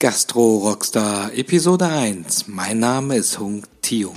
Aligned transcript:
Gastro 0.00 0.58
Rockstar 0.58 1.32
Episode 1.34 1.86
1. 1.86 2.46
Mein 2.46 2.78
Name 2.78 3.16
ist 3.16 3.40
Hung 3.40 3.64
Tio. 3.82 4.14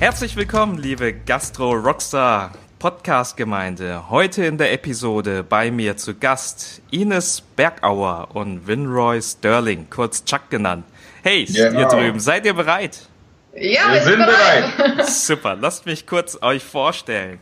Herzlich 0.00 0.36
willkommen, 0.36 0.76
liebe 0.76 1.14
Gastro 1.14 1.72
Rockstar 1.72 2.52
Podcast-Gemeinde. 2.80 4.08
Heute 4.08 4.46
in 4.46 4.56
der 4.56 4.72
Episode 4.72 5.44
bei 5.44 5.70
mir 5.70 5.98
zu 5.98 6.14
Gast 6.14 6.80
Ines 6.90 7.42
Bergauer 7.54 8.28
und 8.32 8.66
Winroy 8.66 9.20
Sterling, 9.20 9.88
kurz 9.90 10.24
Chuck 10.24 10.48
genannt. 10.48 10.86
Hey, 11.22 11.44
genau. 11.44 11.78
ihr 11.78 11.86
drüben, 11.86 12.20
seid 12.20 12.46
ihr 12.46 12.54
bereit? 12.54 13.06
Ja, 13.54 13.92
wir 13.92 14.00
sind 14.00 14.18
bereit. 14.20 14.76
bereit. 14.78 15.06
Super, 15.10 15.56
lasst 15.56 15.84
mich 15.84 16.06
kurz 16.06 16.38
euch 16.40 16.64
vorstellen. 16.64 17.38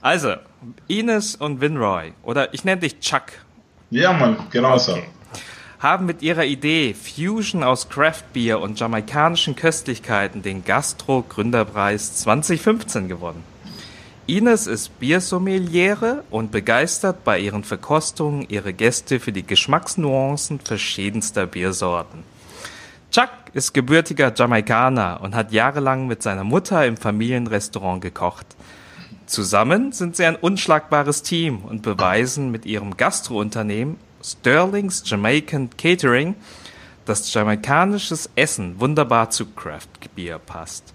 Also, 0.00 0.36
Ines 0.86 1.34
und 1.34 1.60
Winroy, 1.60 2.12
oder 2.22 2.54
ich 2.54 2.62
nenne 2.64 2.82
dich 2.82 3.00
Chuck. 3.00 3.24
Ja, 3.90 4.12
Mann, 4.12 4.46
genau 4.50 4.74
okay. 4.74 4.78
so 4.78 4.98
haben 5.80 6.06
mit 6.06 6.22
ihrer 6.22 6.44
Idee 6.44 6.94
Fusion 6.94 7.62
aus 7.62 7.88
Craft 7.88 8.32
Beer 8.32 8.60
und 8.60 8.80
jamaikanischen 8.80 9.54
Köstlichkeiten 9.54 10.42
den 10.42 10.64
Gastro 10.64 11.22
Gründerpreis 11.22 12.16
2015 12.16 13.08
gewonnen. 13.08 13.44
Ines 14.28 14.66
ist 14.66 15.00
Biersommeliere 15.00 16.22
und 16.28 16.52
begeistert 16.52 17.24
bei 17.24 17.38
ihren 17.38 17.64
Verkostungen 17.64 18.44
ihre 18.50 18.74
Gäste 18.74 19.20
für 19.20 19.32
die 19.32 19.46
Geschmacksnuancen 19.46 20.60
verschiedenster 20.60 21.46
Biersorten. 21.46 22.24
Chuck 23.10 23.30
ist 23.54 23.72
gebürtiger 23.72 24.30
Jamaikaner 24.36 25.20
und 25.22 25.34
hat 25.34 25.50
jahrelang 25.50 26.06
mit 26.08 26.22
seiner 26.22 26.44
Mutter 26.44 26.84
im 26.84 26.98
Familienrestaurant 26.98 28.02
gekocht. 28.02 28.44
Zusammen 29.24 29.92
sind 29.92 30.14
sie 30.14 30.26
ein 30.26 30.36
unschlagbares 30.36 31.22
Team 31.22 31.60
und 31.60 31.80
beweisen 31.80 32.50
mit 32.50 32.66
ihrem 32.66 32.98
Gastrounternehmen 32.98 33.96
Sterling's 34.22 35.04
Jamaican 35.06 35.70
Catering, 35.78 36.34
dass 37.06 37.32
jamaikanisches 37.32 38.28
Essen 38.34 38.78
wunderbar 38.78 39.30
zu 39.30 39.46
Craft 39.46 40.14
Beer 40.14 40.38
passt. 40.38 40.92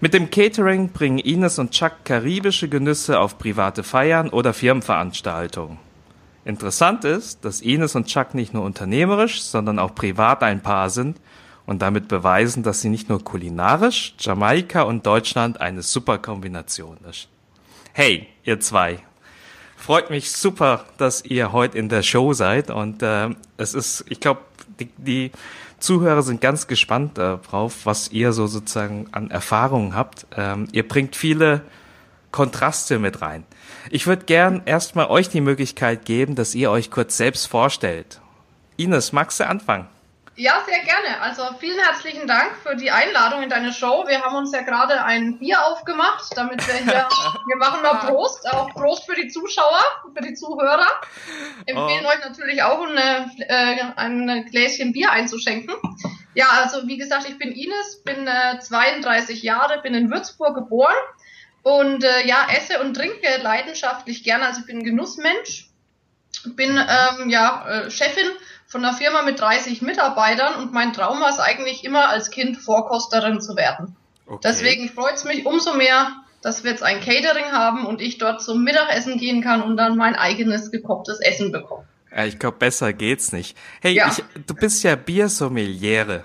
Mit 0.00 0.14
dem 0.14 0.30
Catering 0.30 0.90
bringen 0.90 1.18
Ines 1.18 1.58
und 1.58 1.72
Chuck 1.72 2.04
karibische 2.04 2.68
Genüsse 2.68 3.18
auf 3.18 3.36
private 3.36 3.82
Feiern 3.82 4.28
oder 4.28 4.54
Firmenveranstaltungen. 4.54 5.78
Interessant 6.44 7.04
ist, 7.04 7.44
dass 7.44 7.60
Ines 7.60 7.96
und 7.96 8.06
Chuck 8.06 8.32
nicht 8.32 8.54
nur 8.54 8.62
unternehmerisch, 8.62 9.42
sondern 9.42 9.80
auch 9.80 9.96
privat 9.96 10.44
ein 10.44 10.62
Paar 10.62 10.88
sind 10.90 11.20
und 11.66 11.82
damit 11.82 12.06
beweisen, 12.06 12.62
dass 12.62 12.80
sie 12.80 12.90
nicht 12.90 13.08
nur 13.08 13.24
kulinarisch, 13.24 14.14
Jamaika 14.20 14.82
und 14.82 15.04
Deutschland 15.04 15.60
eine 15.60 15.82
super 15.82 16.18
Kombination 16.18 16.98
ist. 17.10 17.28
Hey, 17.92 18.28
ihr 18.44 18.60
zwei. 18.60 19.00
Freut 19.76 20.10
mich 20.10 20.30
super, 20.30 20.84
dass 20.98 21.24
ihr 21.24 21.50
heute 21.50 21.76
in 21.76 21.88
der 21.88 22.04
Show 22.04 22.34
seid 22.34 22.70
und 22.70 23.02
äh, 23.02 23.30
es 23.56 23.74
ist, 23.74 24.04
ich 24.08 24.20
glaube, 24.20 24.42
die, 24.78 24.90
die 24.96 25.32
Zuhörer 25.78 26.22
sind 26.22 26.40
ganz 26.40 26.66
gespannt 26.66 27.18
darauf, 27.18 27.86
was 27.86 28.10
ihr 28.10 28.32
so 28.32 28.46
sozusagen 28.46 29.06
an 29.12 29.30
Erfahrungen 29.30 29.94
habt. 29.94 30.26
Ähm, 30.36 30.68
ihr 30.72 30.86
bringt 30.86 31.16
viele 31.16 31.62
Kontraste 32.32 32.98
mit 32.98 33.22
rein. 33.22 33.44
Ich 33.90 34.06
würde 34.06 34.24
gern 34.24 34.62
erstmal 34.64 35.08
euch 35.08 35.28
die 35.28 35.40
Möglichkeit 35.40 36.04
geben, 36.04 36.34
dass 36.34 36.54
ihr 36.54 36.70
euch 36.70 36.90
kurz 36.90 37.16
selbst 37.16 37.46
vorstellt. 37.46 38.20
Ines, 38.76 39.12
magst 39.12 39.40
du 39.40 39.46
anfangen? 39.46 39.86
Ja, 40.38 40.62
sehr 40.64 40.84
gerne. 40.84 41.20
Also 41.20 41.42
vielen 41.58 41.80
herzlichen 41.80 42.28
Dank 42.28 42.54
für 42.62 42.76
die 42.76 42.92
Einladung 42.92 43.42
in 43.42 43.50
deine 43.50 43.72
Show. 43.72 44.04
Wir 44.06 44.22
haben 44.22 44.36
uns 44.36 44.52
ja 44.52 44.62
gerade 44.62 45.02
ein 45.02 45.40
Bier 45.40 45.66
aufgemacht, 45.66 46.30
damit 46.36 46.64
wir 46.64 46.74
hier, 46.74 47.08
wir 47.48 47.56
machen 47.56 47.82
mal 47.82 47.94
Prost, 48.06 48.48
auch 48.48 48.72
Prost 48.72 49.06
für 49.06 49.16
die 49.16 49.26
Zuschauer, 49.26 49.80
für 50.14 50.22
die 50.22 50.34
Zuhörer. 50.34 50.86
Empfehlen 51.66 52.04
oh. 52.06 52.08
euch 52.08 52.20
natürlich 52.24 52.62
auch 52.62 52.86
eine, 52.86 53.28
äh, 53.48 53.82
ein 53.96 54.46
Gläschen 54.48 54.92
Bier 54.92 55.10
einzuschenken. 55.10 55.74
Ja, 56.34 56.46
also 56.62 56.86
wie 56.86 56.98
gesagt, 56.98 57.28
ich 57.28 57.36
bin 57.36 57.50
Ines, 57.50 58.04
bin 58.04 58.28
äh, 58.28 58.60
32 58.60 59.42
Jahre, 59.42 59.82
bin 59.82 59.94
in 59.94 60.08
Würzburg 60.08 60.54
geboren 60.54 60.94
und 61.64 62.04
äh, 62.04 62.28
ja, 62.28 62.46
esse 62.56 62.78
und 62.78 62.94
trinke 62.94 63.38
leidenschaftlich 63.42 64.22
gerne. 64.22 64.46
Also 64.46 64.60
ich 64.60 64.66
bin 64.66 64.84
Genussmensch, 64.84 65.68
bin 66.54 66.78
ähm, 66.78 67.28
ja 67.28 67.66
äh, 67.68 67.90
Chefin 67.90 68.28
von 68.68 68.84
einer 68.84 68.94
Firma 68.94 69.22
mit 69.22 69.40
30 69.40 69.82
Mitarbeitern 69.82 70.62
und 70.62 70.72
mein 70.72 70.92
Traum 70.92 71.20
war 71.20 71.30
es 71.30 71.40
eigentlich 71.40 71.84
immer 71.84 72.08
als 72.08 72.30
Kind 72.30 72.58
Vorkosterin 72.58 73.40
zu 73.40 73.56
werden. 73.56 73.96
Okay. 74.26 74.40
Deswegen 74.44 74.88
freut 74.90 75.14
es 75.14 75.24
mich 75.24 75.46
umso 75.46 75.74
mehr, 75.74 76.12
dass 76.42 76.62
wir 76.62 76.70
jetzt 76.70 76.82
ein 76.82 77.00
Catering 77.00 77.50
haben 77.50 77.86
und 77.86 78.02
ich 78.02 78.18
dort 78.18 78.42
zum 78.42 78.62
Mittagessen 78.62 79.16
gehen 79.16 79.42
kann 79.42 79.62
und 79.62 79.78
dann 79.78 79.96
mein 79.96 80.14
eigenes 80.14 80.70
gekochtes 80.70 81.18
Essen 81.20 81.50
bekomme. 81.50 81.84
Ja, 82.14 82.26
ich 82.26 82.38
glaube, 82.38 82.58
besser 82.58 82.92
geht's 82.92 83.32
nicht. 83.32 83.56
Hey, 83.80 83.94
ja. 83.94 84.10
ich, 84.10 84.22
du 84.46 84.54
bist 84.54 84.82
ja 84.82 84.96
Biersommeliere. 84.96 86.24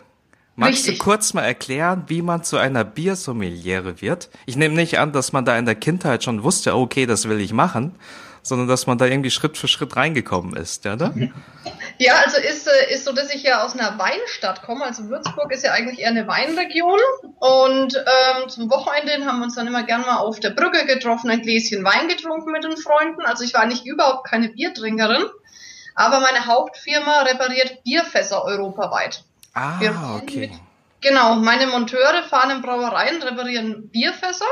Magst 0.55 0.79
Richtig. 0.79 0.99
du 0.99 1.03
kurz 1.03 1.33
mal 1.33 1.43
erklären, 1.43 2.03
wie 2.07 2.21
man 2.21 2.43
zu 2.43 2.57
einer 2.57 2.83
Biersommeliere 2.83 4.01
wird? 4.01 4.29
Ich 4.45 4.55
nehme 4.55 4.75
nicht 4.75 4.99
an, 4.99 5.11
dass 5.11 5.33
man 5.33 5.45
da 5.45 5.57
in 5.57 5.65
der 5.65 5.75
Kindheit 5.75 6.23
schon 6.23 6.43
wusste, 6.43 6.75
okay, 6.75 7.05
das 7.05 7.27
will 7.27 7.39
ich 7.39 7.53
machen, 7.53 7.95
sondern 8.43 8.67
dass 8.67 8.85
man 8.87 8.97
da 8.97 9.05
irgendwie 9.05 9.31
Schritt 9.31 9.57
für 9.57 9.67
Schritt 9.67 9.95
reingekommen 9.95 10.55
ist, 10.55 10.85
ja, 10.85 10.93
oder? 10.93 11.13
Ja, 11.97 12.15
also 12.23 12.37
ist, 12.37 12.67
äh, 12.67 12.93
ist 12.93 13.05
so, 13.05 13.13
dass 13.13 13.33
ich 13.33 13.43
ja 13.43 13.63
aus 13.63 13.73
einer 13.73 13.97
Weinstadt 13.97 14.63
komme. 14.63 14.83
Also 14.83 15.09
Würzburg 15.09 15.51
ist 15.51 15.63
ja 15.63 15.71
eigentlich 15.71 15.99
eher 15.99 16.09
eine 16.09 16.27
Weinregion. 16.27 16.99
Und 17.39 17.95
ähm, 17.95 18.49
zum 18.49 18.69
Wochenende 18.69 19.25
haben 19.25 19.39
wir 19.39 19.45
uns 19.45 19.55
dann 19.55 19.67
immer 19.67 19.83
gern 19.83 20.01
mal 20.01 20.17
auf 20.17 20.39
der 20.39 20.49
Brücke 20.49 20.85
getroffen, 20.85 21.29
ein 21.29 21.41
Gläschen 21.41 21.83
Wein 21.83 22.07
getrunken 22.09 22.51
mit 22.51 22.63
den 22.63 22.77
Freunden. 22.77 23.21
Also 23.21 23.43
ich 23.43 23.53
war 23.53 23.65
nicht 23.65 23.85
überhaupt 23.85 24.27
keine 24.27 24.49
Biertrinkerin. 24.49 25.23
Aber 25.95 26.19
meine 26.19 26.45
Hauptfirma 26.45 27.21
repariert 27.21 27.83
Bierfässer 27.83 28.43
europaweit. 28.43 29.23
Ah, 29.53 29.79
okay. 30.17 30.47
Mit, 30.47 30.59
genau, 31.01 31.35
meine 31.35 31.67
Monteure 31.67 32.23
fahren 32.23 32.49
in 32.49 32.61
Brauereien, 32.63 33.21
reparieren 33.21 33.89
Bierfässer 33.89 34.45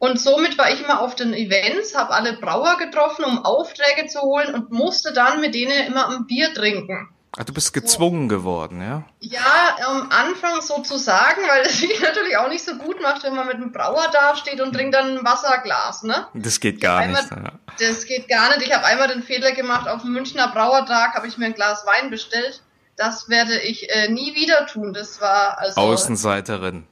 und 0.00 0.18
somit 0.18 0.56
war 0.56 0.72
ich 0.72 0.82
immer 0.82 1.02
auf 1.02 1.14
den 1.14 1.34
Events, 1.34 1.94
habe 1.94 2.14
alle 2.14 2.32
Brauer 2.32 2.78
getroffen, 2.78 3.22
um 3.22 3.44
Aufträge 3.44 4.08
zu 4.08 4.22
holen 4.22 4.54
und 4.54 4.72
musste 4.72 5.12
dann 5.12 5.42
mit 5.42 5.54
denen 5.54 5.86
immer 5.86 6.08
ein 6.08 6.26
Bier 6.26 6.54
trinken. 6.54 7.10
Ach, 7.38 7.44
du 7.44 7.52
bist 7.52 7.74
gezwungen 7.74 8.28
so. 8.28 8.36
geworden, 8.36 8.80
ja? 8.80 9.04
Ja, 9.20 9.76
am 9.86 10.10
Anfang 10.10 10.62
sozusagen, 10.62 11.42
weil 11.46 11.66
es 11.66 11.80
sich 11.80 12.00
natürlich 12.02 12.38
auch 12.38 12.48
nicht 12.48 12.64
so 12.64 12.76
gut 12.76 13.02
macht, 13.02 13.24
wenn 13.24 13.36
man 13.36 13.46
mit 13.46 13.56
einem 13.56 13.72
Brauer 13.72 14.06
da 14.10 14.34
steht 14.36 14.62
und 14.62 14.72
trinkt 14.72 14.94
dann 14.94 15.18
ein 15.18 15.24
Wasserglas, 15.24 16.02
ne? 16.02 16.26
Das 16.32 16.60
geht 16.60 16.80
gar 16.80 17.00
einmal, 17.00 17.20
nicht. 17.20 17.30
Ja. 17.30 17.52
Das 17.78 18.06
geht 18.06 18.26
gar 18.26 18.56
nicht. 18.56 18.66
Ich 18.66 18.74
habe 18.74 18.86
einmal 18.86 19.08
den 19.08 19.22
Fehler 19.22 19.52
gemacht, 19.52 19.86
auf 19.86 20.00
dem 20.00 20.12
Münchner 20.12 20.48
Brauertag 20.48 21.14
habe 21.14 21.26
ich 21.28 21.36
mir 21.36 21.44
ein 21.44 21.54
Glas 21.54 21.84
Wein 21.84 22.08
bestellt. 22.08 22.62
Das 22.96 23.28
werde 23.28 23.60
ich 23.60 23.90
äh, 23.90 24.08
nie 24.08 24.34
wieder 24.34 24.66
tun. 24.66 24.94
Das 24.94 25.20
war 25.20 25.58
also. 25.58 25.78
Außenseiterin 25.78 26.86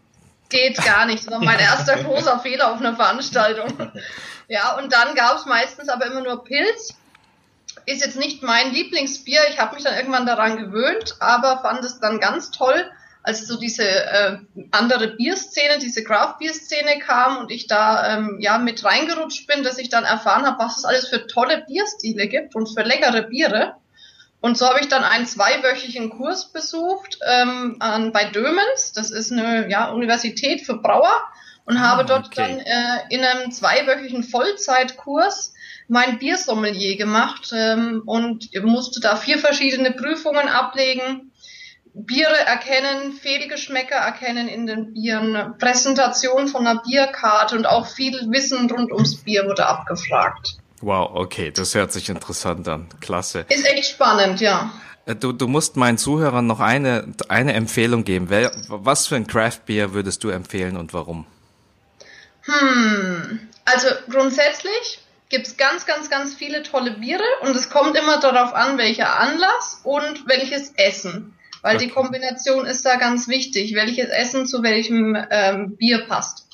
geht 0.48 0.82
gar 0.84 1.06
nicht. 1.06 1.26
Das 1.26 1.32
war 1.32 1.42
mein 1.42 1.59
erster 1.59 2.03
großer 2.03 2.38
Fehler 2.41 2.72
auf 2.72 2.81
einer 2.81 2.97
Veranstaltung. 2.97 3.92
Ja, 4.48 4.78
und 4.78 4.92
dann 4.92 5.14
gab 5.14 5.36
es 5.36 5.44
meistens 5.44 5.91
aber 5.91 6.06
immer 6.06 6.22
nur 6.22 6.42
Pilz. 6.42 6.94
Ist 7.84 8.04
jetzt 8.04 8.16
nicht 8.16 8.42
mein 8.42 8.72
Lieblingsbier. 8.72 9.41
Ich 9.50 9.58
habe 9.58 9.75
mich 9.75 9.84
dann 9.84 9.94
irgendwann 9.94 10.26
daran 10.26 10.56
gewöhnt, 10.56 11.16
aber 11.20 11.60
fand 11.60 11.84
es 11.84 12.00
dann 12.00 12.19
ganz 12.19 12.50
toll, 12.50 12.91
als 13.22 13.47
so 13.47 13.58
diese 13.58 13.84
äh, 13.84 14.38
andere 14.70 15.08
Bierszene, 15.08 15.78
diese 15.78 16.03
Craft-Bier-Szene 16.03 16.98
kam 17.00 17.37
und 17.38 17.50
ich 17.50 17.66
da 17.66 18.16
ähm, 18.16 18.38
ja 18.41 18.56
mit 18.56 18.82
reingerutscht 18.82 19.47
bin, 19.47 19.62
dass 19.62 19.78
ich 19.78 19.91
dann 19.91 20.04
erfahren 20.04 20.47
habe, 20.47 20.64
was 20.64 20.78
es 20.78 20.84
alles 20.87 21.08
für 21.08 21.26
tolle 21.26 21.64
Bierstile 21.66 22.26
gibt 22.26 22.54
und 22.54 22.69
für 22.69 22.82
leckere 22.82 23.22
Biere. 23.25 23.75
Und 24.40 24.56
so 24.56 24.69
habe 24.69 24.81
ich 24.81 24.88
dann 24.88 25.02
einen 25.02 25.26
zweiwöchigen 25.26 26.11
Kurs 26.11 26.52
besucht 26.52 27.19
ähm, 27.26 27.76
an, 27.81 28.12
bei 28.12 28.25
Dömens. 28.25 28.93
Das 28.93 29.11
ist 29.11 29.32
eine 29.32 29.69
ja, 29.69 29.90
Universität 29.90 30.61
für 30.64 30.76
Brauer 30.76 31.11
und 31.64 31.76
ah, 31.76 31.81
habe 31.81 32.05
dort 32.05 32.26
okay. 32.26 32.35
dann 32.37 32.58
äh, 32.61 33.00
in 33.11 33.25
einem 33.25 33.50
zweiwöchigen 33.50 34.23
Vollzeitkurs 34.23 35.55
mein 35.88 36.19
Biersommelier 36.19 36.96
gemacht 36.96 37.52
ähm, 37.52 38.02
und 38.06 38.50
musste 38.62 39.00
da 39.00 39.17
vier 39.17 39.38
verschiedene 39.38 39.90
Prüfungen 39.90 40.49
ablegen. 40.49 41.32
Biere 41.94 42.38
erkennen, 42.46 43.12
Fehlgeschmäcker 43.12 43.96
erkennen 43.96 44.46
in 44.46 44.67
den 44.67 44.93
Bieren, 44.93 45.56
Präsentation 45.58 46.46
von 46.46 46.67
einer 46.67 46.81
Bierkarte 46.81 47.56
und 47.56 47.67
auch 47.67 47.88
viel 47.88 48.31
Wissen 48.31 48.70
rund 48.70 48.93
ums 48.93 49.17
Bier 49.17 49.46
wurde 49.46 49.67
abgefragt. 49.67 50.58
Wow, 50.80 51.10
okay, 51.14 51.50
das 51.50 51.75
hört 51.75 51.92
sich 51.92 52.08
interessant 52.08 52.69
an. 52.69 52.88
Klasse. 53.00 53.46
Ist 53.48 53.66
echt 53.66 53.86
spannend, 53.86 54.40
ja. 54.40 54.72
Äh, 55.06 55.16
du, 55.16 55.32
du 55.32 55.48
musst 55.48 55.76
meinen 55.76 55.98
Zuhörern 55.98 56.46
noch 56.46 56.60
eine, 56.60 57.12
eine 57.28 57.54
Empfehlung 57.54 58.04
geben. 58.04 58.28
Was 58.69 59.06
für 59.06 59.16
ein 59.16 59.26
Craft 59.26 59.60
Beer 59.66 59.92
würdest 59.92 60.22
du 60.22 60.28
empfehlen 60.28 60.76
und 60.76 60.94
warum? 60.94 61.26
Hm, 62.42 63.40
also 63.64 63.88
grundsätzlich 64.08 65.00
gibt 65.28 65.46
es 65.46 65.56
ganz, 65.56 65.84
ganz, 65.84 66.08
ganz 66.08 66.34
viele 66.34 66.62
tolle 66.62 66.92
Biere 66.92 67.24
und 67.42 67.54
es 67.54 67.69
kommt 67.69 67.96
immer 67.96 68.19
darauf 68.20 68.54
an, 68.54 68.78
welcher 68.78 69.19
Anlass 69.19 69.81
und 69.84 70.26
welches 70.26 70.72
Essen. 70.76 71.34
Weil 71.60 71.76
okay. 71.76 71.86
die 71.86 71.92
Kombination 71.92 72.66
ist 72.66 72.84
da 72.86 72.96
ganz 72.96 73.28
wichtig, 73.28 73.74
welches 73.74 74.08
Essen 74.08 74.46
zu 74.46 74.62
welchem 74.62 75.16
ähm, 75.31 75.76
Bier 75.76 76.06
passt. 76.06 76.46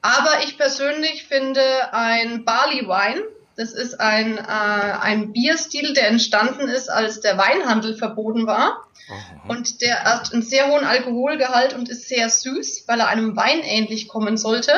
Aber 0.00 0.42
ich 0.44 0.56
persönlich 0.56 1.26
finde 1.26 1.62
ein 1.92 2.44
Barley 2.44 2.86
Wine, 2.86 3.22
das 3.56 3.72
ist 3.72 4.00
ein, 4.00 4.36
äh, 4.36 4.40
ein 4.40 5.32
Bierstil, 5.32 5.94
der 5.94 6.08
entstanden 6.08 6.68
ist, 6.68 6.90
als 6.90 7.20
der 7.20 7.38
Weinhandel 7.38 7.96
verboten 7.96 8.46
war. 8.46 8.86
Aha. 9.08 9.48
Und 9.48 9.80
der 9.80 10.04
hat 10.04 10.32
einen 10.32 10.42
sehr 10.42 10.68
hohen 10.68 10.84
Alkoholgehalt 10.84 11.72
und 11.74 11.88
ist 11.88 12.08
sehr 12.08 12.28
süß, 12.28 12.84
weil 12.86 13.00
er 13.00 13.08
einem 13.08 13.34
Wein 13.36 13.60
ähnlich 13.60 14.08
kommen 14.08 14.36
sollte. 14.36 14.72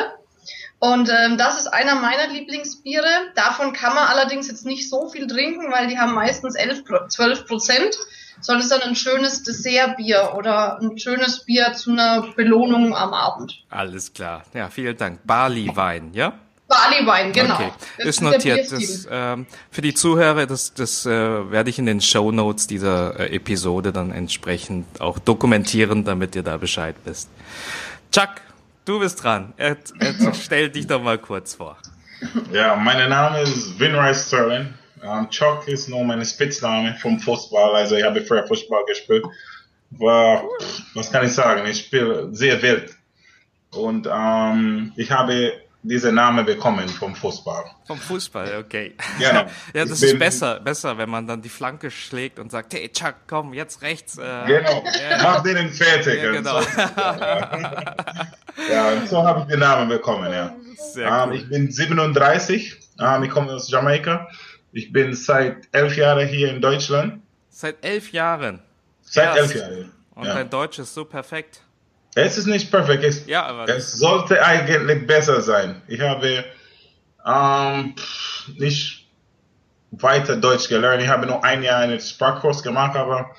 Und 0.79 1.09
ähm, 1.09 1.37
das 1.37 1.59
ist 1.59 1.67
einer 1.67 1.95
meiner 1.95 2.27
Lieblingsbiere. 2.31 3.05
Davon 3.35 3.73
kann 3.73 3.95
man 3.95 4.07
allerdings 4.07 4.47
jetzt 4.47 4.65
nicht 4.65 4.89
so 4.89 5.09
viel 5.09 5.27
trinken, 5.27 5.71
weil 5.71 5.87
die 5.87 5.99
haben 5.99 6.13
meistens 6.13 6.55
11, 6.55 6.83
12 7.09 7.47
Prozent. 7.47 7.97
Sondern 8.41 8.61
es 8.61 8.71
ist 8.71 8.79
dann 8.79 8.87
ein 8.87 8.95
schönes 8.95 9.43
Dessertbier 9.43 10.33
oder 10.37 10.79
ein 10.79 10.97
schönes 10.97 11.43
Bier 11.43 11.73
zu 11.73 11.91
einer 11.91 12.21
Belohnung 12.37 12.95
am 12.95 13.13
Abend. 13.13 13.65
Alles 13.69 14.13
klar. 14.13 14.43
Ja, 14.53 14.69
vielen 14.69 14.95
Dank. 14.95 15.19
Barley-Wein, 15.25 16.13
ja? 16.13 16.39
Barleywein, 16.69 17.33
genau. 17.33 17.55
Okay. 17.55 17.71
Das 17.97 18.05
ist 18.05 18.21
notiert. 18.21 18.71
Das, 18.71 19.07
ähm, 19.11 19.47
für 19.71 19.81
die 19.81 19.93
Zuhörer, 19.93 20.45
das, 20.45 20.73
das 20.73 21.05
äh, 21.05 21.09
werde 21.09 21.69
ich 21.71 21.79
in 21.79 21.87
den 21.87 21.99
Show 21.99 22.31
Notes 22.31 22.67
dieser 22.67 23.19
äh, 23.19 23.35
Episode 23.35 23.91
dann 23.91 24.11
entsprechend 24.11 25.01
auch 25.01 25.17
dokumentieren, 25.17 26.05
damit 26.05 26.35
ihr 26.35 26.43
da 26.43 26.57
Bescheid 26.57 26.95
wisst. 27.05 27.29
Chuck, 28.11 28.29
du 28.85 28.99
bist 28.99 29.23
dran. 29.23 29.53
Er, 29.57 29.77
er, 29.99 30.33
stell 30.39 30.69
dich 30.69 30.85
doch 30.85 31.01
mal 31.01 31.17
kurz 31.17 31.55
vor. 31.55 31.77
Ja, 32.51 32.75
mein 32.75 33.09
Name 33.09 33.41
ist 33.41 33.79
Winry 33.79 34.13
Sterling. 34.13 34.73
Um, 35.01 35.29
Chuck 35.29 35.67
ist 35.67 35.87
nur 35.87 36.03
mein 36.03 36.23
Spitzname 36.23 36.95
vom 37.01 37.19
Fußball. 37.19 37.75
Also 37.75 37.95
ich 37.95 38.03
habe 38.03 38.21
früher 38.21 38.45
Fußball 38.45 38.83
gespielt. 38.85 39.25
War, 39.91 40.43
was 40.93 41.11
kann 41.11 41.25
ich 41.25 41.31
sagen? 41.31 41.65
Ich 41.67 41.79
spiele 41.79 42.27
sehr 42.31 42.61
wild. 42.61 42.93
Und 43.71 44.07
ähm, 44.11 44.91
ich 44.97 45.09
habe 45.09 45.53
dieser 45.81 46.11
Name 46.11 46.43
bekommen 46.43 46.89
vom 46.89 47.15
Fußball. 47.15 47.63
Vom 47.85 47.97
Fußball, 47.97 48.57
okay. 48.59 48.95
Genau. 49.17 49.45
ja, 49.73 49.85
das 49.85 50.01
ist 50.01 50.19
besser, 50.19 50.59
besser, 50.59 50.97
wenn 50.97 51.09
man 51.09 51.25
dann 51.25 51.41
die 51.41 51.49
Flanke 51.49 51.89
schlägt 51.89 52.37
und 52.37 52.51
sagt, 52.51 52.73
hey 52.73 52.89
Chuck, 52.89 53.15
komm, 53.27 53.53
jetzt 53.53 53.81
rechts. 53.81 54.17
Äh, 54.17 54.45
genau, 54.45 54.83
ja. 54.83 55.23
mach 55.23 55.41
den 55.43 55.69
fertig. 55.71 56.21
Ja, 56.21 56.31
genau. 56.31 56.61
So. 56.61 56.67
ja, 58.71 58.89
und 58.91 59.07
so 59.07 59.23
habe 59.23 59.41
ich 59.41 59.47
den 59.47 59.59
Namen 59.59 59.87
bekommen, 59.87 60.31
ja. 60.33 60.53
Ähm, 60.97 61.29
cool. 61.29 61.35
Ich 61.35 61.49
bin 61.49 61.71
37, 61.71 62.77
ähm, 62.99 63.23
ich 63.23 63.29
komme 63.29 63.53
aus 63.53 63.69
Jamaika. 63.69 64.27
Ich 64.71 64.91
bin 64.91 65.13
seit 65.13 65.67
elf 65.71 65.95
Jahren 65.95 66.27
hier 66.27 66.49
in 66.51 66.61
Deutschland. 66.61 67.21
Seit 67.49 67.83
elf 67.83 68.11
Jahren? 68.11 68.61
Seit 69.01 69.35
elf 69.37 69.55
Jahren. 69.55 69.91
Und 70.13 70.25
ja. 70.25 70.33
dein 70.35 70.49
Deutsch 70.49 70.79
ist 70.79 70.93
so 70.93 71.05
perfekt. 71.05 71.61
Es 72.15 72.37
ist 72.37 72.47
nicht 72.47 72.71
perfekt. 72.71 73.03
Es, 73.03 73.25
ja, 73.27 73.45
aber 73.45 73.69
es 73.69 73.93
sollte 73.93 74.43
eigentlich 74.43 75.05
besser 75.05 75.41
sein. 75.41 75.81
Ich 75.87 76.01
habe 76.01 76.43
ähm, 77.25 77.95
nicht 78.57 79.07
weiter 79.91 80.35
Deutsch 80.35 80.67
gelernt. 80.67 81.01
Ich 81.01 81.09
habe 81.09 81.25
nur 81.25 81.43
ein 81.43 81.63
Jahr 81.63 81.79
einen 81.79 81.99
Sprachkurs 81.99 82.63
gemacht, 82.63 82.95
aber 82.95 83.29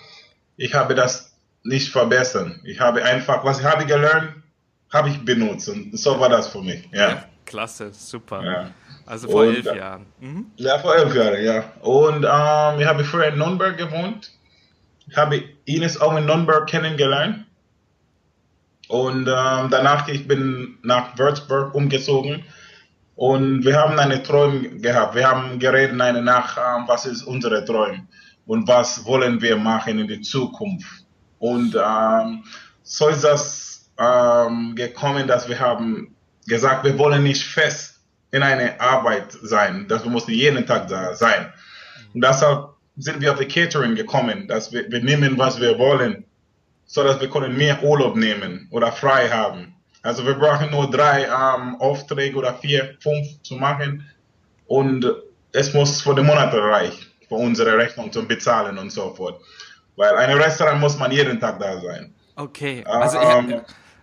ich 0.56 0.74
habe 0.74 0.94
das 0.94 1.32
nicht 1.62 1.90
verbessert. 1.90 2.52
Ich 2.64 2.80
habe 2.80 3.04
einfach, 3.04 3.44
was 3.44 3.60
ich 3.60 3.64
habe 3.64 3.84
gelernt, 3.86 4.34
habe 4.92 5.08
ich 5.08 5.24
benutzt 5.24 5.68
und 5.68 5.96
so 5.96 6.18
war 6.18 6.28
das 6.28 6.48
für 6.48 6.62
mich. 6.62 6.88
Ja. 6.92 7.08
ja 7.08 7.24
klasse, 7.50 7.92
super. 7.92 8.42
Ja. 8.44 8.70
Also 9.06 9.28
vor 9.28 9.42
und, 9.42 9.56
elf 9.56 9.66
äh, 9.66 9.76
Jahren. 9.76 10.06
Mhm. 10.20 10.46
Ja, 10.56 10.78
vor 10.78 10.94
elf 10.94 11.14
Jahren, 11.14 11.42
ja. 11.42 11.64
Und 11.80 12.24
ähm, 12.24 12.80
ich 12.80 12.86
habe 12.86 13.04
früher 13.04 13.26
in 13.26 13.38
Nürnberg 13.38 13.76
gewohnt. 13.76 14.30
Ich 15.08 15.16
habe 15.16 15.42
Ines 15.64 16.00
auch 16.00 16.16
in 16.16 16.26
Nürnberg 16.26 16.68
kennengelernt. 16.68 17.44
Und 18.90 19.28
ähm, 19.28 19.68
danach 19.70 20.08
ich 20.08 20.26
bin 20.26 20.76
nach 20.82 21.16
Würzburg 21.16 21.72
umgezogen 21.76 22.42
und 23.14 23.64
wir 23.64 23.76
haben 23.78 23.96
eine 24.00 24.20
Träume 24.20 24.68
gehabt. 24.80 25.14
Wir 25.14 25.28
haben 25.30 25.60
geredet 25.60 26.00
eine 26.00 26.20
Nacht, 26.20 26.58
ähm, 26.58 26.88
was 26.88 27.06
ist 27.06 27.22
unsere 27.22 27.64
Träume 27.64 28.08
und 28.46 28.66
was 28.66 29.04
wollen 29.04 29.40
wir 29.40 29.56
machen 29.56 30.00
in 30.00 30.08
der 30.08 30.22
Zukunft. 30.22 31.06
Und 31.38 31.76
ähm, 31.76 32.42
so 32.82 33.06
ist 33.06 33.22
das 33.22 33.92
ähm, 33.96 34.74
gekommen, 34.74 35.28
dass 35.28 35.48
wir 35.48 35.60
haben 35.60 36.16
gesagt, 36.48 36.82
wir 36.82 36.98
wollen 36.98 37.22
nicht 37.22 37.44
fest 37.44 38.00
in 38.32 38.42
einer 38.42 38.80
Arbeit 38.80 39.30
sein, 39.42 39.86
dass 39.86 40.02
wir 40.02 40.10
müssen 40.10 40.32
jeden 40.32 40.66
Tag 40.66 40.88
da 40.88 41.14
sein. 41.14 41.52
Und 42.12 42.24
deshalb 42.24 42.70
sind 42.96 43.20
wir 43.20 43.30
auf 43.30 43.38
die 43.38 43.46
Catering 43.46 43.94
gekommen, 43.94 44.48
dass 44.48 44.72
wir, 44.72 44.90
wir 44.90 45.00
nehmen, 45.00 45.38
was 45.38 45.60
wir 45.60 45.78
wollen 45.78 46.24
so 46.90 47.04
dass 47.04 47.20
wir 47.20 47.30
können 47.30 47.56
mehr 47.56 47.82
Urlaub 47.82 48.16
nehmen 48.16 48.68
oder 48.72 48.90
frei 48.90 49.28
haben. 49.28 49.74
Also 50.02 50.26
wir 50.26 50.34
brauchen 50.34 50.70
nur 50.70 50.90
drei 50.90 51.24
ähm, 51.24 51.76
Aufträge 51.80 52.36
oder 52.36 52.54
vier, 52.54 52.96
fünf 53.00 53.40
zu 53.42 53.54
machen 53.54 54.04
und 54.66 55.06
es 55.52 55.72
muss 55.72 56.02
für 56.02 56.14
den 56.14 56.26
Monat 56.26 56.52
reichen, 56.52 57.06
für 57.28 57.36
unsere 57.36 57.76
Rechnung 57.78 58.10
zum 58.10 58.26
Bezahlen 58.26 58.76
und 58.76 58.90
so 58.90 59.14
fort. 59.14 59.40
Weil 59.96 60.16
ein 60.16 60.36
Restaurant 60.36 60.80
muss 60.80 60.98
man 60.98 61.12
jeden 61.12 61.38
Tag 61.38 61.60
da 61.60 61.80
sein. 61.80 62.12
Okay, 62.34 62.82
also 62.86 63.18
ähm, 63.18 63.60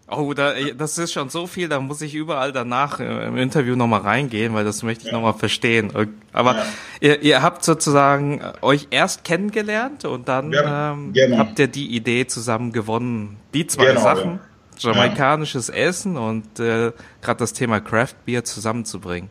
Oh, 0.09 0.33
da, 0.33 0.54
das 0.77 0.98
ist 0.98 1.12
schon 1.12 1.30
so 1.30 1.48
viel, 1.48 1.68
da 1.68 1.81
muss 1.81 2.01
ich 2.01 2.15
überall 2.15 2.54
danach 2.54 3.01
äh, 3.01 3.27
im 3.27 3.36
Interview 3.36 3.75
nochmal 3.75 4.01
reingehen, 4.01 4.54
weil 4.54 4.63
das 4.63 4.81
möchte 4.81 5.06
ich 5.06 5.12
ja. 5.12 5.18
nochmal 5.18 5.33
verstehen. 5.33 5.92
Aber 6.31 6.56
ja. 6.56 6.65
ihr, 7.01 7.21
ihr 7.24 7.42
habt 7.42 7.65
sozusagen 7.65 8.39
äh, 8.39 8.54
euch 8.62 8.88
erst 8.89 9.25
kennengelernt 9.25 10.06
und 10.06 10.30
dann 10.30 10.54
ja, 10.54 10.94
ähm, 10.94 11.12
genau. 11.12 11.39
habt 11.39 11.59
ihr 11.59 11.68
die 11.68 11.94
Idee 11.94 12.25
zusammen 12.25 12.71
gewonnen. 12.71 13.36
Die 13.54 13.68
zwei 13.68 13.88
genau, 13.88 14.01
Sachen, 14.01 14.39
jamaikanisches 14.77 15.68
Essen 15.68 16.15
und 16.15 16.57
äh, 16.57 16.94
gerade 17.21 17.39
das 17.39 17.51
Thema 17.51 17.81
Craft 17.81 18.15
Beer 18.25 18.45
zusammenzubringen. 18.45 19.30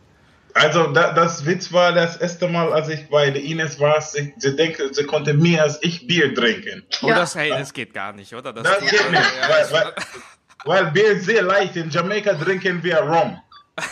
Also 0.53 0.87
da, 0.89 1.13
das 1.13 1.45
Witz 1.47 1.73
war 1.73 1.93
das 1.93 2.17
erste 2.17 2.49
Mal, 2.49 2.73
als 2.73 2.89
ich 2.89 3.09
bei 3.09 3.31
der 3.31 3.43
Ines 3.43 3.79
war, 3.79 4.01
sie, 4.01 4.35
sie 4.39 4.57
denkt, 4.57 4.83
sie 4.93 5.05
konnte 5.05 5.35
mehr 5.35 5.63
als 5.63 5.79
ich 5.83 6.07
Bier 6.07 6.35
trinken. 6.35 6.83
Oh, 7.03 7.09
das, 7.09 7.35
hey, 7.35 7.51
das 7.51 7.73
geht 7.73 7.93
gar 7.93 8.13
nicht, 8.13 8.35
oder? 8.35 8.55
Das, 8.55 8.63
das 8.63 8.81
geht 8.81 9.11
nicht, 9.11 9.33
weil, 9.49 9.73
weil 9.73 9.93
weil 10.67 10.91
Bier 10.91 11.13
ist 11.13 11.25
sehr 11.25 11.43
leicht. 11.43 11.77
In 11.77 11.91
Jamaika 11.91 12.35
trinken 12.35 12.83
wir 12.83 12.99
Rum. 12.99 13.39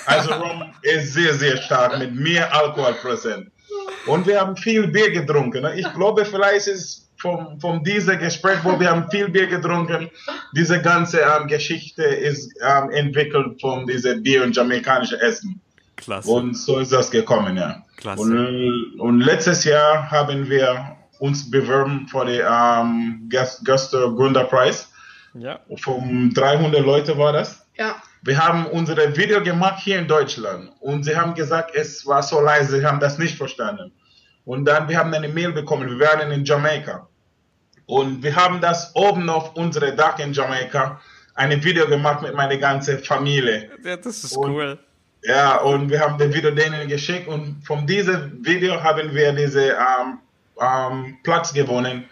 Also 0.06 0.32
Rum 0.34 0.72
ist 0.82 1.14
sehr, 1.14 1.34
sehr 1.34 1.56
stark 1.58 1.98
mit 1.98 2.14
mehr 2.14 2.54
Alkoholprozent. 2.54 3.50
Und 4.06 4.26
wir 4.26 4.40
haben 4.40 4.56
viel 4.56 4.86
Bier 4.88 5.10
getrunken. 5.10 5.66
Ich 5.76 5.90
glaube, 5.94 6.24
vielleicht 6.24 6.66
ist 6.66 7.04
von, 7.18 7.58
von 7.58 7.82
diesem 7.82 8.18
Gespräch, 8.18 8.58
wo 8.64 8.78
wir 8.78 8.90
haben 8.90 9.10
viel 9.10 9.28
Bier 9.28 9.46
getrunken, 9.46 10.10
diese 10.54 10.80
ganze 10.82 11.20
ähm, 11.20 11.46
Geschichte 11.48 12.02
ist 12.02 12.52
ähm, 12.60 12.90
entwickelt 12.90 13.60
von 13.60 13.86
diesem 13.86 14.22
Bier 14.22 14.42
und 14.44 14.54
jamaikanischen 14.54 15.18
Essen. 15.20 15.60
Klasse. 15.96 16.30
Und 16.30 16.54
so 16.54 16.78
ist 16.80 16.92
das 16.92 17.10
gekommen, 17.10 17.56
ja. 17.56 17.82
Klasse. 17.96 18.22
Und, 18.22 19.00
und 19.00 19.20
letztes 19.20 19.64
Jahr 19.64 20.10
haben 20.10 20.50
wir 20.50 20.96
uns 21.18 21.50
beworben 21.50 22.06
für 22.08 22.26
den 22.26 22.42
ähm, 22.46 23.30
Guster 23.64 24.10
Gründerpreis. 24.12 24.90
Ja. 25.34 25.60
Von 25.76 26.32
300 26.32 26.80
Leute 26.84 27.18
war 27.18 27.32
das. 27.32 27.66
Ja. 27.76 27.96
Wir 28.22 28.38
haben 28.38 28.66
unsere 28.66 29.16
Video 29.16 29.42
gemacht 29.42 29.80
hier 29.82 29.98
in 29.98 30.08
Deutschland 30.08 30.70
und 30.80 31.04
sie 31.04 31.16
haben 31.16 31.34
gesagt, 31.34 31.74
es 31.74 32.06
war 32.06 32.22
so 32.22 32.40
leise, 32.40 32.78
sie 32.78 32.86
haben 32.86 33.00
das 33.00 33.18
nicht 33.18 33.36
verstanden. 33.36 33.92
Und 34.44 34.64
dann, 34.64 34.88
wir 34.88 34.98
haben 34.98 35.12
eine 35.12 35.28
Mail 35.28 35.52
bekommen, 35.52 35.98
wir 35.98 36.06
waren 36.06 36.30
in 36.30 36.44
Jamaika. 36.44 37.08
Und 37.86 38.22
wir 38.22 38.34
haben 38.34 38.60
das 38.60 38.94
oben 38.94 39.28
auf 39.28 39.54
unsere 39.56 39.94
Dach 39.94 40.18
in 40.18 40.32
Jamaika, 40.32 41.00
ein 41.34 41.62
Video 41.62 41.86
gemacht 41.86 42.22
mit 42.22 42.34
meiner 42.34 42.56
ganzen 42.56 42.98
Familie. 43.00 43.70
Ja, 43.82 43.96
das 43.96 44.24
ist 44.24 44.36
und, 44.36 44.52
cool. 44.52 44.78
Ja, 45.22 45.56
und 45.56 45.90
wir 45.90 46.00
haben 46.00 46.16
das 46.18 46.32
Video 46.32 46.50
denen 46.50 46.88
geschickt 46.88 47.28
und 47.28 47.62
von 47.66 47.86
diesem 47.86 48.44
Video 48.44 48.82
haben 48.82 49.14
wir 49.14 49.32
diesen 49.32 49.70
ähm, 49.70 50.18
ähm, 50.60 51.18
Platz 51.22 51.52
gewonnen 51.52 52.04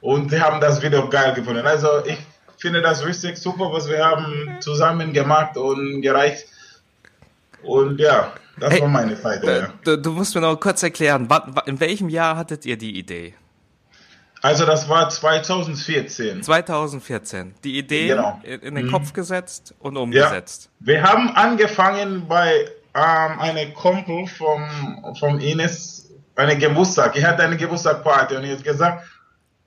und 0.00 0.30
sie 0.30 0.40
haben 0.40 0.60
das 0.60 0.80
Video 0.82 1.08
geil 1.08 1.34
gefunden. 1.34 1.66
Also 1.66 2.04
ich 2.06 2.18
finde 2.62 2.80
das 2.80 3.04
richtig 3.04 3.36
super, 3.36 3.72
was 3.72 3.88
wir 3.88 4.04
haben 4.04 4.56
zusammen 4.60 5.12
gemacht 5.12 5.56
und 5.56 6.00
gereicht. 6.00 6.46
Und 7.64 7.98
ja, 7.98 8.32
das 8.56 8.74
hey, 8.74 8.80
war 8.80 8.88
meine 8.88 9.16
Seite. 9.16 9.46
Ja. 9.46 9.68
Du, 9.84 9.98
du, 9.98 10.12
musst 10.12 10.34
mir 10.34 10.40
noch 10.40 10.58
kurz 10.58 10.82
erklären, 10.82 11.28
in 11.66 11.80
welchem 11.80 12.08
Jahr 12.08 12.36
hattet 12.36 12.64
ihr 12.64 12.76
die 12.78 12.96
Idee? 12.98 13.34
Also 14.42 14.64
das 14.64 14.88
war 14.88 15.08
2014. 15.08 16.42
2014. 16.42 17.54
Die 17.64 17.78
Idee 17.78 18.08
genau. 18.08 18.40
in 18.42 18.74
den 18.74 18.86
mhm. 18.86 18.90
Kopf 18.90 19.12
gesetzt 19.12 19.74
und 19.80 19.96
umgesetzt. 19.96 20.70
Ja. 20.80 20.86
Wir 20.86 21.02
haben 21.02 21.30
angefangen 21.30 22.26
bei 22.28 22.68
ähm, 22.94 23.40
einer 23.40 23.66
Kumpel 23.72 24.26
vom, 24.28 25.14
vom 25.18 25.38
Ines, 25.40 26.10
eine 26.36 26.56
Geburtstag. 26.56 27.16
Er 27.16 27.28
hat 27.28 27.40
eine 27.40 27.56
Geburtstagparty 27.56 28.36
und 28.36 28.44
er 28.44 28.56
hat 28.56 28.64
gesagt, 28.64 29.04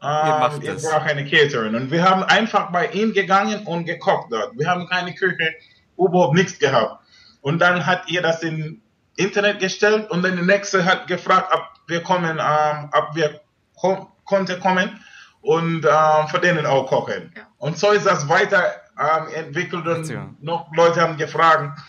ähm, 0.06 0.62
ihr 0.62 0.74
braucht 0.76 1.04
eine 1.08 1.26
Caterin. 1.26 1.76
Und 1.76 1.92
wir 1.92 2.04
haben 2.04 2.24
einfach 2.24 2.72
bei 2.72 2.88
ihm 2.88 3.14
gegangen 3.14 3.66
und 3.66 3.86
gekocht 3.86 4.28
dort. 4.32 4.58
Wir 4.58 4.70
haben 4.70 4.88
keine 4.88 5.14
Küche, 5.14 5.54
überhaupt 5.98 6.36
nichts 6.36 6.60
gehabt. 6.60 7.04
Und 7.42 7.60
dann 7.60 7.86
hat 7.86 8.10
ihr 8.10 8.22
das 8.22 8.44
in 8.44 8.82
Internet 9.18 9.60
gestellt 9.60 10.10
und 10.12 10.24
dann 10.24 10.36
die 10.36 10.44
nächste 10.44 10.84
hat 10.84 11.08
gefragt, 11.08 11.52
ob 11.54 11.64
wir 11.88 12.02
kommen, 12.02 12.40
ähm, 12.40 12.90
ob 12.92 13.16
wir 13.16 13.42
ko 13.76 14.10
konnte 14.26 14.58
kommen 14.60 15.00
und 15.42 15.86
ähm, 15.86 16.28
für 16.28 16.40
denen 16.40 16.66
auch 16.66 16.88
kochen. 16.88 17.32
Ja. 17.36 17.44
Und 17.60 17.78
so 17.78 17.92
ist 17.92 18.06
das 18.06 18.28
weiter 18.28 18.64
ähm, 19.00 19.28
entwickelt 19.36 19.88
und 19.88 20.10
Ja. 20.10 20.30
noch 20.42 20.72
Leute 20.76 21.00
haben 21.02 21.18
gefragt. 21.18 21.80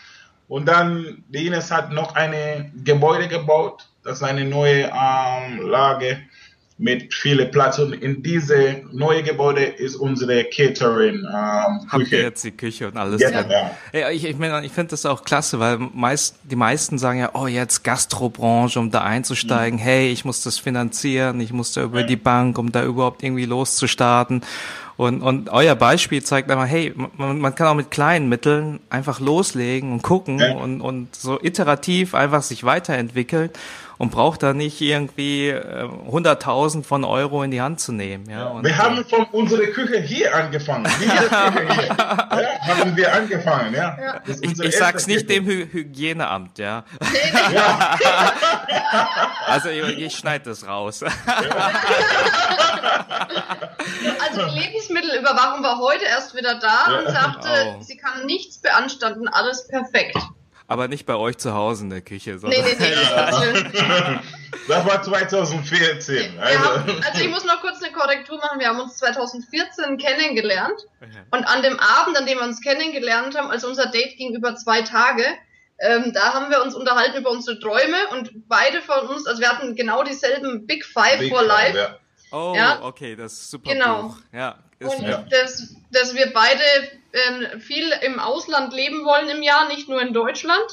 Und 0.49 0.67
dann, 0.67 1.25
die 1.29 1.47
Ines 1.47 1.71
hat 1.71 1.91
noch 1.91 2.15
eine 2.15 2.71
Gebäude 2.85 3.27
gebaut, 3.27 3.89
das 4.05 4.19
ist 4.19 4.23
eine 4.23 4.45
neue 4.45 4.85
ähm, 4.85 5.63
Lage 5.63 6.21
mit 6.79 7.15
viel 7.15 7.45
Platz. 7.47 7.79
Und 7.79 7.95
in 7.95 8.23
diese 8.23 8.83
neue 8.93 9.23
Gebäude 9.23 9.63
ist 9.65 9.97
unsere 9.97 10.45
Catering 10.45 11.21
ähm, 11.25 11.81
Habt 11.89 12.13
ihr 12.13 12.21
jetzt 12.21 12.45
die 12.45 12.51
Küche 12.51 12.89
und 12.89 12.97
alles 12.99 13.21
Ja, 13.23 13.31
drin? 13.31 13.51
ja. 13.51 13.71
Ja, 13.99 14.11
ich, 14.11 14.25
ich, 14.27 14.37
meine, 14.37 14.65
ich 14.65 14.73
finde 14.73 14.91
das 14.91 15.07
auch 15.07 15.25
klasse, 15.25 15.59
weil 15.59 15.79
meist, 15.79 16.37
die 16.45 16.57
meisten 16.57 16.99
sagen 16.99 17.19
ja, 17.21 17.31
oh, 17.33 17.47
jetzt 17.47 17.83
Gastrobranche, 17.83 18.79
um 18.79 18.91
da 18.91 19.03
einzusteigen. 19.03 19.79
Hey, 19.79 20.11
ich 20.11 20.25
muss 20.27 20.43
das 20.43 20.59
finanzieren, 20.59 21.41
ich 21.41 21.53
muss 21.53 21.73
da 21.73 21.83
über 21.83 22.03
die 22.03 22.17
Bank, 22.17 22.59
um 22.59 22.71
da 22.73 22.85
überhaupt 22.85 23.23
irgendwie 23.23 23.47
loszustarten. 23.47 24.43
Und, 24.99 25.21
und 25.21 25.51
euer 25.51 25.75
Beispiel 25.75 26.23
zeigt 26.23 26.51
einmal, 26.51 26.67
hey, 26.67 26.95
man, 27.17 27.39
man 27.39 27.55
kann 27.55 27.67
auch 27.69 27.75
mit 27.75 27.91
kleinen 27.91 28.31
Mitteln 28.31 28.81
einfach 28.89 29.21
loslegen 29.21 29.93
und 29.93 30.03
gucken 30.03 30.39
Ja. 30.39 30.53
und, 30.53 30.81
und 30.81 31.15
so 31.15 31.39
iterativ 31.43 32.15
einfach 32.15 32.43
sich 32.43 32.65
weiterentwickeln 32.65 33.51
und 33.99 34.11
braucht 34.11 34.43
da 34.43 34.53
nicht 34.53 34.81
irgendwie 34.81 35.49
äh, 35.49 35.85
100.000 36.11 36.85
von 36.85 37.05
Euro 37.05 37.43
in 37.43 37.51
die 37.51 37.61
Hand 37.61 37.81
zu 37.81 37.93
nehmen. 37.93 38.29
Ja, 38.29 38.49
und, 38.49 38.65
Wir 38.65 38.77
haben 38.77 39.05
von 39.05 39.25
unserer 39.33 39.67
Küche 39.67 39.99
hier 40.01 40.35
angefangen. 40.35 40.85
Küche 40.99 41.11
hier. 41.11 41.87
Ja, 41.87 42.59
haben 42.67 42.97
wir 42.97 43.13
angefangen, 43.15 43.75
ja. 43.75 43.97
Ist 44.27 44.45
ich, 44.45 44.59
ich 44.61 44.77
sag's 44.77 45.07
nicht 45.07 45.27
Küche. 45.27 45.41
dem 45.41 45.47
Hy 45.47 45.69
Hygieneamt, 45.73 46.59
ja. 46.59 46.85
Ja, 47.53 47.97
Also 49.47 49.69
ich, 49.71 49.99
ich 49.99 50.17
schneide 50.17 50.51
das 50.51 50.67
raus. 50.67 51.03
Also 54.21 54.47
die 54.47 54.59
Lebensmittelüberwachung 54.59 55.63
war 55.63 55.79
heute 55.79 56.05
erst 56.05 56.35
wieder 56.37 56.59
da 56.59 56.99
und 56.99 57.07
sagte, 57.13 57.49
Oh. 57.79 57.81
sie 57.83 57.97
kann 57.97 58.27
nichts 58.27 58.59
beanstanden, 58.59 59.29
alles 59.29 59.67
perfekt. 59.69 60.17
Aber 60.69 60.89
nicht 60.89 61.07
bei 61.07 61.15
euch 61.15 61.39
zu 61.39 61.55
Hause 61.55 61.85
in 61.85 61.91
der 61.91 62.01
Küche, 62.01 62.33
Nee, 62.33 62.39
sondern 62.39 62.61
nee, 62.65 62.77
nee. 62.79 62.95
das- 63.15 63.41
das 64.69 64.87
war 64.87 65.03
2014. 65.03 66.35
Wir 66.35 66.43
Also, 66.43 66.59
haben, 66.59 67.03
also 67.09 67.21
ich 67.23 67.29
muss 67.31 67.45
noch 67.45 67.61
kurz 67.61 67.83
eine 67.83 67.93
Korrektur 67.93 68.39
machen. 68.39 68.59
Wir 68.59 68.69
haben 68.69 68.81
uns 68.81 68.97
2014 68.97 69.97
kennengelernt 69.99 70.87
und 71.31 71.45
an 71.45 71.63
dem 71.63 71.79
Abend, 71.79 72.17
an 72.19 72.27
dem 72.27 72.39
wir 72.39 72.45
uns 72.45 72.61
kennengelernt 72.61 73.37
haben, 73.39 73.51
also 73.51 73.69
unser 73.69 73.87
Date 73.87 74.17
ging 74.17 74.35
über 74.35 74.57
zwei 74.57 74.83
Tage, 74.83 75.25
ähm, 75.79 76.13
da 76.15 76.33
haben 76.35 76.51
wir 76.51 76.63
uns 76.63 76.75
unterhalten 76.75 77.19
über 77.19 77.31
unsere 77.31 77.61
Träume 77.61 77.97
und 78.13 78.31
beide 78.49 78.81
von 78.83 79.07
uns, 79.09 79.27
also 79.27 79.41
wir 79.41 79.49
hatten 79.51 79.77
genau 79.77 80.03
dieselben 80.03 80.67
Big 80.67 80.85
Five 80.85 81.19
Big 81.19 81.31
for 81.33 81.43
Life. 81.45 81.77
ja. 81.77 81.97
Oh, 82.33 82.55
Ja. 82.57 82.81
okay, 82.83 83.15
das 83.15 83.35
ist 83.35 83.51
super 83.51 83.73
Genau. 83.73 84.03
Buch. 84.05 84.17
Ja, 84.33 84.57
ist 84.81 84.95
Und 84.97 85.03
ja. 85.07 85.19
dass, 85.31 85.75
dass 85.93 86.15
wir 86.15 86.33
beide 86.33 86.61
ähm, 87.13 87.61
viel 87.61 87.91
im 88.03 88.19
Ausland 88.19 88.73
leben 88.73 89.05
wollen 89.05 89.29
im 89.29 89.43
Jahr, 89.43 89.69
nicht 89.69 89.89
nur 89.89 90.01
in 90.01 90.13
Deutschland. 90.13 90.67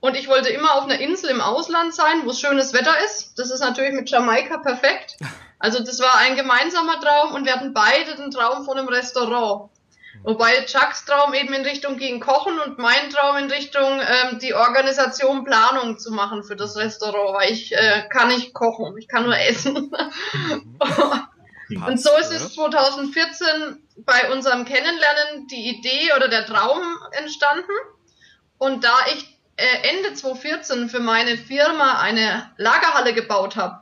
Und 0.00 0.16
ich 0.16 0.28
wollte 0.28 0.48
immer 0.50 0.74
auf 0.76 0.84
einer 0.84 1.00
Insel 1.00 1.30
im 1.30 1.40
Ausland 1.40 1.92
sein, 1.94 2.22
wo 2.24 2.30
es 2.30 2.40
schönes 2.40 2.72
Wetter 2.72 2.94
ist. 3.04 3.38
Das 3.38 3.50
ist 3.50 3.60
natürlich 3.60 3.92
mit 3.92 4.10
Jamaika 4.10 4.58
perfekt. 4.58 5.16
Also 5.60 5.80
das 5.80 5.98
war 5.98 6.14
ein 6.18 6.36
gemeinsamer 6.36 7.00
Traum 7.00 7.34
und 7.34 7.44
wir 7.44 7.52
hatten 7.52 7.74
beide 7.74 8.14
den 8.14 8.30
Traum 8.30 8.64
von 8.64 8.78
einem 8.78 8.86
Restaurant. 8.86 9.70
Wobei 10.22 10.64
Chucks 10.66 11.04
Traum 11.04 11.34
eben 11.34 11.52
in 11.52 11.62
Richtung 11.62 11.96
ging 11.96 12.20
Kochen 12.20 12.60
und 12.60 12.78
mein 12.78 13.10
Traum 13.10 13.38
in 13.38 13.50
Richtung 13.50 14.00
ähm, 14.00 14.38
die 14.38 14.54
Organisation 14.54 15.42
Planung 15.42 15.98
zu 15.98 16.12
machen 16.12 16.44
für 16.44 16.54
das 16.54 16.76
Restaurant, 16.76 17.36
weil 17.36 17.50
ich 17.50 17.72
äh, 17.72 18.04
kann 18.08 18.28
nicht 18.28 18.54
kochen, 18.54 18.96
ich 18.98 19.08
kann 19.08 19.24
nur 19.24 19.36
essen. 19.36 19.90
Und 21.70 22.00
so 22.00 22.10
ist 22.16 22.32
es 22.32 22.54
2014 22.54 23.82
bei 23.98 24.32
unserem 24.32 24.64
Kennenlernen 24.64 25.48
die 25.48 25.68
Idee 25.68 26.12
oder 26.16 26.28
der 26.28 26.46
Traum 26.46 26.80
entstanden. 27.12 27.70
Und 28.56 28.84
da 28.84 28.94
ich 29.12 29.38
äh, 29.56 29.96
Ende 29.96 30.14
2014 30.14 30.88
für 30.88 31.00
meine 31.00 31.36
Firma 31.36 32.00
eine 32.00 32.50
Lagerhalle 32.56 33.12
gebaut 33.12 33.56
habe 33.56 33.80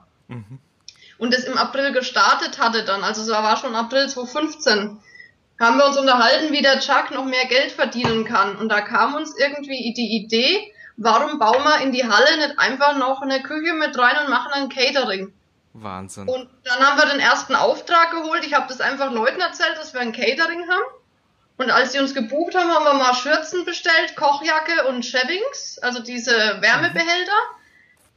und 1.19 1.35
es 1.35 1.45
im 1.45 1.57
April 1.57 1.93
gestartet 1.93 2.59
hatte 2.59 2.85
dann, 2.85 3.05
also 3.05 3.23
es 3.23 3.29
war 3.29 3.57
schon 3.57 3.75
April 3.75 4.09
2015, 4.09 4.99
haben 5.59 5.79
wir 5.79 5.87
uns 5.87 5.97
unterhalten, 5.97 6.53
wie 6.53 6.63
der 6.63 6.81
Chuck 6.81 7.11
noch 7.13 7.25
mehr 7.25 7.47
Geld 7.47 7.73
verdienen 7.73 8.25
kann. 8.25 8.57
Und 8.57 8.69
da 8.69 8.83
kam 8.83 9.15
uns 9.15 9.35
irgendwie 9.39 9.95
die 9.95 10.17
Idee, 10.17 10.73
warum 10.97 11.39
bauen 11.39 11.63
wir 11.63 11.81
in 11.81 11.93
die 11.93 12.07
Halle 12.07 12.37
nicht 12.37 12.59
einfach 12.59 12.99
noch 12.99 13.23
eine 13.23 13.43
Küche 13.43 13.73
mit 13.73 13.99
rein 13.99 14.25
und 14.25 14.31
machen 14.31 14.53
ein 14.53 14.69
Catering? 14.69 15.33
Wahnsinn. 15.83 16.29
Und 16.29 16.49
dann 16.65 16.81
haben 16.81 16.99
wir 16.99 17.07
den 17.07 17.21
ersten 17.21 17.55
Auftrag 17.55 18.11
geholt. 18.11 18.45
Ich 18.45 18.55
habe 18.55 18.69
das 18.69 18.81
einfach 18.81 19.11
Leuten 19.11 19.41
erzählt, 19.41 19.77
dass 19.79 19.95
wir 19.95 20.01
ein 20.01 20.13
Catering 20.13 20.69
haben. 20.69 20.85
Und 21.59 21.71
als 21.71 21.93
sie 21.93 21.99
uns 21.99 22.15
gebucht 22.15 22.55
haben, 22.55 22.71
haben 22.71 22.85
wir 22.85 22.95
mal 22.95 23.15
Schürzen 23.15 23.65
bestellt, 23.65 24.15
Kochjacke 24.17 24.87
und 24.89 25.05
Shavings, 25.05 25.79
also 25.81 26.01
diese 26.01 26.33
Wärmebehälter. 26.61 27.33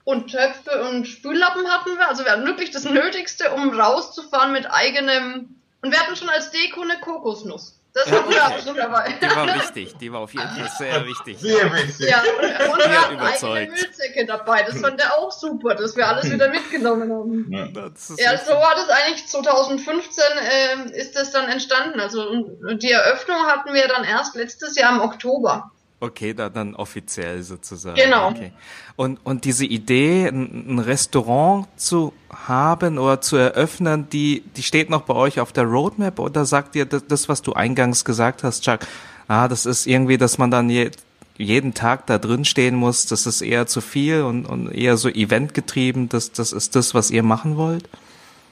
Und 0.04 0.32
Töpfe 0.32 0.90
und 0.90 1.08
Spüllappen 1.08 1.70
hatten 1.70 1.98
wir. 1.98 2.08
Also 2.10 2.26
wir 2.26 2.32
hatten 2.32 2.46
wirklich 2.46 2.72
das 2.72 2.84
Nötigste, 2.84 3.52
um 3.52 3.80
rauszufahren 3.80 4.52
mit 4.52 4.70
eigenem. 4.70 5.62
Und 5.82 5.92
wir 5.92 6.00
hatten 6.00 6.16
schon 6.16 6.30
als 6.30 6.52
Deko 6.52 6.82
eine 6.82 7.00
Kokosnuss. 7.00 7.79
Das 7.94 8.12
war 8.12 8.24
guter 8.24 8.46
Abschluss 8.46 8.76
dabei. 8.76 9.16
Die 9.20 9.36
war 9.36 9.56
wichtig, 9.56 9.96
die 9.98 10.12
war 10.12 10.20
auf 10.22 10.34
jeden 10.34 10.48
Fall 10.48 10.70
sehr 10.78 11.06
wichtig. 11.06 11.40
Sehr 11.40 11.74
wichtig. 11.74 12.08
Ja, 12.08 12.22
und, 12.22 12.78
wir 12.78 13.02
hatten 13.02 13.16
überzeugt. 13.16 13.58
eigene 13.58 13.78
Müllsäcke 13.78 14.26
dabei. 14.26 14.64
Das 14.64 14.80
fand 14.80 15.02
er 15.02 15.18
auch 15.18 15.32
super, 15.32 15.74
dass 15.74 15.96
wir 15.96 16.08
alles 16.08 16.30
wieder 16.30 16.50
mitgenommen 16.50 17.12
haben. 17.12 17.94
Ist 17.96 18.20
Ja, 18.20 18.38
so 18.38 18.54
war 18.54 18.76
das 18.76 18.90
eigentlich 18.90 19.28
2015 19.28 20.24
ähm, 20.42 20.92
ist 20.92 21.16
das 21.16 21.32
dann 21.32 21.50
entstanden. 21.50 22.00
Also 22.00 22.30
und 22.30 22.84
die 22.84 22.92
Eröffnung 22.92 23.38
hatten 23.48 23.74
wir 23.74 23.88
dann 23.88 24.04
erst 24.04 24.36
letztes 24.36 24.76
Jahr 24.76 24.94
im 24.94 25.02
Oktober. 25.02 25.72
Okay, 26.02 26.34
da 26.34 26.50
dann 26.50 26.76
offiziell 26.76 27.44
sozusagen. 27.44 27.98
Genau. 27.98 28.30
Okay. 28.30 28.54
Und, 28.96 29.20
und 29.26 29.44
diese 29.44 29.66
Idee, 29.66 30.28
ein, 30.28 30.76
ein 30.76 30.80
Restaurant 30.80 31.68
zu 31.76 32.14
haben 32.30 32.98
oder 32.98 33.20
zu 33.20 33.36
eröffnen, 33.36 34.10
die, 34.10 34.44
die 34.56 34.64
steht 34.64 34.90
noch 34.90 35.02
bei 35.02 35.14
euch 35.14 35.42
auf 35.42 35.52
der 35.52 35.66
Roadmap 35.66 36.20
oder 36.20 36.46
sagt 36.46 36.76
ihr 36.76 36.86
das, 36.86 37.06
das 37.08 37.28
was 37.28 37.42
du 37.42 37.54
eingangs 37.54 38.06
gesagt 38.06 38.44
hast, 38.44 38.64
Chuck? 38.64 38.80
Ah, 39.28 39.50
das 39.50 39.66
ist 39.66 39.88
irgendwie, 39.88 40.18
dass 40.18 40.38
man 40.38 40.52
dann 40.52 40.70
je, 40.70 40.92
jeden 41.38 41.74
Tag 41.74 42.06
da 42.08 42.18
drin 42.18 42.46
stehen 42.46 42.76
muss, 42.76 43.06
das 43.06 43.26
ist 43.26 43.42
eher 43.42 43.68
zu 43.68 43.82
viel 43.82 44.22
und, 44.22 44.46
und 44.46 44.72
eher 44.72 44.96
so 44.96 45.10
eventgetrieben, 45.10 46.08
das, 46.08 46.32
das 46.32 46.54
ist 46.54 46.76
das, 46.76 46.94
was 46.94 47.12
ihr 47.12 47.24
machen 47.24 47.58
wollt? 47.58 47.90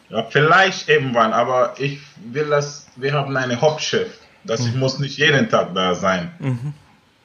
Ja, 0.09 0.23
vielleicht 0.29 0.87
irgendwann, 0.89 1.33
aber 1.33 1.75
ich 1.79 1.99
will 2.31 2.49
das, 2.49 2.87
wir 2.97 3.13
haben 3.13 3.35
eine 3.35 3.59
Hauptschiff, 3.59 4.19
das 4.43 4.65
ich 4.65 4.75
muss 4.75 4.99
nicht 4.99 5.17
jeden 5.17 5.49
Tag 5.49 5.73
da 5.73 5.95
sein. 5.95 6.31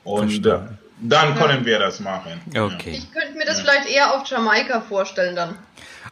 Und 0.04 0.28
äh, 0.28 0.40
Verstanden. 0.40 0.78
dann 1.00 1.34
können 1.36 1.64
wir 1.64 1.78
das 1.78 2.00
machen. 2.00 2.40
Okay. 2.48 2.90
Ich 2.90 3.12
könnte 3.12 3.36
mir 3.36 3.44
das 3.44 3.60
vielleicht 3.60 3.88
eher 3.88 4.14
auf 4.14 4.26
Jamaika 4.26 4.80
vorstellen 4.80 5.36
dann. 5.36 5.56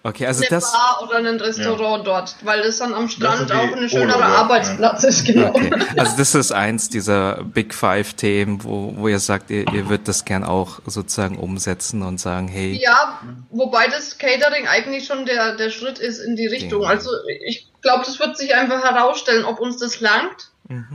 Okay, 0.03 0.27
also 0.27 0.41
Eine 0.41 0.51
das. 0.51 0.73
Bar 0.73 1.03
oder 1.03 1.17
ein 1.19 1.39
Restaurant 1.39 2.07
dort, 2.07 2.37
weil 2.43 2.63
das 2.63 2.79
dann 2.79 2.95
am 2.95 3.09
Strand 3.09 3.53
auch 3.53 3.77
ein 3.77 3.89
schönerer 3.89 4.17
Urlaub, 4.17 4.21
ja. 4.21 4.37
Arbeitsplatz 4.37 5.05
ist, 5.05 5.27
genau. 5.27 5.49
Okay. 5.49 5.73
Also 5.99 6.17
das 6.17 6.35
ist 6.35 6.53
eins 6.53 6.89
dieser 6.89 7.43
Big 7.45 7.75
Five 7.75 8.15
Themen, 8.15 8.65
wo, 8.65 8.95
wo 8.97 9.09
ihr 9.09 9.19
sagt, 9.19 9.51
ihr, 9.51 9.71
ihr 9.73 9.89
würdet 9.91 10.09
das 10.09 10.25
gern 10.25 10.43
auch 10.43 10.81
sozusagen 10.87 11.37
umsetzen 11.39 12.03
und 12.03 12.19
sagen, 12.19 12.49
hey, 12.49 12.81
Ja, 12.81 13.21
wobei 13.51 13.89
das 13.89 14.17
Catering 14.17 14.69
eigentlich 14.69 15.07
schon 15.07 15.27
der, 15.27 15.57
der 15.57 15.69
Schritt 15.69 15.99
ist 15.99 16.21
in 16.21 16.35
die 16.37 16.47
Richtung. 16.47 16.83
Ja. 16.83 16.89
Also 16.89 17.11
ich 17.47 17.67
glaube, 17.83 18.05
das 18.07 18.19
wird 18.21 18.39
sich 18.39 18.55
einfach 18.55 18.83
herausstellen, 18.83 19.45
ob 19.45 19.61
uns 19.61 19.77
das 19.79 20.01
langt 20.01 20.51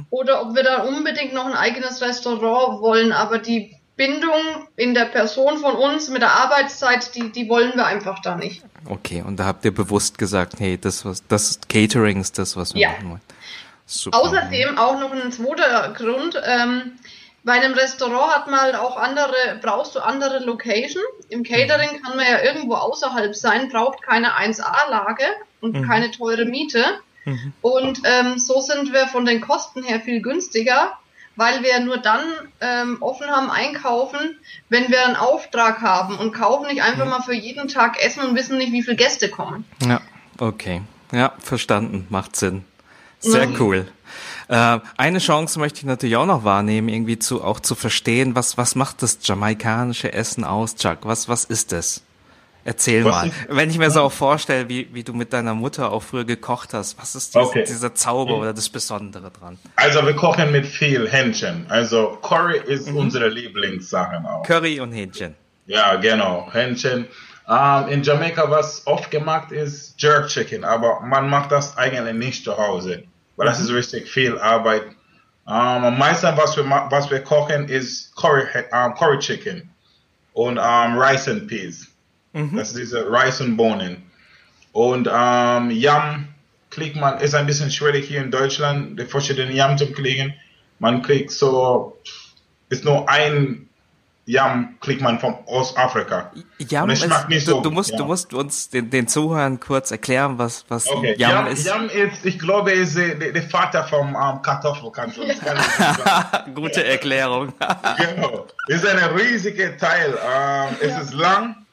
oder 0.10 0.42
ob 0.42 0.56
wir 0.56 0.64
da 0.64 0.84
unbedingt 0.84 1.34
noch 1.34 1.46
ein 1.46 1.54
eigenes 1.54 2.02
Restaurant 2.02 2.82
wollen. 2.82 3.12
Aber 3.12 3.40
die 3.40 3.76
Bindung 3.96 4.40
in 4.76 4.94
der 4.94 5.06
Person 5.06 5.58
von 5.58 5.76
uns 5.76 6.10
mit 6.10 6.22
der 6.22 6.32
Arbeitszeit, 6.32 7.16
die, 7.16 7.32
die 7.32 7.48
wollen 7.50 7.74
wir 7.76 7.86
einfach 7.86 8.22
da 8.22 8.36
nicht. 8.36 8.62
okay, 8.90 9.24
und 9.26 9.38
da 9.40 9.46
habt 9.46 9.64
ihr 9.66 9.74
bewusst 9.74 10.18
gesagt, 10.18 10.60
hey, 10.60 10.78
das 10.78 11.06
was, 11.06 11.26
das 11.28 11.60
Catering 11.70 12.20
ist 12.20 12.38
das, 12.38 12.56
was 12.58 12.74
wir 12.74 12.82
Ja. 12.82 12.90
machen 12.90 13.10
wollen. 13.12 13.22
Super. 13.86 14.18
Außerdem 14.20 14.78
auch 14.78 15.00
noch 15.00 15.12
ein 15.12 15.32
zweiter 15.32 15.94
Grund. 15.94 16.42
Ähm, 16.46 16.94
bei 17.44 17.54
einem 17.54 17.74
Restaurant 17.76 18.34
hat 18.36 18.48
man 18.48 18.60
halt 18.60 18.76
auch 18.76 18.98
andere, 18.98 19.60
brauchst 19.62 19.94
du 19.96 20.00
andere 20.00 20.40
Location. 20.40 21.04
Im 21.30 21.44
Catering 21.44 22.02
kann 22.02 22.18
man 22.18 22.26
ja 22.26 22.42
irgendwo 22.42 22.74
außerhalb 22.74 23.36
sein, 23.36 23.70
braucht 23.70 24.02
keine 24.02 24.32
1A-Lage 24.36 25.26
und 25.62 25.86
keine 25.86 26.10
teure 26.10 26.46
Miete. 26.46 26.84
Und 27.62 28.02
ähm, 28.04 28.38
so 28.38 28.62
sind 28.62 28.94
wir 28.94 29.08
von 29.08 29.26
den 29.26 29.42
Kosten 29.42 29.84
her 29.84 30.00
viel 30.00 30.22
günstiger, 30.22 30.94
weil 31.36 31.64
wir 31.64 31.80
nur 31.80 31.98
dann 31.98 32.22
ähm, 32.62 32.98
offen 33.02 33.28
haben 33.28 33.50
einkaufen, 33.50 34.38
wenn 34.70 34.90
wir 34.90 35.06
einen 35.06 35.16
Auftrag 35.16 35.82
haben 35.82 36.18
und 36.18 36.34
kaufen 36.34 36.68
nicht 36.68 36.82
einfach 36.82 37.06
mal 37.06 37.22
für 37.22 37.34
jeden 37.34 37.68
Tag 37.68 38.02
Essen 38.02 38.24
und 38.24 38.36
wissen 38.36 38.58
nicht, 38.58 38.72
wie 38.72 38.84
viele 38.84 38.96
Gäste 38.96 39.30
kommen. 39.30 39.66
Ja, 39.86 40.02
okay. 40.38 40.82
Ja, 41.12 41.34
verstanden, 41.40 42.08
macht 42.10 42.36
Sinn. 42.36 42.64
Sehr 43.20 43.50
cool. 43.60 43.88
Äh, 44.48 44.80
eine 44.98 45.20
Chance 45.20 45.60
möchte 45.60 45.80
ich 45.80 45.86
natürlich 45.86 46.16
auch 46.16 46.26
noch 46.26 46.44
wahrnehmen, 46.44 46.90
irgendwie 46.90 47.18
zu 47.18 47.44
auch 47.44 47.60
zu 47.60 47.74
verstehen, 47.76 48.36
was 48.36 48.58
was 48.58 48.76
macht 48.76 49.02
das 49.02 49.20
jamaikanische 49.24 50.14
Essen 50.14 50.44
aus, 50.44 50.76
Chuck? 50.76 51.00
Was 51.04 51.28
was 51.28 51.46
ist 51.46 51.72
das? 51.72 52.04
Erzähl 52.68 53.04
mal. 53.04 53.30
Wenn 53.48 53.70
ich 53.70 53.78
mir 53.78 53.92
so 53.92 54.02
auch 54.02 54.12
vorstelle, 54.12 54.68
wie, 54.68 54.90
wie 54.92 55.04
du 55.04 55.14
mit 55.14 55.32
deiner 55.32 55.54
Mutter 55.54 55.92
auch 55.92 56.02
früher 56.02 56.26
gekocht 56.26 56.74
hast, 56.74 56.98
was 56.98 57.14
ist 57.14 57.36
dies, 57.36 57.44
okay. 57.44 57.64
dieser 57.66 57.94
Zauber 57.94 58.40
oder 58.40 58.54
das 58.54 58.70
Besondere 58.70 59.30
dran? 59.30 59.60
Also 59.76 60.04
wir 60.04 60.16
kochen 60.16 60.52
mit 60.52 60.66
viel 60.66 61.08
Hähnchen. 61.08 61.68
Also 61.70 62.18
Curry 62.24 62.58
ist 62.66 62.90
mhm. 62.90 62.98
unsere 62.98 63.30
Lieblingssache 63.30 64.18
auch. 64.28 64.42
Curry 64.42 64.80
und 64.80 64.94
Hähnchen. 64.94 65.36
Ja, 65.68 65.96
genau. 65.98 66.50
Hähnchen. 66.52 67.08
Um, 67.48 67.88
in 67.90 68.02
Jamaika, 68.02 68.50
was 68.50 68.88
oft 68.88 69.12
gemacht 69.12 69.52
ist, 69.52 70.02
Jerk 70.02 70.30
Chicken, 70.30 70.64
aber 70.64 71.02
man 71.02 71.30
macht 71.30 71.52
das 71.52 71.78
eigentlich 71.78 72.16
nicht 72.16 72.44
zu 72.44 72.58
Hause, 72.58 73.04
weil 73.36 73.46
das 73.46 73.60
ist 73.60 73.70
mhm. 73.70 73.76
richtig 73.76 74.10
viel 74.10 74.40
Arbeit. 74.40 74.82
Um, 75.46 75.54
am 75.54 76.00
meisten, 76.00 76.36
was 76.36 76.58
wir, 76.58 76.64
was 76.90 77.12
wir 77.12 77.20
kochen, 77.20 77.70
ist 77.70 78.16
Curry, 78.16 78.46
um, 78.72 78.96
Curry 78.96 79.20
Chicken 79.20 79.70
und 80.34 80.58
Rice 80.58 81.28
and 81.28 81.48
Peas. 81.48 81.90
Mhm. 82.36 82.56
Das 82.56 82.70
ist 82.70 82.78
diese 82.78 83.10
Rice 83.10 83.42
und 83.42 83.56
Bohnen. 83.56 84.04
Und 84.74 85.10
ähm, 85.12 85.72
Yam 85.72 86.28
kriegt 86.70 86.98
man, 86.98 87.20
ist 87.20 87.34
ein 87.34 87.46
bisschen 87.46 87.72
schwierig 87.72 88.08
hier 88.08 88.22
in 88.22 88.30
Deutschland, 88.30 89.00
die 89.00 89.06
verschiedenen 89.06 89.56
Yam 89.56 89.78
zu 89.78 89.92
kriegen. 89.92 90.34
Man 90.80 91.02
kriegt 91.02 91.32
so, 91.32 91.98
ist 92.70 92.84
nur 92.84 93.08
ein 93.10 93.70
Yam 94.28 94.76
kriegt 94.82 95.02
man 95.02 95.20
von 95.20 95.36
Ostafrika. 95.46 96.32
Yam 96.58 96.90
ist, 96.90 97.08
nicht 97.30 97.46
so, 97.46 97.62
du, 97.62 97.70
musst, 97.72 97.92
ja. 97.92 97.98
du 97.98 98.06
musst 98.06 98.34
uns 98.34 98.70
den, 98.70 98.90
den 98.90 99.08
Zuhörern 99.08 99.60
kurz 99.60 99.92
erklären, 99.92 100.38
was, 100.38 100.66
was 100.68 100.88
okay. 100.88 101.16
Yam, 101.18 101.32
Yam, 101.32 101.48
ist. 101.48 101.66
Yam 101.66 101.90
ist, 101.90 102.26
ich 102.26 102.40
glaube, 102.40 102.72
ist 102.72 102.98
der, 102.98 103.44
Vater 103.44 103.86
vom 103.86 104.10
ähm, 104.10 104.42
Kartoffel. 104.42 104.92
Kannst 104.92 105.18
du, 105.18 105.22
kann 105.28 106.54
Gute 106.56 106.84
Erklärung. 106.84 107.54
genau. 107.98 108.48
Ist 108.68 108.86
ein 108.86 108.98
riesiger 109.16 109.78
Teil. 109.78 110.18
Ähm, 110.18 110.76
es 110.82 110.98
ist 110.98 111.14
lang, 111.14 111.65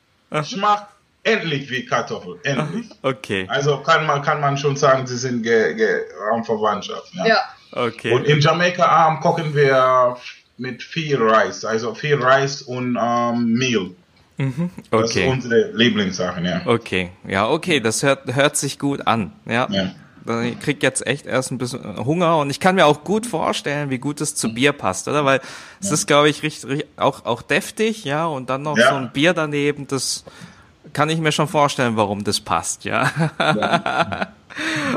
schmeckt 0.45 0.87
endlich 1.25 1.71
wie 1.71 1.85
Kartoffel. 1.85 2.39
Endlich. 2.45 2.89
Okay. 3.03 3.47
Also 3.49 3.79
kann 3.79 4.07
man, 4.07 4.23
kann 4.23 4.41
man 4.41 4.57
schon 4.57 4.77
sagen, 4.77 5.07
sie 5.07 5.17
sind 5.17 5.43
ge, 5.43 5.75
ge, 5.75 6.03
Verwandtschaft. 6.45 7.13
Ja. 7.15 7.27
ja. 7.27 7.39
Okay. 7.73 8.13
Und 8.13 8.25
in 8.25 8.41
Jamaika 8.41 9.09
ähm, 9.09 9.21
kochen 9.21 9.55
wir 9.55 10.17
mit 10.59 10.83
viel 10.83 11.21
Reis, 11.21 11.65
also 11.65 11.95
viel 11.95 12.23
Reis 12.23 12.63
und 12.63 12.99
ähm, 13.01 13.55
Mehl. 13.55 13.91
Mhm. 14.37 14.71
Okay. 14.91 15.03
Das 15.03 15.17
ist 15.17 15.27
unsere 15.27 15.71
Lieblingssachen, 15.73 16.45
ja. 16.45 16.63
Okay, 16.65 17.11
ja, 17.27 17.49
okay, 17.49 17.81
das 17.81 18.03
hört, 18.03 18.35
hört 18.35 18.57
sich 18.57 18.79
gut 18.79 19.07
an, 19.07 19.33
ja. 19.47 19.69
ja. 19.71 19.91
Ich 20.45 20.61
krieg 20.61 20.83
jetzt 20.83 21.07
echt 21.07 21.27
erst 21.27 21.51
ein 21.51 21.59
bisschen 21.59 22.05
Hunger 22.05 22.39
und 22.39 22.51
ich 22.51 22.61
kann 22.61 22.77
mir 22.77 22.87
auch 22.87 23.03
gut 23.03 23.27
vorstellen, 23.27 23.91
wie 23.91 23.99
gut 23.99 24.21
es 24.21 24.35
zu 24.35 24.55
Bier 24.55 24.73
passt, 24.73 25.09
oder? 25.09 25.25
Weil 25.25 25.41
es 25.81 25.91
ist, 25.91 26.07
glaube 26.07 26.29
ich, 26.29 26.43
richtig, 26.43 26.87
auch, 26.97 27.25
auch 27.25 27.43
deftig, 27.43 28.05
ja, 28.05 28.27
und 28.27 28.49
dann 28.49 28.63
noch 28.63 28.79
ja. 28.79 28.91
so 28.91 28.95
ein 28.97 29.11
Bier 29.13 29.35
daneben, 29.35 29.89
das 29.89 30.25
kann 30.93 31.09
ich 31.09 31.19
mir 31.19 31.33
schon 31.33 31.49
vorstellen, 31.49 31.97
warum 31.97 32.23
das 32.23 32.41
passt, 32.41 32.85
ja. 32.85 33.11
ja. 33.39 34.29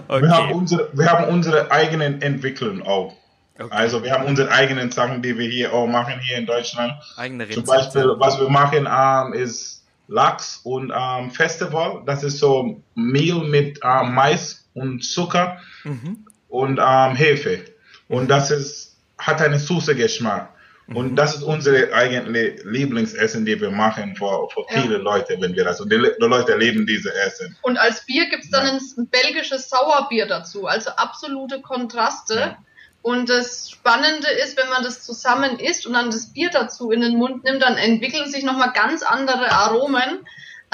okay. 0.07 0.21
wir, 0.21 0.31
haben 0.31 0.51
unsere, 0.51 0.89
wir 0.93 1.11
haben 1.11 1.25
unsere 1.25 1.71
eigenen 1.71 2.21
Entwicklungen 2.21 2.83
auch. 2.83 3.13
Okay. 3.57 3.69
Also 3.71 4.03
wir 4.03 4.11
haben 4.11 4.25
unsere 4.25 4.51
eigenen 4.51 4.91
Sachen, 4.91 5.21
die 5.21 5.37
wir 5.37 5.49
hier 5.49 5.73
auch 5.73 5.87
machen, 5.87 6.19
hier 6.19 6.37
in 6.37 6.45
Deutschland. 6.45 6.93
Eigene 7.15 7.45
Rezepte. 7.45 7.63
Zum 7.63 7.75
Beispiel, 7.75 8.15
was 8.19 8.39
wir 8.39 8.49
machen, 8.49 8.87
ähm, 8.91 9.33
ist 9.33 9.85
Lachs 10.07 10.59
und 10.63 10.91
ähm, 10.95 11.31
Festival. 11.31 12.03
Das 12.05 12.23
ist 12.23 12.39
so 12.39 12.81
Mehl 12.95 13.35
mit 13.35 13.79
ähm, 13.81 14.13
Mais 14.13 14.64
und 14.75 15.03
Zucker 15.03 15.59
mhm. 15.83 16.27
und 16.47 16.79
ähm, 16.79 17.15
Hefe. 17.15 17.65
Und 18.07 18.25
mhm. 18.25 18.27
das 18.27 18.51
ist, 18.51 18.97
hat 19.17 19.41
einen 19.41 19.59
süßen 19.59 19.97
Geschmack. 19.97 20.51
Und 20.87 21.11
mhm. 21.11 21.15
das 21.15 21.35
ist 21.35 21.41
unsere 21.41 21.91
eigentliche 21.93 22.57
Lieblingsessen, 22.63 23.43
die 23.43 23.59
wir 23.59 23.71
machen 23.71 24.15
für, 24.15 24.47
für 24.53 24.65
viele 24.69 24.97
ja. 24.97 25.01
Leute, 25.01 25.37
wenn 25.39 25.55
wir 25.55 25.63
das. 25.63 25.81
Und 25.81 25.91
die, 25.91 25.97
die 25.97 26.25
Leute 26.25 26.55
leben 26.55 26.85
diese 26.85 27.11
Essen. 27.13 27.57
Und 27.63 27.77
als 27.77 28.05
Bier 28.05 28.29
gibt 28.29 28.43
es 28.43 28.51
dann 28.51 28.67
ja. 28.67 28.79
ein 28.97 29.07
belgisches 29.07 29.69
Sauerbier 29.69 30.27
dazu. 30.27 30.67
Also 30.67 30.91
absolute 30.91 31.61
Kontraste. 31.61 32.35
Ja. 32.35 32.57
Und 33.01 33.29
das 33.29 33.69
Spannende 33.71 34.27
ist, 34.43 34.57
wenn 34.57 34.69
man 34.69 34.83
das 34.83 35.03
zusammen 35.03 35.59
isst 35.59 35.87
und 35.87 35.93
dann 35.93 36.11
das 36.11 36.33
Bier 36.33 36.49
dazu 36.51 36.91
in 36.91 37.01
den 37.01 37.17
Mund 37.17 37.43
nimmt, 37.43 37.61
dann 37.61 37.77
entwickeln 37.77 38.29
sich 38.29 38.43
nochmal 38.43 38.71
ganz 38.73 39.01
andere 39.01 39.51
Aromen, 39.51 40.25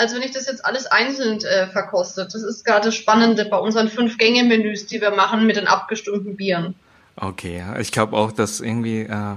als 0.02 0.16
wenn 0.16 0.24
ich 0.24 0.32
das 0.32 0.48
jetzt 0.48 0.66
alles 0.66 0.88
einzeln 0.88 1.44
äh, 1.44 1.68
verkostet. 1.68 2.34
Das 2.34 2.42
ist 2.42 2.66
gerade 2.66 2.86
das 2.86 2.96
Spannende 2.96 3.46
bei 3.46 3.58
unseren 3.58 3.88
Fünf-Gänge-Menüs, 3.88 4.88
die 4.88 5.00
wir 5.00 5.12
machen 5.12 5.46
mit 5.46 5.58
den 5.58 5.68
abgestimmten 5.68 6.36
Bieren. 6.36 6.74
Okay, 7.16 7.64
ich 7.80 7.92
glaube 7.92 8.18
auch, 8.18 8.32
dass 8.32 8.62
irgendwie 8.62 9.02
äh, 9.02 9.36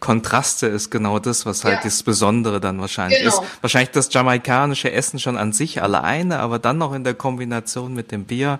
Kontraste 0.00 0.68
ist 0.68 0.90
genau 0.90 1.18
das, 1.18 1.44
was 1.44 1.64
halt 1.64 1.76
ja. 1.76 1.80
das 1.84 2.02
Besondere 2.02 2.60
dann 2.60 2.80
wahrscheinlich 2.80 3.18
genau. 3.18 3.42
ist. 3.42 3.42
Wahrscheinlich 3.60 3.90
das 3.90 4.10
jamaikanische 4.10 4.90
Essen 4.90 5.18
schon 5.18 5.36
an 5.36 5.52
sich 5.52 5.82
alleine, 5.82 6.38
aber 6.38 6.58
dann 6.58 6.78
noch 6.78 6.94
in 6.94 7.04
der 7.04 7.14
Kombination 7.14 7.92
mit 7.92 8.10
dem 8.10 8.24
Bier 8.24 8.58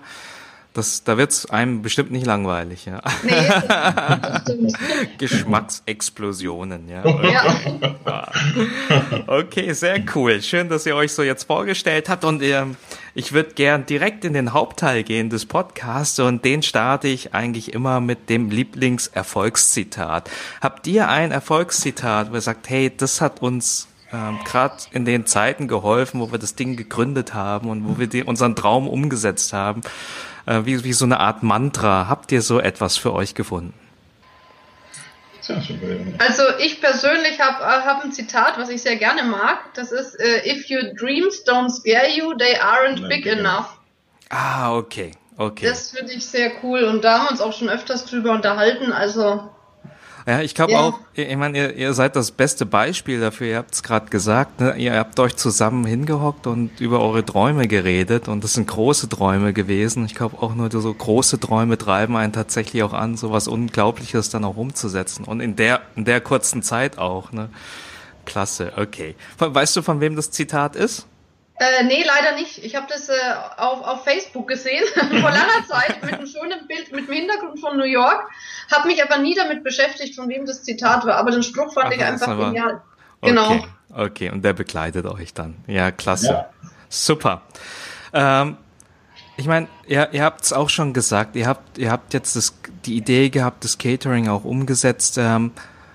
das, 0.77 1.03
da 1.03 1.17
wird's 1.17 1.47
einem 1.47 1.81
bestimmt 1.81 2.11
nicht 2.11 2.25
langweilig, 2.25 2.85
ja. 2.85 3.01
Nee. 3.23 3.33
Geschmacksexplosionen, 5.17 6.87
ja. 6.87 7.03
ja. 7.23 8.31
Okay, 9.25 9.73
sehr 9.73 10.03
cool. 10.13 10.41
Schön, 10.41 10.69
dass 10.69 10.85
ihr 10.85 10.95
euch 10.95 11.13
so 11.13 11.23
jetzt 11.23 11.45
vorgestellt 11.45 12.09
habt 12.09 12.23
und 12.23 12.43
ähm, 12.43 12.75
ich 13.15 13.33
würde 13.33 13.55
gern 13.55 13.87
direkt 13.87 14.23
in 14.23 14.33
den 14.33 14.53
Hauptteil 14.53 15.01
gehen 15.03 15.31
des 15.31 15.47
Podcasts 15.47 16.19
und 16.19 16.45
den 16.45 16.61
starte 16.61 17.07
ich 17.07 17.33
eigentlich 17.33 17.73
immer 17.73 17.99
mit 17.99 18.29
dem 18.29 18.51
Lieblingserfolgszitat. 18.51 20.29
Habt 20.61 20.85
ihr 20.85 21.09
ein 21.09 21.31
Erfolgszitat, 21.31 22.29
wo 22.29 22.35
ihr 22.35 22.41
sagt, 22.41 22.69
hey, 22.69 22.95
das 22.95 23.19
hat 23.19 23.41
uns 23.41 23.87
ähm, 24.13 24.37
gerade 24.45 24.75
in 24.91 25.05
den 25.05 25.25
Zeiten 25.25 25.67
geholfen, 25.67 26.19
wo 26.19 26.31
wir 26.31 26.37
das 26.37 26.53
Ding 26.53 26.75
gegründet 26.75 27.33
haben 27.33 27.69
und 27.69 27.87
wo 27.87 27.97
wir 27.97 28.07
die, 28.07 28.23
unseren 28.23 28.55
Traum 28.55 28.87
umgesetzt 28.87 29.51
haben? 29.53 29.81
Äh, 30.47 30.65
wie, 30.65 30.83
wie 30.83 30.93
so 30.93 31.05
eine 31.05 31.19
Art 31.19 31.43
Mantra. 31.43 32.07
Habt 32.07 32.31
ihr 32.31 32.41
so 32.41 32.59
etwas 32.59 32.97
für 32.97 33.13
euch 33.13 33.35
gefunden? 33.35 33.73
Also 36.17 36.43
ich 36.59 36.81
persönlich 36.81 37.39
habe 37.39 37.63
äh, 37.63 37.85
hab 37.85 38.03
ein 38.03 38.11
Zitat, 38.11 38.57
was 38.57 38.69
ich 38.69 38.81
sehr 38.81 38.97
gerne 38.97 39.23
mag. 39.23 39.59
Das 39.75 39.93
ist 39.93 40.19
uh, 40.19 40.45
If 40.45 40.69
your 40.69 40.93
dreams 40.93 41.45
don't 41.45 41.69
scare 41.69 42.09
you, 42.09 42.33
they 42.33 42.57
aren't 42.57 43.07
big 43.07 43.25
enough. 43.25 43.67
Ah, 44.29 44.75
okay. 44.75 45.11
Okay. 45.37 45.65
Das 45.65 45.91
finde 45.91 46.13
ich 46.13 46.25
sehr 46.25 46.51
cool 46.63 46.83
und 46.83 47.03
da 47.03 47.19
haben 47.19 47.25
wir 47.25 47.31
uns 47.31 47.41
auch 47.41 47.53
schon 47.53 47.69
öfters 47.69 48.05
drüber 48.05 48.31
unterhalten. 48.31 48.91
Also 48.91 49.49
ja, 50.27 50.41
ich 50.41 50.53
glaube 50.53 50.73
ja. 50.73 50.81
auch, 50.81 50.99
ich 51.13 51.37
meine, 51.37 51.57
ihr, 51.57 51.75
ihr 51.77 51.93
seid 51.93 52.17
das 52.17 52.31
beste 52.31 52.65
Beispiel 52.65 53.21
dafür, 53.21 53.47
ihr 53.47 53.57
habt 53.57 53.73
es 53.73 53.81
gerade 53.81 54.07
gesagt, 54.09 54.59
ne? 54.59 54.75
ihr 54.75 54.93
habt 54.93 55.17
euch 55.21 55.37
zusammen 55.37 55.85
hingehockt 55.85 56.47
und 56.47 56.81
über 56.81 56.99
eure 56.99 57.23
Träume 57.23 57.69
geredet 57.69 58.27
und 58.27 58.43
das 58.43 58.53
sind 58.53 58.67
große 58.67 59.07
Träume 59.07 59.53
gewesen. 59.53 60.05
Ich 60.05 60.15
glaube 60.15 60.41
auch 60.41 60.53
nur 60.53 60.69
so 60.69 60.93
große 60.93 61.39
Träume 61.39 61.77
treiben 61.77 62.17
einen 62.17 62.33
tatsächlich 62.33 62.83
auch 62.83 62.91
an, 62.91 63.15
so 63.15 63.31
was 63.31 63.47
Unglaubliches 63.47 64.29
dann 64.29 64.43
auch 64.43 64.57
umzusetzen 64.57 65.23
und 65.23 65.39
in 65.39 65.55
der, 65.55 65.79
in 65.95 66.03
der 66.03 66.19
kurzen 66.19 66.61
Zeit 66.61 66.97
auch. 66.97 67.31
Ne? 67.31 67.47
Klasse, 68.25 68.73
okay. 68.75 69.15
Weißt 69.37 69.77
du, 69.77 69.81
von 69.81 70.01
wem 70.01 70.17
das 70.17 70.29
Zitat 70.31 70.75
ist? 70.75 71.07
Äh, 71.59 71.83
nee, 71.85 72.03
leider 72.05 72.35
nicht. 72.35 72.63
Ich 72.63 72.75
habe 72.75 72.85
das 72.87 73.09
äh, 73.09 73.13
auf, 73.57 73.81
auf 73.81 74.03
Facebook 74.03 74.47
gesehen, 74.47 74.83
vor 74.95 75.31
langer 75.31 75.65
Zeit, 75.67 76.03
mit 76.03 76.13
einem 76.13 76.27
schönen 76.27 76.67
Bild, 76.67 76.91
mit 76.91 77.07
dem 77.07 77.13
Hintergrund 77.13 77.59
von 77.59 77.77
New 77.77 77.83
York. 77.83 78.29
Habe 78.71 78.87
mich 78.87 79.03
aber 79.03 79.17
nie 79.17 79.33
damit 79.33 79.63
beschäftigt, 79.63 80.15
von 80.15 80.29
wem 80.29 80.45
das 80.45 80.63
Zitat 80.63 81.05
war. 81.05 81.15
Aber 81.15 81.31
den 81.31 81.43
Spruch 81.43 81.73
fand 81.73 81.87
Ach, 81.87 81.91
ich 81.91 82.03
einfach 82.03 82.27
aber... 82.27 82.47
genial. 82.47 82.81
Genau. 83.21 83.51
Okay. 83.51 83.67
okay, 83.95 84.29
und 84.29 84.43
der 84.45 84.53
begleitet 84.53 85.05
euch 85.07 85.33
dann. 85.33 85.55
Ja, 85.65 85.89
klasse. 85.91 86.27
Ja. 86.27 86.49
Super. 86.89 87.41
Ähm, 88.13 88.57
ich 89.37 89.47
meine, 89.47 89.67
ihr, 89.87 90.09
ihr 90.11 90.23
habt 90.23 90.43
es 90.43 90.53
auch 90.53 90.69
schon 90.69 90.93
gesagt, 90.93 91.35
ihr 91.35 91.47
habt, 91.47 91.77
ihr 91.77 91.91
habt 91.91 92.13
jetzt 92.13 92.35
das, 92.35 92.55
die 92.85 92.95
Idee 92.95 93.29
gehabt, 93.29 93.63
das 93.63 93.77
Catering 93.77 94.29
auch 94.29 94.43
umgesetzt. 94.43 95.17
Ähm, 95.17 95.51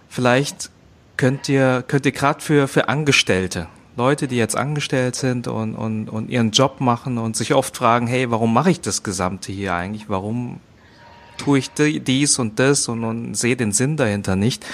vielleicht 0.09 0.71
könnt 1.17 1.49
ihr, 1.49 1.85
könnt 1.87 2.07
ihr 2.07 2.13
gerade 2.13 2.41
für, 2.41 2.69
für 2.69 2.89
Angestellte, 2.89 3.69
Leute, 3.97 4.29
die 4.29 4.37
jetzt 4.37 4.57
angestellt 4.57 5.17
sind 5.17 5.49
und, 5.49 5.75
und, 5.75 6.09
und 6.09 6.31
ihren 6.31 6.51
Job 6.51 6.81
machen 6.81 7.19
und 7.19 7.37
sich 7.37 7.55
oft 7.55 7.77
fragen, 7.77 8.07
hey, 8.07 8.31
warum 8.31 8.53
mache 8.53 8.71
ich 8.71 8.81
das 8.81 9.03
Gesamte 9.03 9.53
hier 9.53 9.75
eigentlich? 9.75 10.09
Warum 10.09 10.61
tue 11.37 11.59
ich 11.59 11.71
dies 11.73 12.39
und 12.39 12.59
das 12.59 12.89
und, 12.89 13.05
und 13.05 13.35
sehe 13.35 13.57
den 13.57 13.73
Sinn 13.73 13.97
dahinter 13.97 14.37
nicht? 14.37 14.65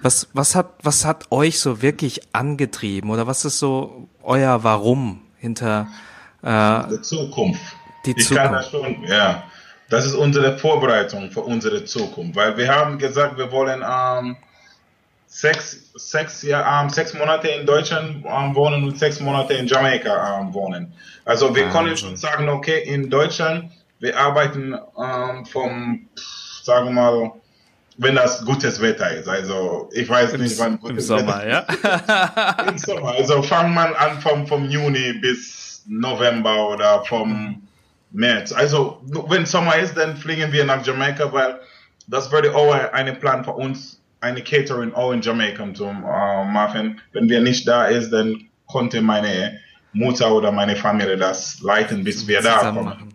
Was, 0.00 0.28
was, 0.32 0.54
hat, 0.54 0.72
was 0.82 1.04
hat 1.04 1.30
euch 1.30 1.58
so 1.58 1.82
wirklich 1.82 2.22
angetrieben 2.32 3.10
oder 3.10 3.26
was 3.26 3.44
ist 3.44 3.58
so 3.58 4.08
euer 4.22 4.64
Warum 4.64 5.22
hinter 5.38 5.88
äh, 6.42 6.88
die 6.90 7.00
Zukunft? 7.02 7.60
Die 8.06 8.14
ich 8.16 8.26
Zukunft. 8.26 8.42
kann 8.42 8.52
das 8.52 8.70
schon, 8.70 9.02
ja. 9.04 9.44
Das 9.90 10.06
ist 10.06 10.14
unsere 10.14 10.58
Vorbereitung 10.58 11.30
für 11.30 11.42
unsere 11.42 11.84
Zukunft, 11.84 12.36
weil 12.36 12.56
wir 12.56 12.68
haben 12.68 12.98
gesagt, 12.98 13.36
wir 13.36 13.52
wollen 13.52 13.82
ähm, 13.86 14.36
sechs, 15.34 15.90
sechs, 15.96 16.42
ja, 16.42 16.80
ähm, 16.80 16.88
sechs 16.88 17.12
Monate 17.12 17.48
in 17.48 17.66
Deutschland 17.66 18.24
ähm, 18.24 18.54
wohnen 18.54 18.84
und 18.84 18.98
sechs 18.98 19.18
Monate 19.18 19.54
in 19.54 19.66
Jamaika 19.66 20.40
ähm, 20.40 20.54
wohnen. 20.54 20.92
Also 21.24 21.54
wir 21.56 21.66
ah, 21.66 21.70
können 21.70 21.96
schon 21.96 22.16
sagen, 22.16 22.48
okay, 22.48 22.82
in 22.84 23.10
Deutschland, 23.10 23.72
wir 23.98 24.16
arbeiten 24.16 24.74
ähm, 24.96 25.44
vom, 25.44 26.08
sagen 26.62 26.86
wir 26.86 26.92
mal, 26.92 27.32
wenn 27.96 28.14
das 28.14 28.44
gutes 28.44 28.80
Wetter 28.80 29.10
ist. 29.10 29.28
Also 29.28 29.88
ich 29.92 30.08
weiß 30.08 30.34
Im, 30.34 30.42
nicht, 30.42 30.56
wann 30.60 30.78
gutes 30.78 31.10
Im 31.10 31.18
Sommer, 31.18 31.42
Wetter 31.42 31.48
ja. 31.48 32.68
Im 32.68 32.78
Sommer. 32.78 33.14
Also 33.18 33.42
fangen 33.42 33.74
man 33.74 33.92
an 33.94 34.20
vom, 34.20 34.46
vom 34.46 34.70
Juni 34.70 35.14
bis 35.14 35.82
November 35.88 36.68
oder 36.68 37.04
vom 37.06 37.60
März. 38.12 38.52
Also 38.52 39.00
wenn 39.28 39.46
Sommer 39.46 39.76
ist, 39.76 39.96
dann 39.96 40.16
fliegen 40.16 40.52
wir 40.52 40.64
nach 40.64 40.86
Jamaika, 40.86 41.32
weil 41.32 41.58
das 42.06 42.30
würde 42.30 42.54
auch 42.54 42.72
ein 42.72 43.18
Plan 43.18 43.42
für 43.44 43.52
uns, 43.52 44.00
eine 44.24 44.42
Catering 44.42 44.94
auch 44.94 45.12
in 45.12 45.20
Jamaika 45.20 45.72
zu 45.74 45.84
äh, 45.84 46.44
machen. 46.44 47.00
Wenn 47.12 47.28
wir 47.28 47.40
nicht 47.40 47.68
da 47.68 47.86
ist, 47.86 48.10
dann 48.10 48.48
konnte 48.66 49.02
meine 49.02 49.60
Mutter 49.92 50.32
oder 50.32 50.50
meine 50.50 50.76
Familie 50.76 51.16
das 51.16 51.60
leiten, 51.60 52.02
bis 52.02 52.26
wir 52.26 52.40
da 52.40 52.58
kommen. 52.58 52.84
machen. 52.84 53.14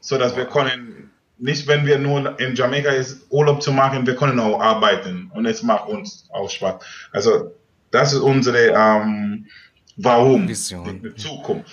So 0.00 0.18
dass 0.18 0.36
wir 0.36 0.44
können, 0.44 1.10
nicht 1.38 1.66
wenn 1.66 1.86
wir 1.86 1.98
nur 1.98 2.38
in 2.38 2.54
Jamaika 2.54 2.90
ist, 2.90 3.26
Urlaub 3.30 3.62
zu 3.62 3.72
machen, 3.72 4.06
wir 4.06 4.16
können 4.16 4.38
auch 4.38 4.60
arbeiten 4.60 5.30
und 5.34 5.46
es 5.46 5.62
macht 5.62 5.88
uns 5.88 6.28
auch 6.32 6.50
Spaß. 6.50 6.84
Also 7.12 7.52
das 7.90 8.12
ist 8.12 8.20
unsere 8.20 8.68
ähm, 8.68 9.46
Warum, 9.96 10.46
Vision. 10.46 10.84
die, 10.84 11.10
die 11.10 11.14
Zukunft. 11.16 11.72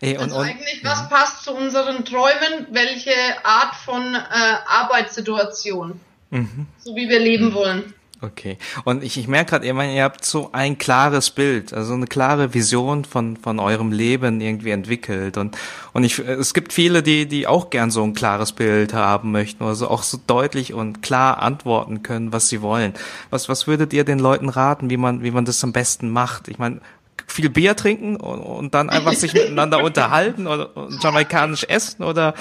Ey, 0.00 0.16
und, 0.16 0.24
Also 0.24 0.38
und, 0.38 0.46
eigentlich, 0.46 0.80
was 0.82 1.08
passt 1.08 1.44
zu 1.44 1.52
unseren 1.52 2.04
Träumen? 2.04 2.66
Welche 2.70 3.12
Art 3.44 3.74
von 3.76 4.02
äh, 4.14 4.18
Arbeitssituation? 4.66 6.00
Mhm. 6.30 6.66
So 6.78 6.96
wie 6.96 7.08
wir 7.08 7.20
leben 7.20 7.54
wollen. 7.54 7.94
Okay. 8.22 8.56
Und 8.84 9.02
ich, 9.02 9.18
ich 9.18 9.26
merke 9.26 9.50
gerade, 9.50 9.66
ihr, 9.66 9.74
ihr 9.74 10.04
habt 10.04 10.24
so 10.24 10.50
ein 10.52 10.78
klares 10.78 11.30
Bild, 11.30 11.74
also 11.74 11.94
eine 11.94 12.06
klare 12.06 12.54
Vision 12.54 13.04
von, 13.04 13.36
von 13.36 13.58
eurem 13.58 13.90
Leben 13.90 14.40
irgendwie 14.40 14.70
entwickelt. 14.70 15.36
Und, 15.36 15.58
und 15.92 16.04
ich, 16.04 16.20
es 16.20 16.54
gibt 16.54 16.72
viele, 16.72 17.02
die, 17.02 17.26
die 17.26 17.48
auch 17.48 17.70
gern 17.70 17.90
so 17.90 18.04
ein 18.04 18.14
klares 18.14 18.52
Bild 18.52 18.94
haben 18.94 19.32
möchten, 19.32 19.64
also 19.64 19.88
auch 19.88 20.04
so 20.04 20.20
deutlich 20.24 20.72
und 20.72 21.02
klar 21.02 21.42
antworten 21.42 22.04
können, 22.04 22.32
was 22.32 22.48
sie 22.48 22.62
wollen. 22.62 22.94
Was, 23.30 23.48
was 23.48 23.66
würdet 23.66 23.92
ihr 23.92 24.04
den 24.04 24.20
Leuten 24.20 24.48
raten, 24.48 24.88
wie 24.88 24.96
man, 24.96 25.24
wie 25.24 25.32
man 25.32 25.44
das 25.44 25.64
am 25.64 25.72
besten 25.72 26.08
macht? 26.08 26.46
Ich 26.46 26.60
meine, 26.60 26.80
viel 27.26 27.50
Bier 27.50 27.74
trinken 27.74 28.14
und, 28.14 28.38
und 28.38 28.72
dann 28.72 28.88
einfach 28.88 29.14
sich 29.14 29.34
miteinander 29.34 29.82
unterhalten 29.84 30.46
oder 30.46 30.76
und 30.76 31.02
jamaikanisch 31.02 31.64
essen 31.64 32.04
oder, 32.04 32.34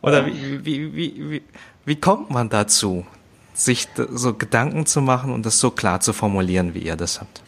oder 0.00 0.26
wie, 0.26 0.64
wie, 0.64 0.94
wie, 0.94 1.30
wie, 1.30 1.42
wie 1.84 1.96
kommt 1.96 2.30
man 2.30 2.48
dazu? 2.48 3.04
Sich 3.54 3.88
so 4.10 4.34
Gedanken 4.34 4.86
zu 4.86 5.00
machen 5.00 5.32
und 5.32 5.46
das 5.46 5.60
so 5.60 5.70
klar 5.70 6.00
zu 6.00 6.12
formulieren, 6.12 6.74
wie 6.74 6.80
ihr 6.80 6.96
das 6.96 7.20
habt? 7.20 7.42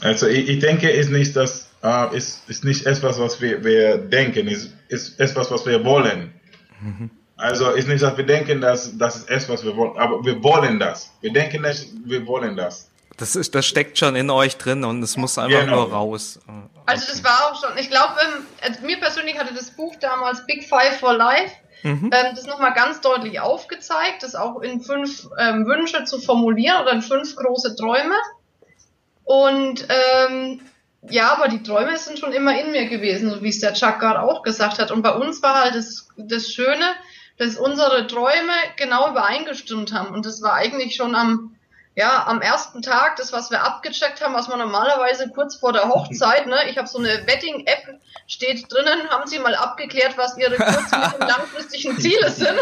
Also 0.00 0.26
ich, 0.26 0.48
ich 0.48 0.58
denke, 0.58 0.90
ist 0.90 1.10
nicht 1.10 1.36
das, 1.36 1.70
äh, 1.82 2.16
ist, 2.16 2.48
ist 2.48 2.64
nicht 2.64 2.86
etwas, 2.86 3.18
was 3.18 3.40
wir, 3.40 3.62
wir 3.64 3.98
denken, 3.98 4.48
ist, 4.48 4.72
ist 4.88 5.20
etwas, 5.20 5.50
was 5.50 5.64
wir 5.66 5.84
wollen. 5.84 6.32
Mhm. 6.80 7.10
Also 7.36 7.70
ist 7.70 7.88
nicht, 7.88 8.02
dass 8.02 8.16
wir 8.16 8.24
denken, 8.24 8.60
dass 8.60 8.96
das 8.96 9.16
ist 9.16 9.30
etwas, 9.30 9.48
was 9.48 9.64
wir 9.64 9.76
wollen, 9.76 9.96
aber 9.98 10.24
wir 10.24 10.42
wollen 10.42 10.78
das. 10.78 11.12
Wir 11.20 11.32
denken 11.32 11.62
nicht, 11.62 11.88
wir 12.04 12.26
wollen 12.26 12.56
das. 12.56 12.88
Das 13.16 13.36
ist, 13.36 13.54
das 13.54 13.66
steckt 13.66 13.96
schon 13.96 14.16
in 14.16 14.28
euch 14.30 14.56
drin 14.56 14.82
und 14.84 15.02
es 15.02 15.16
muss 15.16 15.38
einfach 15.38 15.60
genau. 15.60 15.84
nur 15.84 15.92
raus. 15.92 16.40
Also 16.86 17.06
das 17.08 17.22
war 17.22 17.52
auch 17.52 17.60
schon, 17.60 17.78
ich 17.78 17.88
glaube, 17.88 18.14
also 18.60 18.80
mir 18.82 18.98
persönlich 18.98 19.38
hatte 19.38 19.54
das 19.54 19.70
Buch 19.70 19.94
damals 20.00 20.44
Big 20.46 20.68
Five 20.68 20.98
for 20.98 21.14
Life 21.14 21.52
Mhm. 21.84 22.10
Ähm, 22.12 22.34
das 22.34 22.46
nochmal 22.46 22.72
ganz 22.72 23.02
deutlich 23.02 23.40
aufgezeigt, 23.40 24.22
das 24.22 24.34
auch 24.34 24.62
in 24.62 24.80
fünf 24.80 25.28
ähm, 25.38 25.66
Wünsche 25.66 26.04
zu 26.04 26.18
formulieren 26.18 26.80
oder 26.80 26.92
in 26.92 27.02
fünf 27.02 27.36
große 27.36 27.76
Träume. 27.76 28.14
Und 29.24 29.86
ähm, 29.90 30.62
ja, 31.02 31.30
aber 31.32 31.48
die 31.48 31.62
Träume 31.62 31.96
sind 31.98 32.18
schon 32.18 32.32
immer 32.32 32.58
in 32.58 32.72
mir 32.72 32.88
gewesen, 32.88 33.30
so 33.30 33.42
wie 33.42 33.50
es 33.50 33.60
der 33.60 33.74
Chuck 33.74 33.98
gerade 34.00 34.22
auch 34.22 34.42
gesagt 34.42 34.78
hat. 34.78 34.90
Und 34.90 35.02
bei 35.02 35.12
uns 35.12 35.42
war 35.42 35.62
halt 35.62 35.74
das, 35.74 36.08
das 36.16 36.50
Schöne, 36.50 36.86
dass 37.36 37.56
unsere 37.56 38.06
Träume 38.06 38.52
genau 38.78 39.10
übereingestimmt 39.10 39.92
haben. 39.92 40.14
Und 40.14 40.24
das 40.24 40.40
war 40.40 40.54
eigentlich 40.54 40.96
schon 40.96 41.14
am, 41.14 41.53
ja, 41.96 42.26
am 42.26 42.40
ersten 42.40 42.82
Tag, 42.82 43.16
das, 43.16 43.32
was 43.32 43.52
wir 43.52 43.62
abgecheckt 43.62 44.20
haben, 44.20 44.34
was 44.34 44.48
man 44.48 44.58
normalerweise 44.58 45.30
kurz 45.30 45.54
vor 45.54 45.72
der 45.72 45.88
Hochzeit, 45.88 46.46
ne, 46.48 46.68
ich 46.68 46.76
habe 46.76 46.88
so 46.88 46.98
eine 46.98 47.24
Wedding-App, 47.26 48.00
steht 48.26 48.72
drinnen, 48.72 49.08
haben 49.10 49.28
Sie 49.28 49.38
mal 49.38 49.54
abgeklärt, 49.54 50.16
was 50.16 50.36
Ihre 50.36 50.56
kurz- 50.56 50.92
und 50.92 51.20
langfristigen 51.28 51.96
Ziele 51.98 52.30
sind. 52.30 52.58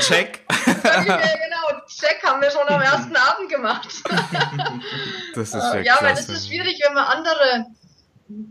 Check. 0.00 0.46
genau, 0.66 1.80
check 1.88 2.22
haben 2.22 2.42
wir 2.42 2.50
schon 2.50 2.68
am 2.68 2.82
ersten 2.82 3.16
Abend 3.16 3.48
gemacht. 3.48 3.88
das 5.34 5.48
ist 5.48 5.54
ja, 5.54 5.80
ja 5.80 5.98
weil 6.02 6.12
es 6.12 6.28
ist 6.28 6.48
schwierig, 6.48 6.78
wenn 6.86 6.94
man 6.94 7.04
andere, 7.04 7.66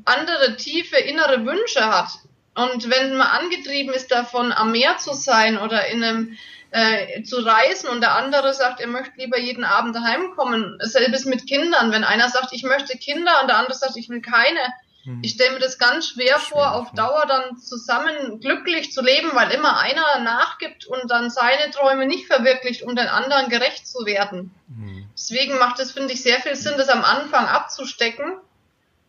andere 0.05 0.57
tiefe 0.57 0.97
innere 0.97 1.45
Wünsche 1.45 1.85
hat. 1.85 2.09
Und 2.55 2.89
wenn 2.89 3.15
man 3.15 3.27
angetrieben 3.27 3.93
ist 3.93 4.11
davon, 4.11 4.51
am 4.53 4.71
Meer 4.71 4.97
zu 4.97 5.13
sein 5.13 5.59
oder 5.59 5.85
in 5.87 6.03
einem 6.03 6.37
äh, 6.75 7.23
zu 7.23 7.39
reisen 7.39 7.87
und 7.87 8.01
der 8.01 8.15
andere 8.15 8.53
sagt, 8.53 8.81
er 8.81 8.87
möchte 8.87 9.13
lieber 9.15 9.39
jeden 9.39 9.63
Abend 9.63 9.95
daheim 9.95 10.35
kommen. 10.35 10.77
Selbes 10.81 11.23
mit 11.23 11.47
Kindern. 11.47 11.93
Wenn 11.93 12.03
einer 12.03 12.27
sagt, 12.27 12.51
ich 12.51 12.63
möchte 12.63 12.97
Kinder 12.97 13.31
und 13.41 13.47
der 13.47 13.59
andere 13.59 13.77
sagt, 13.77 13.95
ich 13.95 14.09
will 14.09 14.21
keine. 14.21 14.59
Hm. 15.03 15.21
Ich 15.23 15.31
stelle 15.31 15.53
mir 15.53 15.59
das 15.59 15.79
ganz 15.79 16.09
schwer 16.09 16.37
vor, 16.37 16.73
auf 16.73 16.91
Dauer 16.91 17.27
dann 17.27 17.57
zusammen 17.57 18.41
glücklich 18.41 18.91
zu 18.91 19.01
leben, 19.01 19.29
weil 19.31 19.51
immer 19.51 19.79
einer 19.79 20.19
nachgibt 20.19 20.85
und 20.85 21.09
dann 21.09 21.29
seine 21.29 21.71
Träume 21.71 22.07
nicht 22.07 22.27
verwirklicht, 22.27 22.83
um 22.83 22.93
den 22.93 23.07
anderen 23.07 23.47
gerecht 23.47 23.87
zu 23.87 24.05
werden. 24.05 24.53
Mhm. 24.67 25.07
Deswegen 25.13 25.57
macht 25.57 25.79
es, 25.79 25.93
finde 25.93 26.11
ich, 26.11 26.23
sehr 26.23 26.41
viel 26.41 26.57
Sinn, 26.57 26.73
das 26.75 26.89
am 26.89 27.05
Anfang 27.05 27.45
abzustecken 27.45 28.33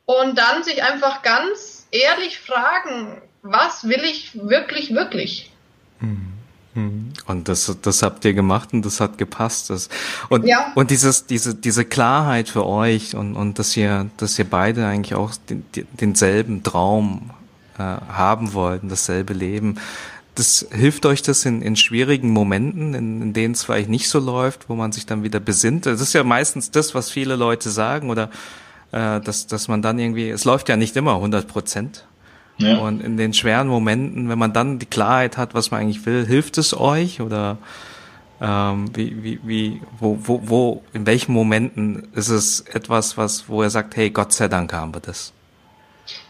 und 0.04 0.38
dann 0.38 0.62
sich 0.62 0.84
einfach 0.84 1.22
ganz 1.22 1.88
ehrlich 1.90 2.38
fragen, 2.38 3.20
was 3.42 3.88
will 3.88 4.04
ich 4.04 4.38
wirklich, 4.38 4.94
wirklich? 4.94 5.50
Mhm. 5.98 6.35
Und 7.26 7.48
das, 7.48 7.76
das 7.82 8.02
habt 8.02 8.24
ihr 8.24 8.34
gemacht 8.34 8.72
und 8.72 8.84
das 8.84 9.00
hat 9.00 9.18
gepasst. 9.18 9.70
Das, 9.70 9.88
und, 10.28 10.46
ja. 10.46 10.72
und 10.74 10.90
dieses, 10.90 11.26
diese, 11.26 11.54
diese 11.54 11.84
Klarheit 11.84 12.48
für 12.48 12.66
euch 12.66 13.16
und, 13.16 13.34
und 13.34 13.58
dass 13.58 13.76
ihr, 13.76 14.10
dass 14.18 14.38
ihr 14.38 14.44
beide 14.44 14.86
eigentlich 14.86 15.14
auch 15.14 15.32
den, 15.48 15.64
denselben 16.00 16.62
Traum 16.62 17.30
äh, 17.78 17.82
haben 17.82 18.52
wollten, 18.52 18.88
dasselbe 18.88 19.32
Leben. 19.32 19.76
Das 20.34 20.66
hilft 20.70 21.06
euch 21.06 21.22
das 21.22 21.46
in, 21.46 21.62
in 21.62 21.76
schwierigen 21.76 22.30
Momenten, 22.30 22.92
in, 22.94 23.22
in 23.22 23.32
denen 23.32 23.54
es 23.54 23.64
vielleicht 23.64 23.88
nicht 23.88 24.08
so 24.08 24.18
läuft, 24.18 24.68
wo 24.68 24.74
man 24.74 24.92
sich 24.92 25.06
dann 25.06 25.22
wieder 25.22 25.40
besinnt. 25.40 25.86
Das 25.86 26.00
ist 26.02 26.12
ja 26.12 26.24
meistens 26.24 26.70
das, 26.70 26.94
was 26.94 27.10
viele 27.10 27.36
Leute 27.36 27.70
sagen 27.70 28.10
oder 28.10 28.30
äh, 28.92 29.20
dass, 29.20 29.46
dass 29.46 29.68
man 29.68 29.80
dann 29.80 29.98
irgendwie, 29.98 30.28
es 30.28 30.44
läuft 30.44 30.68
ja 30.68 30.76
nicht 30.76 30.94
immer 30.96 31.14
100 31.14 31.48
Prozent. 31.48 32.06
Ja. 32.58 32.78
Und 32.78 33.02
in 33.02 33.16
den 33.16 33.34
schweren 33.34 33.68
Momenten, 33.68 34.28
wenn 34.28 34.38
man 34.38 34.52
dann 34.52 34.78
die 34.78 34.86
Klarheit 34.86 35.36
hat, 35.36 35.54
was 35.54 35.70
man 35.70 35.80
eigentlich 35.80 36.06
will, 36.06 36.26
hilft 36.26 36.56
es 36.58 36.78
euch 36.78 37.20
oder 37.20 37.58
ähm, 38.40 38.90
wie, 38.94 39.22
wie, 39.22 39.40
wie, 39.42 39.82
wo, 39.98 40.18
wo, 40.22 40.40
wo, 40.44 40.82
in 40.92 41.06
welchen 41.06 41.32
Momenten 41.32 42.08
ist 42.14 42.28
es 42.28 42.60
etwas, 42.60 43.16
was, 43.16 43.48
wo 43.48 43.62
er 43.62 43.70
sagt, 43.70 43.96
hey, 43.96 44.10
Gott 44.10 44.32
sei 44.32 44.48
Dank 44.48 44.72
haben 44.72 44.94
wir 44.94 45.00
das? 45.00 45.32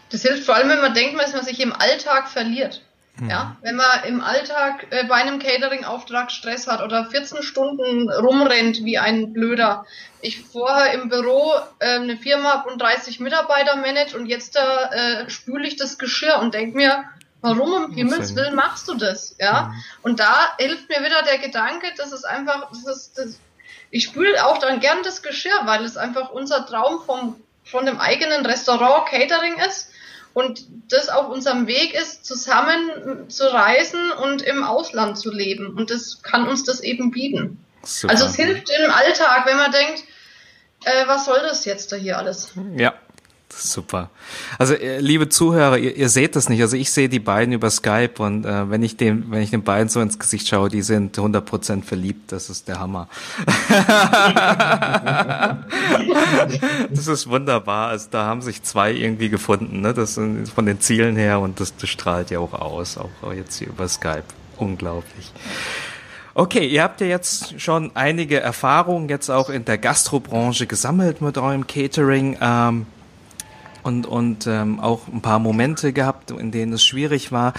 Das 0.09 0.21
hilft 0.21 0.45
vor 0.45 0.55
allem, 0.55 0.69
wenn 0.69 0.81
man 0.81 0.93
denkt, 0.93 1.19
dass 1.19 1.33
man 1.33 1.43
sich 1.43 1.59
im 1.59 1.73
Alltag 1.73 2.29
verliert. 2.29 2.81
Ja, 3.25 3.57
wenn 3.61 3.75
man 3.75 4.03
im 4.05 4.21
Alltag 4.21 4.87
äh, 4.91 5.05
bei 5.05 5.15
einem 5.15 5.39
Catering-Auftrag 5.39 6.31
Stress 6.31 6.67
hat 6.67 6.81
oder 6.81 7.05
14 7.05 7.41
Stunden 7.41 8.11
rumrennt 8.11 8.85
wie 8.85 8.99
ein 8.99 9.33
Blöder. 9.33 9.85
Ich 10.21 10.43
vorher 10.43 10.93
im 10.93 11.09
Büro 11.09 11.53
äh, 11.79 11.95
eine 11.95 12.17
Firma 12.17 12.53
habe 12.53 12.69
und 12.69 12.79
30 12.79 13.19
Mitarbeiter 13.19 13.75
manage 13.75 14.15
und 14.15 14.27
jetzt 14.27 14.55
da 14.55 14.91
äh, 14.91 15.29
spüle 15.31 15.67
ich 15.67 15.77
das 15.77 15.97
Geschirr 15.97 16.37
und 16.39 16.53
denke 16.53 16.77
mir, 16.77 17.05
warum 17.41 17.73
um 17.73 17.93
Himmels 17.93 18.35
Willen 18.35 18.53
machst 18.53 18.87
du 18.87 18.93
das? 18.93 19.35
Ja, 19.39 19.63
mhm. 19.63 19.83
und 20.03 20.19
da 20.19 20.55
hilft 20.59 20.87
mir 20.89 21.03
wieder 21.03 21.23
der 21.23 21.39
Gedanke, 21.39 21.87
dass 21.97 22.11
es 22.11 22.23
einfach, 22.23 22.69
das 22.69 22.85
ist, 22.85 23.17
das, 23.17 23.39
ich 23.89 24.03
spüle 24.03 24.45
auch 24.45 24.59
dann 24.59 24.79
gern 24.79 24.99
das 25.03 25.23
Geschirr, 25.23 25.59
weil 25.63 25.83
es 25.83 25.97
einfach 25.97 26.29
unser 26.29 26.67
Traum 26.67 27.01
vom, 27.03 27.41
von 27.63 27.85
dem 27.87 27.99
eigenen 27.99 28.45
Restaurant 28.45 29.07
Catering 29.07 29.57
ist 29.57 29.91
und 30.37 30.67
das 30.91 31.09
auf 31.09 31.29
unserem 31.29 31.65
Weg 31.65 31.95
ist, 31.95 32.23
zusammen 32.23 33.27
zu 33.27 33.51
reisen 33.51 34.11
und 34.11 34.43
im 34.43 34.63
Ausland 34.63 35.17
zu 35.17 35.31
leben. 35.31 35.75
Und 35.75 35.89
das 35.89 36.21
kann 36.21 36.47
uns 36.47 36.63
das 36.63 36.79
eben 36.79 37.09
bieten. 37.09 37.57
Super. 37.81 38.13
Also 38.13 38.27
es 38.27 38.35
hilft 38.35 38.69
im 38.69 38.91
Alltag, 38.91 39.47
wenn 39.47 39.57
man 39.57 39.71
denkt, 39.71 40.03
äh, 40.85 41.07
was 41.07 41.25
soll 41.25 41.39
das 41.41 41.65
jetzt 41.65 41.91
da 41.91 41.95
hier 41.95 42.19
alles? 42.19 42.53
Ja, 42.75 42.93
Super. 43.59 44.11
Also 44.59 44.75
äh, 44.75 44.99
liebe 44.99 45.29
Zuhörer, 45.29 45.77
ihr, 45.77 45.95
ihr 45.95 46.09
seht 46.09 46.35
das 46.35 46.47
nicht. 46.47 46.61
Also 46.61 46.77
ich 46.77 46.91
sehe 46.91 47.09
die 47.09 47.19
beiden 47.19 47.53
über 47.53 47.71
Skype 47.71 48.13
und 48.19 48.45
äh, 48.45 48.69
wenn 48.69 48.83
ich 48.83 48.97
dem, 48.97 49.31
wenn 49.31 49.41
ich 49.41 49.49
den 49.49 49.63
beiden 49.63 49.89
so 49.89 49.99
ins 49.99 50.19
Gesicht 50.19 50.47
schaue, 50.47 50.69
die 50.69 50.83
sind 50.83 51.17
100% 51.17 51.83
verliebt. 51.83 52.31
Das 52.31 52.51
ist 52.51 52.67
der 52.67 52.79
Hammer. 52.79 53.09
das 56.91 57.07
ist 57.07 57.27
wunderbar. 57.27 57.89
Also 57.89 58.07
da 58.11 58.25
haben 58.25 58.41
sich 58.41 58.61
zwei 58.63 58.93
irgendwie 58.93 59.29
gefunden. 59.29 59.81
Ne? 59.81 59.93
Das 59.93 60.13
sind 60.13 60.47
von 60.49 60.65
den 60.65 60.79
Zielen 60.79 61.15
her 61.15 61.39
und 61.39 61.59
das, 61.59 61.75
das 61.75 61.89
strahlt 61.89 62.29
ja 62.29 62.39
auch 62.39 62.53
aus, 62.53 62.97
auch 62.97 63.33
jetzt 63.33 63.57
hier 63.57 63.69
über 63.69 63.87
Skype. 63.87 64.23
Unglaublich. 64.57 65.31
Okay, 66.39 66.67
ihr 66.67 66.83
habt 66.83 67.01
ja 67.01 67.07
jetzt 67.07 67.59
schon 67.59 67.89
einige 67.95 68.39
Erfahrungen 68.39 69.09
jetzt 69.09 69.31
auch 69.31 69.49
in 69.49 69.65
der 69.65 69.79
Gastrobranche 69.79 70.67
gesammelt 70.67 71.19
mit 71.19 71.35
eurem 71.39 71.65
Catering. 71.65 72.37
Ähm, 72.39 72.85
und, 73.83 74.05
und 74.05 74.47
ähm, 74.47 74.79
auch 74.79 75.07
ein 75.07 75.21
paar 75.21 75.39
Momente 75.39 75.93
gehabt, 75.93 76.31
in 76.31 76.51
denen 76.51 76.73
es 76.73 76.85
schwierig 76.85 77.31
war. 77.31 77.53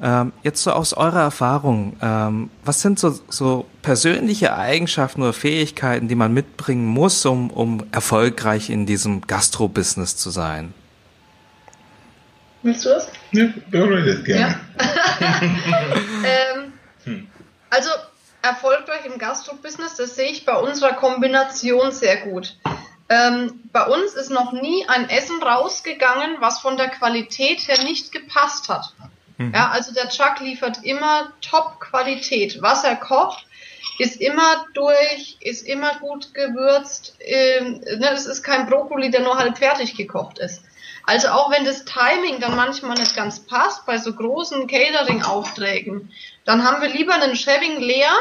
Ähm, 0.00 0.32
jetzt 0.44 0.62
so 0.62 0.70
aus 0.70 0.92
eurer 0.92 1.22
Erfahrung, 1.22 1.96
ähm, 2.00 2.50
was 2.64 2.80
sind 2.82 3.00
so, 3.00 3.18
so 3.28 3.66
persönliche 3.82 4.56
Eigenschaften 4.56 5.22
oder 5.22 5.32
Fähigkeiten, 5.32 6.06
die 6.06 6.14
man 6.14 6.32
mitbringen 6.32 6.86
muss, 6.86 7.26
um, 7.26 7.50
um 7.50 7.84
erfolgreich 7.90 8.70
in 8.70 8.86
diesem 8.86 9.22
Gastro-Business 9.22 10.16
zu 10.16 10.30
sein? 10.30 10.72
Willst 12.62 12.84
du 12.84 12.90
das? 12.90 13.08
Ja, 13.32 13.46
beredet 13.70 14.24
gerne. 14.24 14.60
Ja. 14.78 15.40
ähm, 16.24 16.72
hm. 17.04 17.26
Also 17.70 17.90
erfolgreich 18.42 19.04
im 19.04 19.18
Gastro-Business, 19.18 19.96
das 19.96 20.14
sehe 20.14 20.30
ich 20.30 20.44
bei 20.44 20.56
unserer 20.56 20.94
Kombination 20.94 21.90
sehr 21.90 22.18
gut. 22.18 22.56
Ähm, 23.08 23.60
bei 23.72 23.84
uns 23.86 24.12
ist 24.14 24.30
noch 24.30 24.52
nie 24.52 24.86
ein 24.88 25.08
Essen 25.08 25.42
rausgegangen, 25.42 26.36
was 26.40 26.60
von 26.60 26.76
der 26.76 26.88
Qualität 26.88 27.66
her 27.66 27.82
nicht 27.84 28.12
gepasst 28.12 28.68
hat. 28.68 28.92
Mhm. 29.38 29.52
Ja, 29.54 29.70
also 29.70 29.94
der 29.94 30.08
Chuck 30.08 30.40
liefert 30.40 30.84
immer 30.84 31.32
Top-Qualität. 31.40 32.60
Was 32.60 32.84
er 32.84 32.96
kocht, 32.96 33.46
ist 33.98 34.20
immer 34.20 34.66
durch, 34.74 35.38
ist 35.40 35.66
immer 35.66 35.94
gut 36.00 36.34
gewürzt. 36.34 37.16
Ähm, 37.20 37.80
ne, 37.80 38.08
das 38.10 38.26
ist 38.26 38.42
kein 38.42 38.66
Brokkoli, 38.66 39.10
der 39.10 39.22
nur 39.22 39.38
halb 39.38 39.58
fertig 39.58 39.96
gekocht 39.96 40.38
ist. 40.38 40.62
Also 41.04 41.28
auch 41.28 41.50
wenn 41.50 41.64
das 41.64 41.86
Timing 41.86 42.38
dann 42.38 42.54
manchmal 42.54 42.98
nicht 42.98 43.16
ganz 43.16 43.40
passt 43.40 43.86
bei 43.86 43.96
so 43.96 44.12
großen 44.12 44.66
Catering-Aufträgen, 44.66 46.12
dann 46.44 46.64
haben 46.64 46.82
wir 46.82 46.90
lieber 46.90 47.14
einen 47.14 47.34
Shaving 47.34 47.80
leer, 47.80 48.12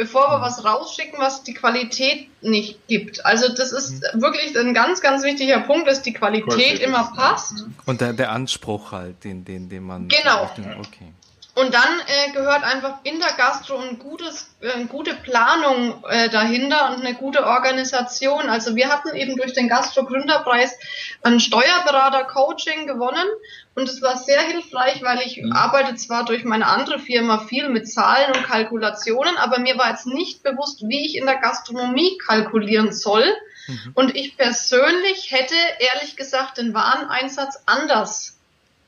bevor 0.00 0.30
wir 0.30 0.40
was 0.40 0.64
rausschicken, 0.64 1.18
was 1.18 1.42
die 1.42 1.52
Qualität 1.52 2.30
nicht 2.40 2.88
gibt. 2.88 3.26
Also 3.26 3.52
das 3.52 3.70
ist 3.70 4.02
mhm. 4.14 4.22
wirklich 4.22 4.58
ein 4.58 4.72
ganz, 4.72 5.02
ganz 5.02 5.22
wichtiger 5.22 5.60
Punkt, 5.60 5.86
dass 5.86 6.00
die 6.00 6.14
Qualität, 6.14 6.48
Qualität 6.48 6.80
immer 6.80 7.12
passt. 7.14 7.66
Und 7.84 8.00
der, 8.00 8.14
der 8.14 8.32
Anspruch 8.32 8.92
halt, 8.92 9.22
den, 9.24 9.44
den, 9.44 9.68
den 9.68 9.82
man. 9.82 10.08
Genau. 10.08 10.44
Okay. 10.44 11.12
Und 11.54 11.74
dann 11.74 12.00
äh, 12.06 12.32
gehört 12.32 12.62
einfach 12.62 13.00
in 13.02 13.18
der 13.18 13.32
Gastro 13.36 13.76
ein 13.76 13.98
gutes, 13.98 14.54
äh, 14.62 14.70
eine 14.70 14.86
gute 14.86 15.14
Planung 15.14 16.02
äh, 16.08 16.30
dahinter 16.30 16.94
und 16.94 17.04
eine 17.04 17.14
gute 17.14 17.44
Organisation. 17.44 18.48
Also 18.48 18.76
wir 18.76 18.88
hatten 18.88 19.14
eben 19.14 19.36
durch 19.36 19.52
den 19.52 19.68
Gastro-Gründerpreis 19.68 20.78
ein 21.22 21.40
Steuerberater-Coaching 21.40 22.86
gewonnen 22.86 23.26
und 23.74 23.88
es 23.88 24.02
war 24.02 24.16
sehr 24.16 24.40
hilfreich, 24.42 25.02
weil 25.02 25.20
ich 25.20 25.40
mhm. 25.40 25.52
arbeite 25.52 25.94
zwar 25.94 26.24
durch 26.24 26.44
meine 26.44 26.66
andere 26.66 26.98
Firma 26.98 27.38
viel 27.46 27.68
mit 27.68 27.90
Zahlen 27.90 28.32
und 28.34 28.44
Kalkulationen, 28.44 29.36
aber 29.36 29.60
mir 29.60 29.78
war 29.78 29.90
jetzt 29.90 30.06
nicht 30.06 30.42
bewusst, 30.42 30.82
wie 30.88 31.06
ich 31.06 31.16
in 31.16 31.26
der 31.26 31.36
Gastronomie 31.36 32.18
kalkulieren 32.18 32.92
soll. 32.92 33.24
Mhm. 33.68 33.92
Und 33.94 34.16
ich 34.16 34.36
persönlich 34.36 35.30
hätte 35.30 35.54
ehrlich 35.78 36.16
gesagt 36.16 36.58
den 36.58 36.74
Wareneinsatz 36.74 37.62
anders 37.66 38.36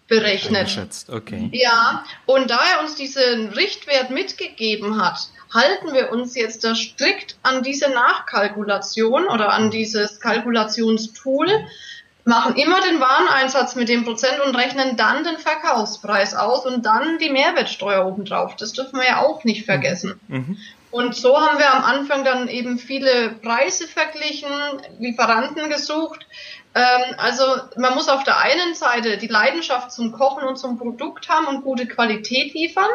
berechnet. 0.09 0.79
Okay. 1.09 1.49
Ja, 1.53 2.05
und 2.27 2.51
da 2.51 2.61
er 2.75 2.83
uns 2.83 2.97
diesen 2.97 3.51
Richtwert 3.51 4.11
mitgegeben 4.11 5.01
hat, 5.01 5.29
halten 5.55 5.93
wir 5.93 6.11
uns 6.11 6.35
jetzt 6.35 6.65
da 6.65 6.75
strikt 6.75 7.37
an 7.43 7.63
diese 7.63 7.89
Nachkalkulation 7.89 9.29
oder 9.29 9.53
an 9.53 9.71
dieses 9.71 10.21
Kalkulationstool, 10.21 11.49
machen 12.25 12.57
immer 12.57 12.81
den 12.81 13.01
Wareneinsatz 13.01 13.75
mit 13.75 13.89
dem 13.89 14.05
Prozent 14.05 14.41
und 14.45 14.55
rechnen 14.55 14.97
dann 14.97 15.25
den 15.25 15.39
Verkaufspreis 15.39 16.35
aus 16.35 16.65
und 16.67 16.87
dann 16.87 17.19
die 17.19 17.31
Mehrwertsteuer 17.31 18.07
obendrauf. 18.07 18.57
Das 18.57 18.73
dürfen 18.73 18.99
wir 18.99 19.07
ja 19.07 19.23
auch 19.23 19.45
nicht 19.45 19.65
vergessen. 19.65 20.21
Mhm. 20.29 20.57
Und 20.91 21.17
so 21.17 21.41
haben 21.41 21.59
wir 21.59 21.73
am 21.73 21.85
Anfang 21.85 22.23
dann 22.23 22.49
eben 22.49 22.79
viele 22.79 23.31
Preise 23.43 23.89
verglichen, 23.89 24.51
Lieferanten 24.99 25.71
gesucht, 25.71 26.27
ähm, 26.75 27.15
also 27.19 27.45
man 27.77 27.95
muss 27.95 28.09
auf 28.09 28.25
der 28.25 28.39
einen 28.39 28.75
Seite 28.75 29.19
die 29.19 29.27
Leidenschaft 29.27 29.93
zum 29.93 30.13
Kochen 30.13 30.45
und 30.45 30.57
zum 30.57 30.79
Produkt 30.79 31.29
haben 31.29 31.47
und 31.47 31.63
gute 31.63 31.87
Qualität 31.87 32.55
liefern, 32.55 32.89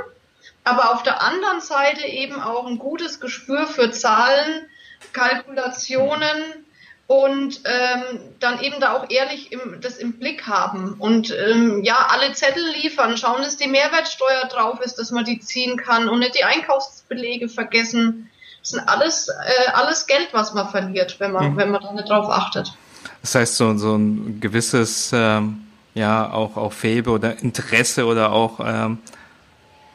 aber 0.64 0.94
auf 0.94 1.04
der 1.04 1.22
anderen 1.22 1.62
Seite 1.62 2.06
eben 2.06 2.42
auch 2.42 2.66
ein 2.66 2.80
gutes 2.80 3.20
Gespür 3.20 3.68
für 3.68 3.92
Zahlen, 3.92 4.68
Kalkulationen 5.14 6.66
und 7.08 7.62
ähm, 7.64 8.20
dann 8.40 8.62
eben 8.62 8.82
da 8.82 8.94
auch 8.94 9.10
ehrlich 9.10 9.52
im, 9.52 9.80
das 9.80 9.98
im 9.98 10.20
Blick 10.20 10.46
haben 10.46 10.96
und 11.00 11.34
ähm, 11.34 11.82
ja 11.84 12.08
alle 12.10 12.34
Zettel 12.34 12.64
liefern, 12.82 13.18
schauen, 13.18 13.42
dass 13.42 13.56
die 13.56 13.68
Mehrwertsteuer 13.68 14.48
drauf 14.50 14.82
ist, 14.82 14.96
dass 14.96 15.12
man 15.12 15.24
die 15.24 15.40
ziehen 15.40 15.78
kann 15.78 16.10
und 16.10 16.20
nicht 16.20 16.36
die 16.38 16.44
Einkaufsbelege 16.44 17.48
vergessen. 17.48 18.30
Das 18.62 18.72
sind 18.72 18.90
alles 18.90 19.30
äh, 19.30 19.72
alles 19.72 20.06
Geld, 20.06 20.30
was 20.34 20.54
man 20.54 20.70
verliert, 20.70 21.20
wenn 21.20 21.32
man 21.32 21.54
mhm. 21.54 21.58
wenn 21.58 21.72
man 21.72 21.82
da 21.82 21.94
nicht 21.94 22.10
drauf 22.10 22.30
achtet. 22.30 22.74
Das 23.22 23.36
heißt, 23.36 23.58
so, 23.58 23.78
so 23.78 23.96
ein 23.96 24.40
gewisses, 24.40 25.12
ähm, 25.14 25.66
ja, 25.94 26.32
auch, 26.32 26.58
auch 26.58 26.74
Fäbe 26.74 27.12
oder 27.12 27.40
Interesse 27.40 28.06
oder 28.06 28.32
auch, 28.32 28.60
ähm, 28.64 29.00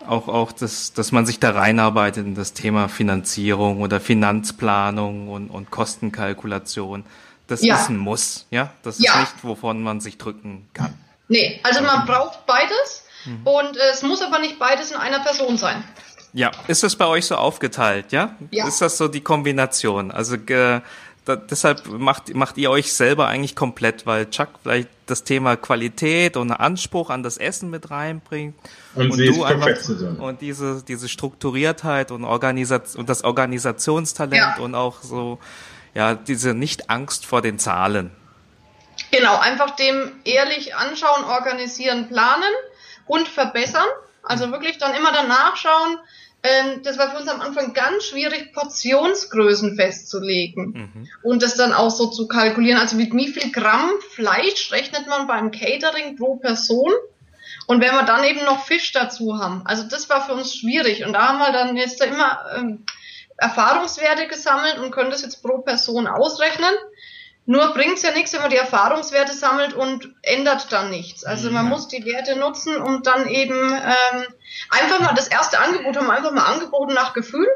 auch, 0.07 0.29
auch 0.29 0.53
das, 0.53 0.93
dass 0.93 1.13
man 1.13 1.27
sich 1.27 1.39
da 1.39 1.51
reinarbeitet 1.51 2.27
in 2.27 2.35
das 2.35 2.53
Thema 2.53 2.89
Finanzierung 2.89 3.81
oder 3.81 4.01
Finanzplanung 4.01 5.29
und, 5.29 5.49
und 5.49 5.71
Kostenkalkulation. 5.71 7.05
Das 7.47 7.63
ja. 7.63 7.77
ist 7.77 7.89
ein 7.89 7.97
Muss, 7.97 8.47
ja? 8.51 8.73
Das 8.83 8.99
ist 8.99 9.05
ja. 9.05 9.21
nicht, 9.21 9.33
wovon 9.43 9.83
man 9.83 10.01
sich 10.01 10.19
drücken 10.19 10.69
kann. 10.73 10.95
Nee, 11.29 11.61
also 11.63 11.83
man 11.83 12.07
braucht 12.07 12.47
beides 12.47 13.05
mhm. 13.25 13.47
und 13.47 13.77
es 13.93 14.03
muss 14.03 14.23
aber 14.23 14.39
nicht 14.39 14.59
beides 14.59 14.91
in 14.91 14.97
einer 14.97 15.21
Person 15.21 15.57
sein. 15.57 15.83
Ja, 16.35 16.51
ist 16.67 16.83
das 16.83 16.97
bei 16.97 17.07
euch 17.07 17.27
so 17.27 17.37
aufgeteilt, 17.37 18.11
ja? 18.11 18.37
ja. 18.51 18.67
Ist 18.67 18.81
das 18.81 18.97
so 18.97 19.07
die 19.07 19.21
Kombination? 19.21 20.11
Also 20.11 20.37
äh, 20.37 20.81
da, 21.25 21.37
deshalb 21.37 21.87
macht, 21.87 22.35
macht 22.35 22.59
ihr 22.59 22.71
euch 22.71 22.93
selber 22.93 23.29
eigentlich 23.29 23.55
komplett, 23.55 24.07
weil 24.07 24.29
Chuck 24.31 24.49
vielleicht 24.63 24.89
das 25.07 25.23
Thema 25.23 25.57
Qualität 25.57 26.37
und 26.37 26.51
Anspruch 26.51 27.11
an 27.11 27.23
das 27.23 27.37
Essen 27.37 27.71
mit 27.71 27.91
reinbringt. 27.91 28.57
Und, 28.95 29.13
und 29.13 29.19
du 29.19 29.45
einfach, 29.45 29.69
und 30.19 30.41
diese, 30.41 30.83
diese 30.83 31.09
Strukturiertheit 31.09 32.11
und, 32.11 32.25
Organisation, 32.25 33.01
und 33.01 33.09
das 33.09 33.23
Organisationstalent 33.23 34.37
ja. 34.37 34.57
und 34.59 34.75
auch 34.75 35.03
so, 35.03 35.39
ja, 35.95 36.15
diese 36.15 36.55
Nicht-Angst 36.55 37.25
vor 37.25 37.41
den 37.41 37.59
Zahlen. 37.59 38.11
Genau, 39.11 39.39
einfach 39.39 39.77
dem 39.77 40.13
ehrlich 40.25 40.75
anschauen, 40.75 41.25
organisieren, 41.25 42.09
planen 42.09 42.53
und 43.07 43.29
verbessern. 43.29 43.87
Also 44.23 44.51
wirklich 44.51 44.79
dann 44.79 44.95
immer 44.95 45.13
danach 45.13 45.57
schauen, 45.57 45.99
ähm, 46.43 46.83
das 46.83 46.99
war 46.99 47.11
für 47.11 47.19
uns 47.19 47.29
am 47.29 47.41
Anfang 47.41 47.73
ganz 47.73 48.05
schwierig, 48.05 48.53
Portionsgrößen 48.53 49.77
festzulegen 49.77 50.73
mhm. 50.73 51.09
und 51.23 51.43
das 51.43 51.55
dann 51.55 51.73
auch 51.73 51.91
so 51.91 52.09
zu 52.09 52.27
kalkulieren. 52.27 52.81
Also 52.81 52.97
mit 52.97 53.15
wie 53.15 53.29
viel 53.29 53.53
Gramm 53.53 53.91
Fleisch 54.11 54.73
rechnet 54.73 55.07
man 55.07 55.27
beim 55.27 55.53
Catering 55.53 56.17
pro 56.17 56.37
Person? 56.37 56.91
Und 57.67 57.81
wenn 57.81 57.93
wir 57.93 58.03
dann 58.03 58.25
eben 58.25 58.45
noch 58.45 58.65
Fisch 58.65 58.91
dazu 58.93 59.39
haben, 59.39 59.63
also 59.65 59.85
das 59.85 60.09
war 60.09 60.27
für 60.27 60.35
uns 60.35 60.55
schwierig. 60.55 61.05
Und 61.07 61.13
da 61.13 61.29
haben 61.29 61.39
wir 61.39 61.53
dann 61.53 61.77
jetzt 61.77 62.01
da 62.01 62.07
immer 62.07 62.45
ähm, 62.57 62.85
Erfahrungswerte 63.37 64.27
gesammelt 64.27 64.79
und 64.79 64.91
können 64.91 65.11
das 65.11 65.23
jetzt 65.23 65.43
pro 65.43 65.59
Person 65.59 66.09
ausrechnen. 66.09 66.75
Nur 67.53 67.75
bringt 67.75 67.99
es 67.99 68.03
ja 68.03 68.13
nichts, 68.13 68.33
wenn 68.33 68.41
man 68.41 68.51
die 68.51 68.57
Erfahrungswerte 68.57 69.35
sammelt 69.35 69.75
und 69.75 70.09
ändert 70.23 70.73
dann 70.73 70.89
nichts. 70.89 71.23
Also 71.23 71.51
man 71.51 71.67
ja. 71.67 71.69
muss 71.69 71.87
die 71.87 72.03
Werte 72.07 72.35
nutzen 72.35 72.77
und 72.77 73.07
dann 73.07 73.27
eben 73.27 73.55
ähm, 73.55 74.25
einfach 74.71 75.01
mal 75.01 75.13
das 75.15 75.29
erste 75.29 75.59
Angebot 75.59 75.99
haben 75.99 76.07
wir 76.07 76.15
einfach 76.15 76.33
mal 76.33 76.47
angeboten 76.47 76.95
nach 76.95 77.13
Gefühl 77.13 77.47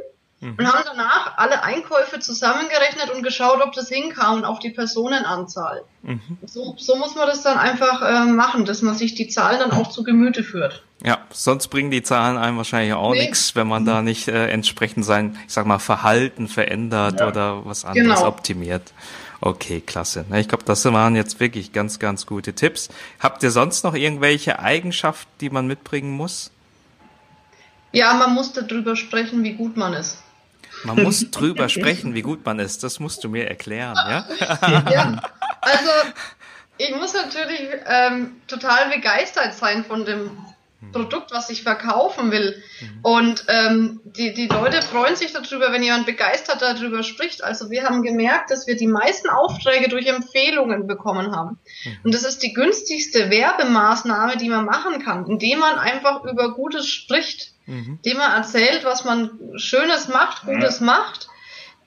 mhm. 0.40 0.56
und 0.58 0.70
haben 0.70 0.84
danach 0.84 1.38
alle 1.38 1.62
Einkäufe 1.62 2.20
zusammengerechnet 2.20 3.08
und 3.08 3.22
geschaut, 3.22 3.62
ob 3.64 3.72
das 3.72 3.88
hinkam 3.88 4.34
und 4.34 4.44
auf 4.44 4.58
die 4.58 4.68
Personenanzahl. 4.68 5.82
Mhm. 6.02 6.20
So, 6.44 6.74
so 6.76 6.96
muss 6.96 7.14
man 7.14 7.26
das 7.26 7.42
dann 7.42 7.56
einfach 7.56 8.02
äh, 8.02 8.26
machen, 8.26 8.66
dass 8.66 8.82
man 8.82 8.96
sich 8.96 9.14
die 9.14 9.28
Zahlen 9.28 9.60
dann 9.60 9.70
auch 9.70 9.88
zu 9.88 10.04
Gemüte 10.04 10.44
führt. 10.44 10.82
Ja, 11.02 11.20
sonst 11.30 11.68
bringen 11.68 11.90
die 11.90 12.02
Zahlen 12.02 12.36
einem 12.36 12.58
wahrscheinlich 12.58 12.92
auch 12.92 13.12
nee. 13.12 13.22
nichts, 13.22 13.56
wenn 13.56 13.66
man 13.66 13.86
da 13.86 14.02
nicht 14.02 14.28
äh, 14.28 14.48
entsprechend 14.48 15.06
sein, 15.06 15.38
ich 15.46 15.54
sag 15.54 15.64
mal, 15.64 15.78
Verhalten 15.78 16.48
verändert 16.48 17.20
ja. 17.20 17.28
oder 17.28 17.64
was 17.64 17.86
anderes 17.86 18.18
genau. 18.18 18.28
optimiert. 18.28 18.92
Okay, 19.40 19.80
klasse. 19.80 20.24
Ich 20.34 20.48
glaube, 20.48 20.64
das 20.64 20.84
waren 20.84 21.14
jetzt 21.14 21.40
wirklich 21.40 21.72
ganz, 21.72 21.98
ganz 21.98 22.26
gute 22.26 22.54
Tipps. 22.54 22.88
Habt 23.20 23.42
ihr 23.42 23.50
sonst 23.50 23.84
noch 23.84 23.94
irgendwelche 23.94 24.58
Eigenschaften, 24.58 25.30
die 25.40 25.50
man 25.50 25.66
mitbringen 25.66 26.10
muss? 26.10 26.50
Ja, 27.92 28.14
man 28.14 28.34
muss 28.34 28.52
darüber 28.52 28.96
sprechen, 28.96 29.42
wie 29.44 29.54
gut 29.54 29.76
man 29.76 29.92
ist. 29.94 30.18
Man 30.84 31.02
muss 31.02 31.30
drüber 31.30 31.68
sprechen, 31.68 32.14
wie 32.14 32.22
gut 32.22 32.44
man 32.44 32.58
ist. 32.58 32.82
Das 32.82 33.00
musst 33.00 33.24
du 33.24 33.28
mir 33.28 33.48
erklären, 33.48 33.96
ja? 33.96 34.26
ja, 34.90 35.22
also 35.60 35.90
ich 36.78 36.94
muss 36.94 37.14
natürlich 37.14 37.68
ähm, 37.86 38.36
total 38.46 38.90
begeistert 38.90 39.54
sein 39.54 39.84
von 39.84 40.04
dem 40.04 40.30
Produkt, 40.92 41.32
was 41.32 41.50
ich 41.50 41.62
verkaufen 41.62 42.30
will. 42.30 42.62
Mhm. 42.80 42.98
Und 43.02 43.44
ähm, 43.48 44.00
die, 44.04 44.34
die 44.34 44.46
Leute 44.46 44.82
freuen 44.82 45.16
sich 45.16 45.32
darüber, 45.32 45.72
wenn 45.72 45.82
jemand 45.82 46.06
begeistert 46.06 46.62
darüber 46.62 47.02
spricht. 47.02 47.42
Also 47.42 47.70
wir 47.70 47.84
haben 47.84 48.02
gemerkt, 48.02 48.50
dass 48.50 48.66
wir 48.66 48.76
die 48.76 48.86
meisten 48.86 49.28
Aufträge 49.28 49.88
durch 49.88 50.06
Empfehlungen 50.06 50.86
bekommen 50.86 51.34
haben. 51.34 51.58
Mhm. 51.84 51.96
Und 52.04 52.14
das 52.14 52.24
ist 52.24 52.42
die 52.42 52.52
günstigste 52.52 53.30
Werbemaßnahme, 53.30 54.36
die 54.36 54.48
man 54.48 54.64
machen 54.64 55.02
kann, 55.02 55.26
indem 55.26 55.60
man 55.60 55.78
einfach 55.78 56.24
über 56.24 56.54
Gutes 56.54 56.88
spricht, 56.88 57.52
mhm. 57.66 57.98
indem 58.02 58.18
man 58.18 58.32
erzählt, 58.32 58.84
was 58.84 59.04
man 59.04 59.30
Schönes 59.56 60.08
macht, 60.08 60.44
Gutes 60.44 60.80
macht 60.80 61.28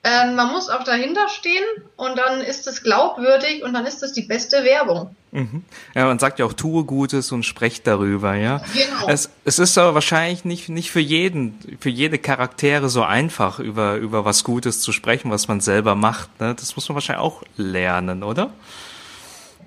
Ähm, 0.02 0.34
man 0.34 0.48
muss 0.48 0.70
auch 0.70 0.82
dahinter 0.82 1.28
stehen 1.28 1.62
und 1.96 2.16
dann 2.16 2.40
ist 2.40 2.66
es 2.66 2.82
glaubwürdig 2.82 3.62
und 3.62 3.74
dann 3.74 3.84
ist 3.84 4.02
es 4.02 4.14
die 4.14 4.22
beste 4.22 4.64
Werbung. 4.64 5.14
Mhm. 5.32 5.62
Ja, 5.94 6.06
man 6.06 6.18
sagt 6.18 6.38
ja 6.38 6.46
auch, 6.46 6.54
tue 6.54 6.84
Gutes 6.84 7.32
und 7.32 7.44
sprecht 7.44 7.86
darüber, 7.86 8.34
ja. 8.34 8.62
Genau. 8.72 9.08
Es, 9.08 9.28
es 9.44 9.58
ist 9.58 9.76
aber 9.76 9.94
wahrscheinlich 9.94 10.46
nicht, 10.46 10.70
nicht 10.70 10.90
für 10.90 11.00
jeden, 11.00 11.78
für 11.80 11.90
jede 11.90 12.18
Charaktere 12.18 12.88
so 12.88 13.02
einfach, 13.02 13.58
über, 13.58 13.96
über 13.96 14.24
was 14.24 14.42
Gutes 14.42 14.80
zu 14.80 14.92
sprechen, 14.92 15.30
was 15.30 15.48
man 15.48 15.60
selber 15.60 15.94
macht. 15.94 16.40
Ne? 16.40 16.54
Das 16.54 16.76
muss 16.76 16.88
man 16.88 16.94
wahrscheinlich 16.94 17.22
auch 17.22 17.42
lernen, 17.56 18.22
oder? 18.22 18.54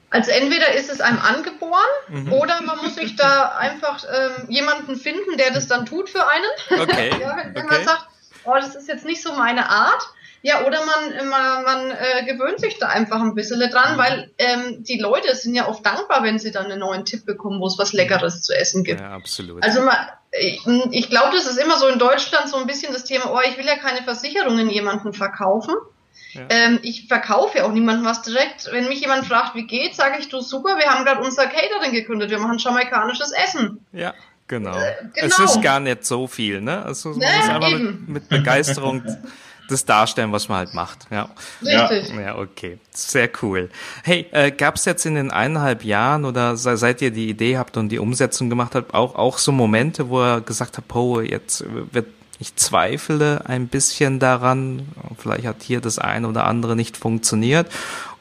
Also 0.09 0.31
entweder 0.31 0.73
ist 0.73 0.91
es 0.91 1.01
einem 1.01 1.19
angeboren 1.19 1.81
mhm. 2.07 2.33
oder 2.33 2.61
man 2.61 2.77
muss 2.77 2.95
sich 2.95 3.15
da 3.15 3.55
einfach 3.57 4.03
ähm, 4.03 4.49
jemanden 4.49 4.95
finden, 4.95 5.37
der 5.37 5.51
das 5.51 5.67
dann 5.67 5.85
tut 5.85 6.09
für 6.09 6.23
einen. 6.27 6.81
Okay. 6.81 7.11
ja, 7.21 7.37
wenn, 7.37 7.57
okay. 7.57 7.65
man 7.67 7.83
sagt, 7.83 8.07
oh, 8.43 8.53
das 8.55 8.75
ist 8.75 8.87
jetzt 8.87 9.05
nicht 9.05 9.23
so 9.23 9.33
meine 9.33 9.69
Art, 9.69 10.07
ja, 10.45 10.65
oder 10.65 10.79
man, 10.85 11.29
man, 11.29 11.63
man 11.63 11.91
äh, 11.91 12.25
gewöhnt 12.25 12.59
sich 12.59 12.77
da 12.77 12.89
einfach 12.89 13.21
ein 13.21 13.33
bisschen 13.33 13.61
dran, 13.71 13.97
weil 13.97 14.29
ähm, 14.37 14.83
die 14.83 14.99
Leute 14.99 15.33
sind 15.35 15.55
ja 15.55 15.69
oft 15.69 15.85
dankbar, 15.85 16.21
wenn 16.23 16.37
sie 16.37 16.51
dann 16.51 16.65
einen 16.65 16.81
neuen 16.81 17.05
Tipp 17.05 17.25
bekommen, 17.25 17.61
wo 17.61 17.67
es 17.67 17.77
was 17.77 17.93
Leckeres 17.93 18.41
zu 18.41 18.53
essen 18.53 18.83
gibt. 18.83 18.99
Ja, 18.99 19.11
absolut. 19.11 19.63
Also 19.63 19.81
man, 19.81 19.95
ich, 20.31 20.59
ich 20.91 21.09
glaube, 21.09 21.33
das 21.33 21.45
ist 21.45 21.57
immer 21.57 21.77
so 21.77 21.87
in 21.87 21.97
Deutschland 21.97 22.49
so 22.49 22.57
ein 22.57 22.67
bisschen 22.67 22.91
das 22.91 23.05
Thema, 23.05 23.31
oh, 23.33 23.39
ich 23.49 23.57
will 23.57 23.65
ja 23.65 23.77
keine 23.77 24.03
Versicherungen 24.03 24.69
jemanden 24.69 25.13
verkaufen. 25.13 25.75
Ja. 26.33 26.41
Ähm, 26.49 26.79
ich 26.81 27.07
verkaufe 27.07 27.59
ja 27.59 27.63
auch 27.63 27.71
niemandem 27.71 28.05
was 28.05 28.21
direkt. 28.23 28.69
Wenn 28.69 28.89
mich 28.89 28.99
jemand 28.99 29.25
fragt, 29.25 29.55
wie 29.55 29.65
geht's, 29.65 29.95
sage 29.95 30.17
ich, 30.19 30.27
du 30.27 30.41
super, 30.41 30.77
wir 30.77 30.87
haben 30.87 31.05
gerade 31.05 31.21
unser 31.21 31.45
Catering 31.45 31.93
gegründet, 31.93 32.29
wir 32.31 32.39
machen 32.39 32.57
jamaikanisches 32.57 33.31
Essen. 33.31 33.85
Ja. 33.93 34.13
Genau. 34.47 34.75
Äh, 34.77 34.95
Es 35.15 35.37
genau. 35.37 35.49
ist 35.49 35.61
gar 35.61 35.79
nicht 35.79 36.05
so 36.05 36.27
viel, 36.27 36.59
ne? 36.59 36.83
Also 36.83 37.11
man 37.11 37.21
Ja, 37.21 37.37
muss 37.37 37.49
einfach 37.49 37.79
mit, 37.79 38.09
mit 38.09 38.29
Begeisterung 38.29 39.01
das 39.69 39.85
darstellen, 39.85 40.31
was 40.31 40.49
man 40.49 40.59
halt 40.59 40.73
macht. 40.73 41.07
Ja. 41.09 41.29
Richtig. 41.61 42.15
Ja, 42.15 42.37
okay. 42.37 42.77
Sehr 42.91 43.29
cool. 43.41 43.69
Hey, 44.03 44.27
äh, 44.31 44.51
gab 44.51 44.75
es 44.75 44.85
jetzt 44.85 45.05
in 45.05 45.15
den 45.15 45.31
eineinhalb 45.31 45.83
Jahren 45.83 46.25
oder 46.25 46.57
se 46.57 46.77
seit 46.77 47.01
ihr 47.01 47.11
die 47.11 47.29
Idee 47.29 47.57
habt 47.57 47.77
und 47.77 47.89
die 47.89 47.99
Umsetzung 47.99 48.49
gemacht 48.49 48.75
habt, 48.75 48.93
auch, 48.93 49.15
auch 49.15 49.37
so 49.37 49.51
Momente, 49.51 50.09
wo 50.09 50.21
ihr 50.21 50.41
gesagt 50.41 50.77
habt, 50.77 50.93
oh, 50.95 51.21
jetzt 51.21 51.63
wird, 51.91 52.07
ich 52.39 52.55
zweifle 52.55 53.45
ein 53.45 53.67
bisschen 53.67 54.19
daran, 54.19 54.87
vielleicht 55.17 55.45
hat 55.45 55.63
hier 55.63 55.81
das 55.81 55.99
eine 55.99 56.27
oder 56.27 56.45
andere 56.45 56.75
nicht 56.75 56.97
funktioniert, 56.97 57.67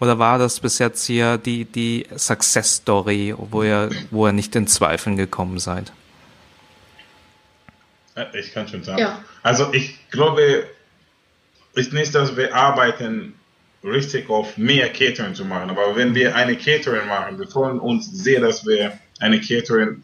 oder 0.00 0.18
war 0.18 0.38
das 0.38 0.60
bis 0.60 0.78
jetzt 0.78 1.04
hier 1.04 1.38
die, 1.38 1.64
die 1.64 2.06
Success 2.16 2.76
Story, 2.76 3.34
wo 3.36 3.62
ihr, 3.62 3.90
wo 4.10 4.26
ihr 4.26 4.32
nicht 4.32 4.54
in 4.54 4.66
Zweifeln 4.66 5.16
gekommen 5.16 5.58
seid? 5.58 5.92
Ich 8.34 8.52
kann 8.52 8.68
schon 8.68 8.84
sagen. 8.84 8.98
Ja. 8.98 9.24
Also 9.42 9.72
ich 9.72 9.98
glaube, 10.10 10.66
ist 11.74 11.92
nicht, 11.92 12.14
dass 12.14 12.36
wir 12.36 12.54
arbeiten 12.54 13.34
richtig 13.84 14.30
auf 14.30 14.56
mehr 14.56 14.90
Catering 14.90 15.34
zu 15.34 15.44
machen, 15.44 15.70
aber 15.70 15.96
wenn 15.96 16.14
wir 16.14 16.36
eine 16.36 16.56
Catering 16.56 17.08
machen, 17.08 17.38
wir 17.38 17.48
freuen 17.48 17.80
uns 17.80 18.10
sehr, 18.12 18.40
dass 18.40 18.64
wir 18.64 18.98
eine 19.18 19.40
Catering 19.40 20.02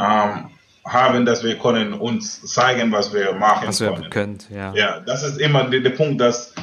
ähm, 0.00 0.50
haben, 0.84 1.26
dass 1.26 1.44
wir 1.44 1.58
können 1.58 1.92
uns 1.92 2.40
zeigen, 2.42 2.90
was 2.90 3.12
wir 3.12 3.32
machen 3.34 3.68
Was 3.68 3.78
können. 3.78 4.10
könnt, 4.10 4.48
ja. 4.50 4.72
Ja, 4.74 5.00
das 5.00 5.22
ist 5.22 5.38
immer 5.38 5.64
der, 5.64 5.80
der 5.80 5.90
Punkt, 5.90 6.20
dass 6.20 6.54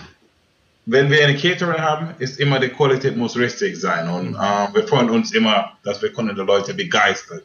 wenn 0.86 1.12
wir 1.12 1.24
eine 1.24 1.38
Catering 1.38 1.80
haben, 1.80 2.16
ist 2.18 2.40
immer 2.40 2.60
die 2.60 2.70
Qualität 2.70 3.16
muss 3.16 3.38
richtig 3.38 3.80
sein 3.80 4.10
und 4.10 4.34
äh, 4.34 4.74
wir 4.74 4.88
freuen 4.88 5.10
uns 5.12 5.32
immer, 5.34 5.74
dass 5.84 6.02
wir 6.02 6.12
können 6.12 6.36
die 6.36 6.42
Leute 6.42 6.74
begeistern 6.74 7.42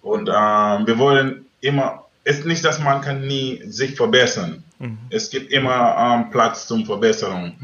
und 0.00 0.28
äh, 0.28 0.32
wir 0.32 0.98
wollen 0.98 1.46
immer, 1.60 2.06
ist 2.24 2.44
nicht, 2.44 2.64
dass 2.64 2.80
man 2.80 3.00
kann 3.00 3.26
nie 3.26 3.62
sich 3.66 3.94
verbessern. 3.94 4.64
Es 5.10 5.30
gibt 5.30 5.52
immer 5.52 5.96
ähm, 5.98 6.30
Platz 6.30 6.66
zum 6.66 6.84
Verbesserung 6.84 7.56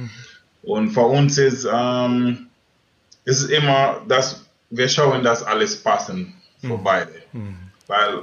und 0.62 0.90
für 0.90 1.06
uns 1.06 1.38
ist 1.38 1.66
ähm, 1.70 2.48
es 3.24 3.42
ist 3.42 3.50
immer, 3.50 4.00
dass 4.06 4.46
wir 4.70 4.88
schauen, 4.88 5.22
dass 5.22 5.42
alles 5.42 5.82
passen 5.82 6.34
für 6.60 6.78
beide, 6.78 7.12
weil 7.86 8.22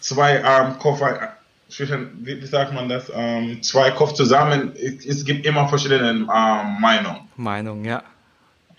zwei 0.00 0.36
ähm, 0.36 0.78
Koffer 0.78 1.36
wie, 1.78 2.46
sagt 2.46 2.72
man 2.74 2.88
das, 2.88 3.10
ähm, 3.14 3.62
zwei 3.62 3.90
Kopf 3.92 4.12
zusammen, 4.12 4.72
es, 4.76 5.06
es 5.06 5.24
gibt 5.24 5.46
immer 5.46 5.68
verschiedene 5.68 6.10
ähm, 6.10 6.26
Meinungen. 6.28 7.28
Meinung, 7.36 7.84
ja. 7.84 8.02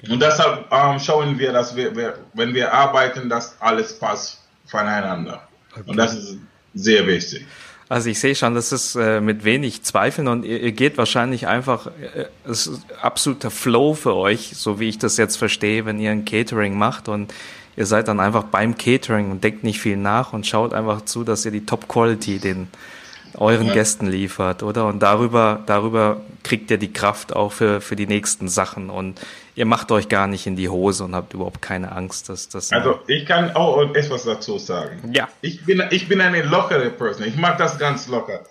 Und 0.09 0.21
deshalb 0.21 0.67
ähm, 0.71 0.99
schauen 0.99 1.39
wir, 1.39 1.53
dass 1.53 1.75
wir, 1.75 1.95
wir, 1.95 2.19
wenn 2.33 2.53
wir 2.53 2.73
arbeiten, 2.73 3.29
dass 3.29 3.59
alles 3.61 3.97
passt 3.97 4.41
voneinander. 4.65 5.47
Und 5.85 5.97
das 5.97 6.13
ist 6.13 6.37
sehr 6.73 7.07
wichtig. 7.07 7.45
Also 7.89 8.09
ich 8.09 8.19
sehe 8.19 8.35
schon, 8.35 8.55
das 8.55 8.71
ist 8.71 8.95
äh, 8.95 9.19
mit 9.19 9.43
wenig 9.43 9.83
Zweifeln 9.83 10.27
und 10.27 10.45
ihr, 10.45 10.71
geht 10.71 10.97
wahrscheinlich 10.97 11.47
einfach, 11.47 11.87
äh, 11.87 12.25
es 12.45 12.67
ist 12.67 12.81
absoluter 13.01 13.51
Flow 13.51 13.93
für 13.93 14.15
euch, 14.15 14.53
so 14.55 14.79
wie 14.79 14.89
ich 14.89 14.97
das 14.97 15.17
jetzt 15.17 15.35
verstehe, 15.35 15.85
wenn 15.85 15.99
ihr 15.99 16.11
ein 16.11 16.25
Catering 16.25 16.77
macht 16.77 17.09
und 17.09 17.33
ihr 17.75 17.85
seid 17.85 18.07
dann 18.07 18.19
einfach 18.19 18.43
beim 18.43 18.77
Catering 18.77 19.31
und 19.31 19.43
denkt 19.43 19.63
nicht 19.63 19.79
viel 19.79 19.97
nach 19.97 20.33
und 20.33 20.47
schaut 20.47 20.73
einfach 20.73 21.03
zu, 21.05 21.23
dass 21.23 21.45
ihr 21.45 21.51
die 21.51 21.65
Top 21.65 21.87
Quality 21.87 22.39
den 22.39 22.67
euren 23.35 23.67
Ja. 23.67 23.73
Gästen 23.73 24.07
liefert, 24.07 24.63
oder? 24.63 24.87
Und 24.87 24.99
darüber, 25.01 25.61
darüber 25.65 26.21
kriegt 26.43 26.69
ihr 26.71 26.77
die 26.77 26.91
Kraft 26.91 27.35
auch 27.35 27.51
für, 27.51 27.81
für 27.81 27.95
die 27.95 28.07
nächsten 28.07 28.47
Sachen 28.47 28.89
und 28.89 29.19
ihr 29.55 29.65
macht 29.65 29.91
euch 29.91 30.09
gar 30.09 30.27
nicht 30.27 30.45
in 30.45 30.55
die 30.55 30.69
Hose 30.69 31.03
und 31.05 31.15
habt 31.15 31.33
überhaupt 31.33 31.61
keine 31.61 31.91
Angst, 31.91 32.29
dass 32.29 32.49
das. 32.49 32.71
Also 32.71 32.99
ich 33.07 33.25
kann 33.25 33.55
auch 33.55 33.93
etwas 33.95 34.23
dazu 34.23 34.57
sagen. 34.57 35.11
Ja. 35.13 35.29
Ich 35.41 35.65
bin, 35.65 35.83
ich 35.91 36.07
bin 36.07 36.21
eine 36.21 36.41
lockere 36.43 36.89
Person. 36.89 37.27
Ich 37.27 37.35
mag 37.35 37.57
das 37.57 37.79
ganz 37.79 38.07
locker. 38.07 38.41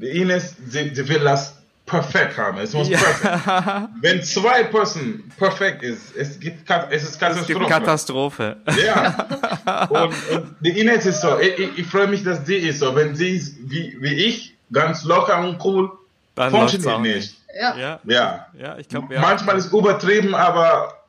Ines, 0.00 0.56
sie, 0.66 0.94
sie 0.94 1.08
will 1.08 1.20
das 1.20 1.61
perfekt 1.86 2.38
haben. 2.38 2.58
Es 2.58 2.72
muss 2.72 2.88
Ja. 2.88 2.98
perfekt. 2.98 3.88
Wenn 4.00 4.22
zwei 4.22 4.64
Personen 4.64 5.30
perfekt 5.38 5.82
ist, 5.82 6.14
es 6.16 6.38
gibt, 6.38 6.68
es 6.90 7.02
ist 7.02 7.20
es 7.22 7.46
gibt 7.46 7.60
Katastrophe. 7.68 7.68
Katastrophe. 7.68 8.56
Ja. 8.84 9.86
und, 9.90 10.30
und 10.30 10.56
die 10.60 10.80
Ines 10.80 11.06
ist 11.06 11.20
so. 11.20 11.38
Ich, 11.38 11.58
ich, 11.58 11.78
ich 11.78 11.86
freue 11.86 12.06
mich, 12.06 12.22
dass 12.24 12.44
die 12.44 12.56
ist 12.56 12.78
so. 12.80 12.94
Wenn 12.94 13.14
sie 13.14 13.30
ist 13.36 13.56
wie, 13.68 13.96
wie 14.00 14.14
ich, 14.14 14.54
ganz 14.72 15.04
locker 15.04 15.38
und 15.40 15.62
cool, 15.64 15.90
Dann 16.34 16.50
funktioniert 16.50 17.00
nicht. 17.00 17.36
Ja. 17.60 17.76
Ja, 17.76 18.00
Ja. 18.04 18.46
ja, 18.58 18.78
ich 18.78 18.88
glaube, 18.88 19.14
ja. 19.14 19.20
Manchmal 19.20 19.58
ist 19.58 19.72
übertrieben, 19.72 20.34
aber 20.34 21.02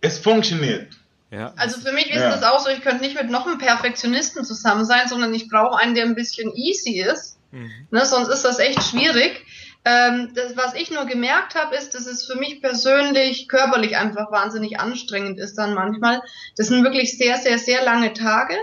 es 0.00 0.18
funktioniert. 0.18 0.88
ja. 1.30 1.52
Also 1.56 1.80
für 1.80 1.92
mich 1.92 2.08
ist 2.08 2.16
Ja. 2.22 2.30
das 2.30 2.42
auch 2.42 2.60
so, 2.60 2.70
ich 2.70 2.80
könnte 2.80 3.02
nicht 3.04 3.14
mit 3.20 3.30
noch 3.30 3.46
einem 3.46 3.58
Perfektionisten 3.58 4.44
zusammen 4.46 4.86
sein, 4.86 5.08
sondern 5.08 5.34
ich 5.34 5.48
brauche 5.50 5.78
einen, 5.78 5.94
der 5.94 6.04
ein 6.06 6.14
bisschen 6.14 6.50
easy 6.54 7.00
ist. 7.02 7.36
Ne, 7.52 8.06
sonst 8.06 8.28
ist 8.28 8.44
das 8.44 8.60
echt 8.60 8.80
schwierig. 8.84 9.44
Ähm, 9.84 10.32
das, 10.34 10.56
was 10.56 10.74
ich 10.74 10.90
nur 10.90 11.06
gemerkt 11.06 11.54
habe, 11.54 11.74
ist, 11.74 11.94
dass 11.94 12.06
es 12.06 12.26
für 12.26 12.36
mich 12.36 12.60
persönlich 12.60 13.48
körperlich 13.48 13.96
einfach 13.96 14.30
wahnsinnig 14.30 14.78
anstrengend 14.78 15.38
ist 15.38 15.56
dann 15.56 15.72
manchmal. 15.72 16.20
Das 16.56 16.66
sind 16.66 16.84
wirklich 16.84 17.16
sehr, 17.16 17.38
sehr, 17.38 17.58
sehr 17.58 17.82
lange 17.82 18.12
Tage. 18.12 18.54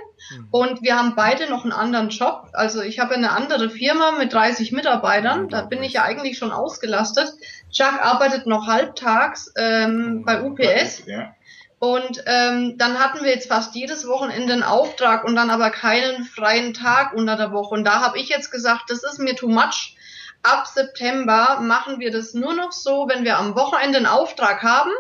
Und 0.52 0.82
wir 0.82 0.98
haben 0.98 1.16
beide 1.16 1.50
noch 1.50 1.64
einen 1.64 1.72
anderen 1.72 2.10
Job. 2.10 2.50
Also 2.54 2.82
ich 2.82 3.00
habe 3.00 3.16
eine 3.16 3.32
andere 3.32 3.70
Firma 3.70 4.12
mit 4.12 4.34
30 4.34 4.72
Mitarbeitern. 4.72 5.48
Da 5.50 5.62
bin 5.62 5.82
ich 5.84 5.94
ja 5.94 6.04
eigentlich 6.04 6.38
schon 6.38 6.52
ausgelastet. 6.52 7.34
Chuck 7.72 7.94
arbeitet 8.02 8.46
noch 8.46 8.68
halbtags 8.68 9.52
ähm, 9.58 10.24
bei 10.26 10.44
UPS. 10.44 11.06
Ja. 11.06 11.34
Und 11.80 12.24
ähm, 12.26 12.78
dann 12.78 13.00
hatten 13.00 13.24
wir 13.24 13.32
jetzt 13.32 13.48
fast 13.48 13.76
jedes 13.76 14.08
Wochenende 14.08 14.54
einen 14.54 14.64
Auftrag 14.64 15.24
und 15.24 15.36
dann 15.36 15.52
aber 15.52 15.70
keinen 15.70 16.24
freien 16.26 16.74
Tag 16.74 17.14
unter 17.14 17.38
der 17.38 17.52
Woche. 17.52 17.76
Und 17.76 17.86
da 17.86 18.02
habe 18.02 18.18
ich 18.18 18.30
jetzt 18.30 18.52
gesagt, 18.52 18.90
das 18.90 19.04
ist 19.04 19.20
mir 19.20 19.36
too 19.36 19.48
much. 19.48 19.96
Ab 20.48 20.66
September 20.66 21.60
machen 21.60 22.00
wir 22.00 22.10
das 22.10 22.34
nur 22.34 22.54
noch 22.54 22.72
so, 22.72 23.08
wenn 23.10 23.26
wir 23.26 23.38
am 23.38 23.54
Wochenende 23.56 23.98
einen 23.98 24.08
Auftrag 24.08 24.64
haben, 24.64 24.92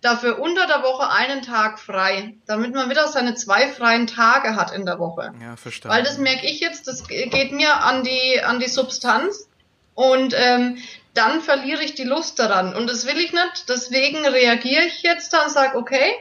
dafür 0.00 0.38
unter 0.38 0.66
der 0.66 0.82
Woche 0.82 1.10
einen 1.10 1.42
Tag 1.42 1.78
frei, 1.78 2.34
damit 2.46 2.74
man 2.74 2.88
wieder 2.88 3.06
seine 3.08 3.34
zwei 3.34 3.68
freien 3.68 4.06
Tage 4.06 4.56
hat 4.56 4.72
in 4.72 4.86
der 4.86 4.98
Woche. 4.98 5.34
Ja, 5.42 5.56
verstanden. 5.56 5.94
Weil 5.94 6.02
das 6.02 6.16
merke 6.16 6.46
ich 6.46 6.60
jetzt, 6.60 6.88
das 6.88 7.06
geht 7.06 7.52
mir 7.52 7.82
an 7.82 8.04
die, 8.04 8.40
an 8.42 8.58
die 8.58 8.68
Substanz 8.68 9.50
und 9.94 10.34
ähm, 10.34 10.78
dann 11.12 11.42
verliere 11.42 11.82
ich 11.82 11.94
die 11.94 12.04
Lust 12.04 12.38
daran. 12.38 12.74
Und 12.74 12.88
das 12.88 13.06
will 13.06 13.18
ich 13.18 13.32
nicht. 13.34 13.68
Deswegen 13.68 14.26
reagiere 14.26 14.84
ich 14.84 15.02
jetzt 15.02 15.32
dann 15.34 15.46
und 15.46 15.52
sage, 15.52 15.76
okay, 15.76 16.14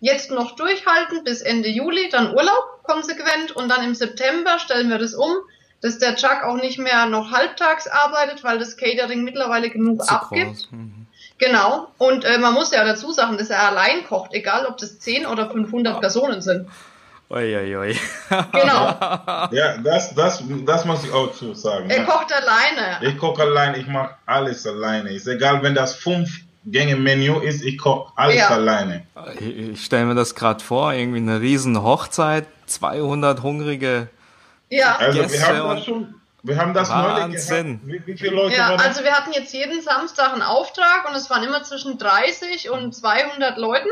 jetzt 0.00 0.32
noch 0.32 0.56
durchhalten 0.56 1.22
bis 1.22 1.42
Ende 1.42 1.68
Juli, 1.68 2.08
dann 2.10 2.34
Urlaub 2.34 2.82
konsequent 2.82 3.52
und 3.52 3.68
dann 3.68 3.84
im 3.84 3.94
September 3.94 4.58
stellen 4.58 4.90
wir 4.90 4.98
das 4.98 5.14
um, 5.14 5.32
dass 5.82 5.98
der 5.98 6.16
Chuck 6.16 6.42
auch 6.44 6.56
nicht 6.56 6.78
mehr 6.78 7.06
noch 7.06 7.30
halbtags 7.32 7.86
arbeitet, 7.86 8.42
weil 8.44 8.58
das 8.58 8.76
Catering 8.76 9.24
mittlerweile 9.24 9.70
genug 9.70 10.02
Zu 10.04 10.12
abgibt. 10.12 10.70
Mhm. 10.72 11.06
Genau. 11.38 11.88
Und 11.98 12.24
äh, 12.24 12.38
man 12.38 12.54
muss 12.54 12.72
ja 12.72 12.82
dazu 12.84 13.12
sagen, 13.12 13.36
dass 13.36 13.50
er 13.50 13.62
allein 13.68 14.04
kocht, 14.08 14.32
egal 14.32 14.66
ob 14.66 14.78
das 14.78 14.98
10 14.98 15.26
oder 15.26 15.50
500 15.50 16.00
Personen 16.00 16.40
sind. 16.40 16.66
Ui, 17.28 17.56
ui, 17.56 17.76
ui. 17.76 17.98
Genau. 18.52 18.96
Ja, 19.50 19.76
das, 19.82 20.14
das, 20.14 20.42
das 20.64 20.84
muss 20.84 21.04
ich 21.04 21.12
auch 21.12 21.32
zu 21.32 21.54
sagen. 21.54 21.90
Er 21.90 21.98
Ja. 21.98 22.04
kocht 22.04 22.32
alleine. 22.32 22.98
Ich 23.10 23.18
koche 23.18 23.42
allein, 23.42 23.74
ich 23.78 23.86
mache 23.88 24.14
alles 24.26 24.66
alleine. 24.66 25.10
Ist 25.12 25.26
egal, 25.26 25.62
wenn 25.62 25.74
das 25.74 25.96
fünf 25.96 26.30
Gänge 26.64 26.96
Menü 26.96 27.40
ist, 27.42 27.62
ich 27.64 27.78
koche 27.78 28.12
alles 28.16 28.36
Ja. 28.36 28.48
alleine. 28.50 29.02
Ich, 29.40 29.56
ich 29.58 29.84
stelle 29.84 30.06
mir 30.06 30.14
das 30.14 30.34
gerade 30.36 30.62
vor, 30.62 30.92
irgendwie 30.92 31.18
eine 31.18 31.40
riesen 31.40 31.82
Hochzeit, 31.82 32.46
200 32.66 33.42
hungrige 33.42 34.08
Ja. 34.68 34.96
Also 34.96 35.20
Gäste 35.20 35.38
wir 35.38 35.46
haben 35.46 35.76
das 35.76 35.84
schon, 35.84 36.20
Wir 36.42 36.56
haben 36.58 36.74
das 36.74 36.88
Wahnsinn. 36.90 37.80
neulich 37.86 37.88
gehabt. 37.88 38.06
Wie, 38.06 38.12
wie 38.12 38.18
viele 38.18 38.34
Leute 38.36 38.56
Ja, 38.56 38.68
waren 38.68 38.78
das? 38.78 38.86
also 38.86 39.04
wir 39.04 39.12
hatten 39.12 39.32
jetzt 39.32 39.52
jeden 39.52 39.82
Samstag 39.82 40.32
einen 40.32 40.42
Auftrag 40.42 41.08
und 41.08 41.14
es 41.14 41.30
waren 41.30 41.42
immer 41.44 41.62
zwischen 41.62 41.98
30 41.98 42.70
und 42.70 42.94
200 42.94 43.56
Leuten. 43.58 43.88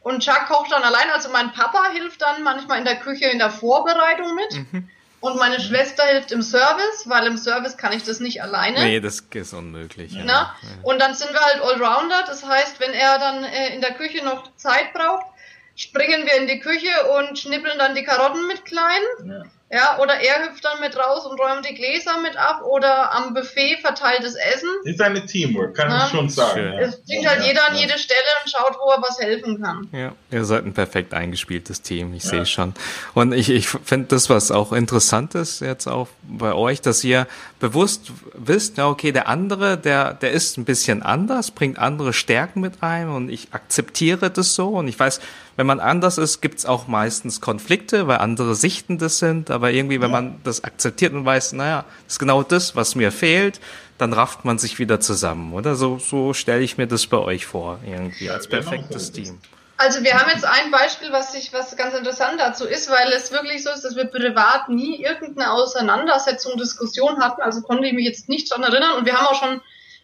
Und 0.00 0.22
Chuck 0.22 0.46
kocht 0.48 0.70
dann 0.70 0.84
allein. 0.84 1.10
Also 1.12 1.30
mein 1.30 1.52
Papa 1.52 1.88
hilft 1.92 2.22
dann 2.22 2.44
manchmal 2.44 2.78
in 2.78 2.84
der 2.84 2.96
Küche 2.96 3.24
in 3.26 3.38
der 3.38 3.50
Vorbereitung 3.50 4.34
mit. 4.36 4.84
Und 5.20 5.36
meine 5.38 5.58
Schwester 5.58 6.04
hilft 6.04 6.30
im 6.30 6.42
Service, 6.42 7.04
weil 7.06 7.26
im 7.26 7.36
Service 7.36 7.76
kann 7.76 7.92
ich 7.92 8.04
das 8.04 8.20
nicht 8.20 8.40
alleine. 8.42 8.78
Nee, 8.84 9.00
das 9.00 9.20
ist 9.32 9.52
unmöglich. 9.54 10.12
Ja. 10.12 10.22
Ne? 10.24 10.46
Und 10.84 11.00
dann 11.00 11.14
sind 11.14 11.32
wir 11.32 11.40
halt 11.40 11.60
Allrounder. 11.60 12.22
Das 12.28 12.46
heißt, 12.46 12.78
wenn 12.78 12.92
er 12.92 13.18
dann 13.18 13.42
äh, 13.42 13.74
in 13.74 13.80
der 13.80 13.94
Küche 13.94 14.24
noch 14.24 14.44
Zeit 14.54 14.92
braucht, 14.92 15.26
springen 15.74 16.24
wir 16.26 16.36
in 16.36 16.46
die 16.46 16.60
Küche 16.60 16.90
und 17.18 17.36
schnippeln 17.38 17.76
dann 17.78 17.96
die 17.96 18.04
Karotten 18.04 18.46
mit 18.46 18.64
klein. 18.64 19.00
Ja. 19.24 19.42
Ja, 19.68 19.98
oder 20.00 20.14
er 20.20 20.44
hüpft 20.48 20.64
dann 20.64 20.78
mit 20.80 20.96
raus 20.96 21.26
und 21.26 21.40
räumt 21.40 21.68
die 21.68 21.74
Gläser 21.74 22.20
mit 22.22 22.36
ab 22.36 22.62
oder 22.64 23.12
am 23.12 23.34
Buffet 23.34 23.78
verteiltes 23.80 24.36
Essen. 24.36 24.68
Ist 24.84 25.00
eine 25.02 25.26
Teamwork, 25.26 25.74
kann 25.74 25.90
Ja. 25.90 26.04
ich 26.04 26.10
schon 26.12 26.28
sagen. 26.28 26.54
Schön. 26.60 26.72
Ja. 26.74 26.78
Es 26.82 27.02
bringt 27.04 27.26
halt 27.28 27.40
Ja, 27.40 27.46
jeder 27.48 27.66
an 27.68 27.74
ja. 27.74 27.80
jede 27.80 27.98
Stelle 27.98 28.20
und 28.44 28.50
schaut, 28.50 28.76
wo 28.78 28.90
er 28.92 29.02
was 29.02 29.18
helfen 29.18 29.60
kann. 29.60 29.88
Ja, 29.90 30.12
ihr 30.30 30.44
seid 30.44 30.64
ein 30.66 30.72
perfekt 30.72 31.12
eingespieltes 31.14 31.82
Team, 31.82 32.14
ich 32.14 32.22
Ja. 32.22 32.30
sehe 32.30 32.46
schon. 32.46 32.74
Und 33.14 33.32
ich, 33.32 33.50
ich 33.50 33.68
finde 33.68 34.06
das, 34.06 34.30
was 34.30 34.52
auch 34.52 34.72
interessant 34.72 35.34
ist 35.34 35.58
jetzt 35.60 35.88
auch 35.88 36.06
bei 36.22 36.52
euch, 36.52 36.80
dass 36.80 37.02
ihr 37.02 37.26
bewusst 37.58 38.12
wisst, 38.34 38.78
ja, 38.78 38.86
okay, 38.86 39.10
der 39.10 39.26
andere, 39.26 39.76
der, 39.76 40.14
der 40.14 40.30
ist 40.30 40.58
ein 40.58 40.64
bisschen 40.64 41.02
anders, 41.02 41.50
bringt 41.50 41.80
andere 41.80 42.12
Stärken 42.12 42.60
mit 42.60 42.84
ein 42.84 43.08
und 43.08 43.30
ich 43.30 43.48
akzeptiere 43.50 44.30
das 44.30 44.54
so 44.54 44.68
und 44.68 44.86
ich 44.86 44.96
weiß, 44.98 45.18
wenn 45.58 45.66
man 45.66 45.80
anders 45.80 46.18
ist, 46.18 46.42
gibt's 46.42 46.66
auch 46.66 46.86
meistens 46.86 47.40
Konflikte, 47.40 48.06
weil 48.06 48.18
andere 48.18 48.54
Sichten 48.54 48.98
das 48.98 49.18
sind, 49.18 49.50
aber 49.56 49.72
irgendwie, 49.72 50.00
wenn 50.00 50.10
man 50.10 50.40
das 50.44 50.62
akzeptiert 50.62 51.12
und 51.12 51.24
weiß, 51.24 51.54
naja, 51.54 51.84
das 52.04 52.14
ist 52.14 52.18
genau 52.18 52.44
das, 52.44 52.76
was 52.76 52.94
mir 52.94 53.10
fehlt, 53.10 53.60
dann 53.98 54.12
rafft 54.12 54.44
man 54.44 54.58
sich 54.58 54.78
wieder 54.78 55.00
zusammen, 55.00 55.52
oder? 55.52 55.74
So, 55.74 55.98
so 55.98 56.32
stelle 56.32 56.62
ich 56.62 56.78
mir 56.78 56.86
das 56.86 57.06
bei 57.06 57.18
euch 57.18 57.46
vor, 57.46 57.80
irgendwie, 57.84 58.30
als 58.30 58.46
perfektes. 58.46 59.10
Team. 59.10 59.40
Also 59.78 60.02
wir 60.02 60.14
haben 60.14 60.30
jetzt 60.30 60.44
ein 60.44 60.70
Beispiel, 60.70 61.12
was 61.12 61.34
ich, 61.34 61.52
was 61.52 61.76
ganz 61.76 61.94
interessant 61.94 62.40
dazu 62.40 62.64
ist, 62.64 62.90
weil 62.90 63.12
es 63.12 63.30
wirklich 63.30 63.62
so 63.62 63.70
ist, 63.70 63.82
dass 63.82 63.94
wir 63.94 64.06
privat 64.06 64.68
nie 64.68 65.02
irgendeine 65.02 65.52
Auseinandersetzung, 65.52 66.56
Diskussion 66.56 67.20
hatten. 67.20 67.42
Also 67.42 67.60
konnte 67.60 67.86
ich 67.86 67.92
mich 67.92 68.06
jetzt 68.06 68.28
nicht 68.28 68.50
dran 68.50 68.62
erinnern. 68.62 68.96
Und 68.96 69.04
wir 69.04 69.14
haben 69.14 69.26
auch 69.26 69.38
schon 69.38 69.60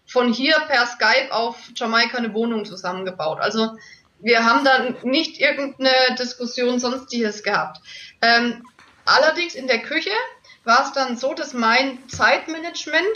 von 0.06 0.32
hier 0.32 0.56
per 0.68 0.86
Skype 0.86 1.32
auf 1.32 1.56
Jamaika 1.74 2.18
eine 2.18 2.34
Wohnung 2.34 2.66
zusammengebaut. 2.66 3.40
Also 3.40 3.70
wir 4.20 4.44
haben 4.44 4.64
dann 4.64 4.96
nicht 5.02 5.40
irgendeine 5.40 6.16
Diskussion 6.18 6.78
sonstiges 6.78 7.42
gehabt. 7.42 7.80
Ähm, 8.20 8.64
allerdings 9.04 9.54
in 9.54 9.66
der 9.66 9.80
Küche 9.80 10.10
war 10.64 10.84
es 10.86 10.92
dann 10.92 11.16
so, 11.16 11.34
dass 11.34 11.52
mein 11.54 11.98
Zeitmanagement 12.08 13.06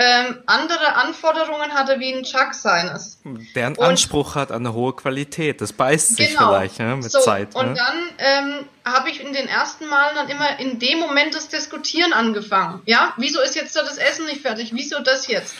ähm, 0.00 0.42
andere 0.46 0.94
Anforderungen 0.94 1.74
hatte 1.74 1.98
wie 1.98 2.12
ein 2.14 2.22
Chuck 2.22 2.54
seines. 2.54 3.18
deren 3.56 3.74
Und- 3.74 3.84
Anspruch 3.84 4.36
hat 4.36 4.52
an 4.52 4.58
eine 4.64 4.72
hohe 4.72 4.94
Qualität. 4.94 5.60
Das 5.60 5.72
beißt 5.72 6.16
sich 6.16 6.30
Genau. 6.30 6.50
vielleicht 6.50 6.78
ne, 6.78 6.94
mit 6.94 7.10
so, 7.10 7.18
Zeit. 7.18 7.54
Und 7.56 7.70
Ne? 7.70 7.74
dann 7.74 7.96
ähm, 8.18 8.68
habe 8.84 9.10
ich 9.10 9.20
in 9.20 9.32
den 9.32 9.48
ersten 9.48 9.86
Malen 9.88 10.14
dann 10.14 10.28
immer 10.28 10.60
in 10.60 10.78
dem 10.78 11.00
Moment 11.00 11.34
das 11.34 11.48
Diskutieren 11.48 12.12
angefangen. 12.12 12.80
Ja, 12.86 13.12
wieso 13.16 13.40
ist 13.40 13.56
jetzt 13.56 13.74
da 13.74 13.82
das 13.82 13.98
Essen 13.98 14.26
nicht 14.26 14.40
fertig? 14.42 14.70
Wieso 14.72 15.00
das 15.00 15.26
jetzt? 15.26 15.56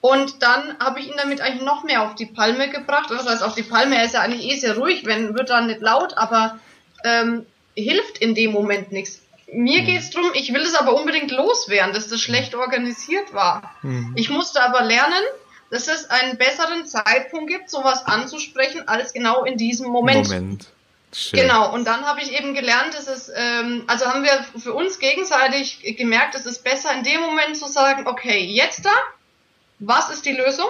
Und 0.00 0.42
dann 0.44 0.76
habe 0.78 1.00
ich 1.00 1.08
ihn 1.08 1.16
damit 1.16 1.40
eigentlich 1.40 1.62
noch 1.62 1.82
mehr 1.82 2.02
auf 2.02 2.14
die 2.14 2.26
Palme 2.26 2.70
gebracht. 2.70 3.06
Das 3.10 3.26
heißt, 3.28 3.42
auf 3.42 3.54
die 3.56 3.62
Palme, 3.64 3.96
er 3.96 4.04
ist 4.04 4.14
ja 4.14 4.20
eigentlich 4.20 4.44
eh 4.48 4.58
sehr 4.60 4.76
ruhig, 4.76 5.06
wenn 5.06 5.36
wird 5.36 5.50
dann 5.50 5.66
nicht 5.66 5.80
laut, 5.80 6.16
aber 6.16 6.58
ähm, 7.04 7.46
hilft 7.74 8.18
in 8.18 8.34
dem 8.34 8.52
Moment 8.52 8.92
nichts. 8.92 9.22
Mir 9.52 9.82
geht's 9.82 10.10
drum, 10.10 10.30
ich 10.34 10.52
will 10.54 10.62
es 10.62 10.74
aber 10.74 10.94
unbedingt 10.94 11.30
loswerden, 11.30 11.92
dass 11.92 12.08
das 12.08 12.20
schlecht 12.20 12.54
organisiert 12.54 13.34
war. 13.34 13.74
Ich 14.14 14.30
musste 14.30 14.62
aber 14.62 14.82
lernen, 14.82 15.22
dass 15.70 15.88
es 15.88 16.08
einen 16.08 16.38
besseren 16.38 16.86
Zeitpunkt 16.86 17.50
gibt, 17.50 17.70
sowas 17.70 18.06
anzusprechen, 18.06 18.88
als 18.88 19.12
genau 19.12 19.44
in 19.44 19.56
diesem 19.56 19.88
Moment. 19.88 20.28
Moment. 20.28 20.68
Schön. 21.14 21.40
Genau, 21.40 21.74
und 21.74 21.86
dann 21.86 22.06
habe 22.06 22.22
ich 22.22 22.32
eben 22.32 22.54
gelernt, 22.54 22.94
dass 22.94 23.06
es, 23.06 23.30
ähm, 23.34 23.84
also 23.86 24.06
haben 24.06 24.22
wir 24.22 24.44
für 24.58 24.72
uns 24.72 24.98
gegenseitig 24.98 25.80
gemerkt, 25.98 26.34
es 26.34 26.46
ist 26.46 26.64
besser 26.64 26.94
in 26.94 27.04
dem 27.04 27.20
Moment 27.20 27.56
zu 27.56 27.66
sagen, 27.66 28.06
okay, 28.06 28.38
jetzt 28.38 28.86
da, 28.86 28.94
was 29.78 30.08
ist 30.08 30.24
die 30.24 30.32
Lösung? 30.32 30.68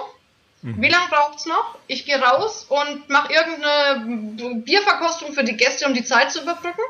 Wie 0.63 0.89
lange 0.89 1.07
braucht's 1.09 1.45
noch? 1.45 1.77
Ich 1.87 2.05
gehe 2.05 2.17
raus 2.21 2.65
und 2.69 3.09
mache 3.09 3.33
irgendeine 3.33 4.55
Bierverkostung 4.61 5.33
für 5.33 5.43
die 5.43 5.57
Gäste, 5.57 5.85
um 5.85 5.93
die 5.93 6.03
Zeit 6.05 6.31
zu 6.31 6.41
überbrücken. 6.41 6.81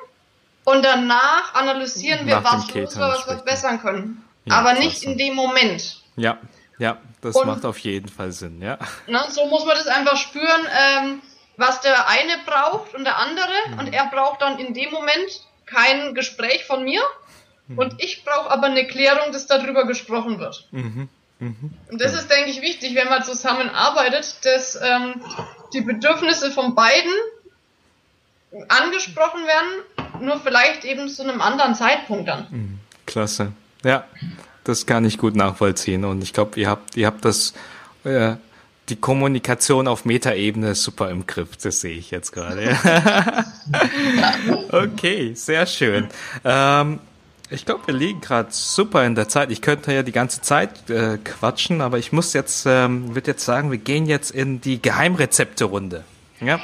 Und 0.63 0.85
danach 0.85 1.53
analysieren 1.55 2.25
wir, 2.27 2.39
Nach 2.39 2.53
was 2.53 2.73
los 2.73 2.97
war, 2.99 3.09
was 3.09 3.27
wir 3.27 3.35
verbessern 3.35 3.81
können. 3.81 4.23
Ja, 4.45 4.55
Aber 4.59 4.73
nicht 4.73 5.01
klasse. 5.01 5.05
in 5.07 5.17
dem 5.17 5.33
Moment. 5.35 6.01
Ja, 6.15 6.37
ja, 6.77 6.97
das 7.21 7.35
Und- 7.35 7.47
macht 7.47 7.65
auf 7.65 7.79
jeden 7.79 8.07
Fall 8.09 8.31
Sinn, 8.31 8.61
ja. 8.61 8.77
Ne? 9.07 9.21
So 9.29 9.47
muss 9.47 9.65
man 9.65 9.75
das 9.75 9.87
einfach 9.87 10.17
spüren, 10.17 10.67
ähm, 10.71 11.21
was 11.57 11.81
der 11.81 12.07
eine 12.07 12.33
braucht 12.45 12.93
und 12.93 13.03
der 13.05 13.17
andere. 13.17 13.51
Und 13.79 13.91
er 13.93 14.05
braucht 14.07 14.41
dann 14.41 14.59
in 14.59 14.73
dem 14.73 14.91
Moment 14.91 15.41
kein 15.65 16.13
Gespräch 16.13 16.65
von 16.65 16.83
mir. 16.83 17.01
Und 17.75 17.95
ich 18.03 18.23
brauche 18.23 18.51
aber 18.51 18.67
eine 18.67 18.85
Klärung, 18.87 19.31
dass 19.31 19.47
darüber 19.47 19.85
gesprochen 19.87 20.37
wird. 20.39 20.67
Und 21.91 22.01
das 22.01 22.13
ist, 22.13 22.29
denke 22.29 22.49
ich, 22.49 22.61
wichtig, 22.61 22.95
wenn 22.95 23.09
man 23.09 23.23
zusammenarbeitet, 23.23 24.37
dass 24.43 24.79
ähm, 24.81 25.21
die 25.73 25.81
Bedürfnisse 25.81 26.51
von 26.51 26.75
beiden 26.75 27.11
angesprochen 28.69 29.41
werden, 29.45 30.23
nur 30.23 30.39
vielleicht 30.39 30.85
eben 30.85 31.09
zu 31.09 31.23
einem 31.23 31.41
anderen 31.41 31.75
Zeitpunkt 31.75 32.27
dann. 32.27 32.79
Klasse. 33.05 33.51
Ja, 33.83 34.05
das 34.63 34.85
kann 34.85 35.05
ich 35.05 35.17
gut 35.17 35.35
nachvollziehen. 35.35 36.05
Und 36.05 36.21
ich 36.23 36.33
glaube, 36.33 36.59
ihr 36.59 36.69
habt, 36.69 36.95
ihr 36.95 37.07
habt 37.07 37.25
das, 37.25 37.53
äh, 38.03 38.35
die 38.89 38.95
Kommunikation 38.95 39.87
auf 39.87 40.05
Metaebene 40.05 40.71
ist 40.71 40.83
super 40.83 41.09
im 41.09 41.25
Griff. 41.25 41.57
Das 41.57 41.81
sehe 41.81 41.97
ich 41.97 42.11
jetzt 42.11 42.31
gerade. 42.31 42.77
okay, 44.71 45.33
sehr 45.33 45.65
schön. 45.65 46.07
Ähm, 46.43 46.99
ich 47.49 47.65
glaube, 47.65 47.87
wir 47.87 47.93
liegen 47.93 48.21
gerade 48.21 48.49
super 48.51 49.05
in 49.05 49.15
der 49.15 49.27
Zeit. 49.27 49.51
Ich 49.51 49.61
könnte 49.61 49.93
ja 49.93 50.03
die 50.03 50.11
ganze 50.11 50.41
Zeit 50.41 50.89
äh, 50.89 51.17
quatschen, 51.17 51.81
aber 51.81 51.99
ich 51.99 52.11
muss 52.11 52.33
jetzt, 52.33 52.65
ähm, 52.65 53.15
würde 53.15 53.31
jetzt 53.31 53.45
sagen, 53.45 53.71
wir 53.71 53.77
gehen 53.77 54.05
jetzt 54.05 54.31
in 54.31 54.61
die 54.61 54.81
Geheimrezepte-Runde. 54.81 56.03
Ja. 56.39 56.59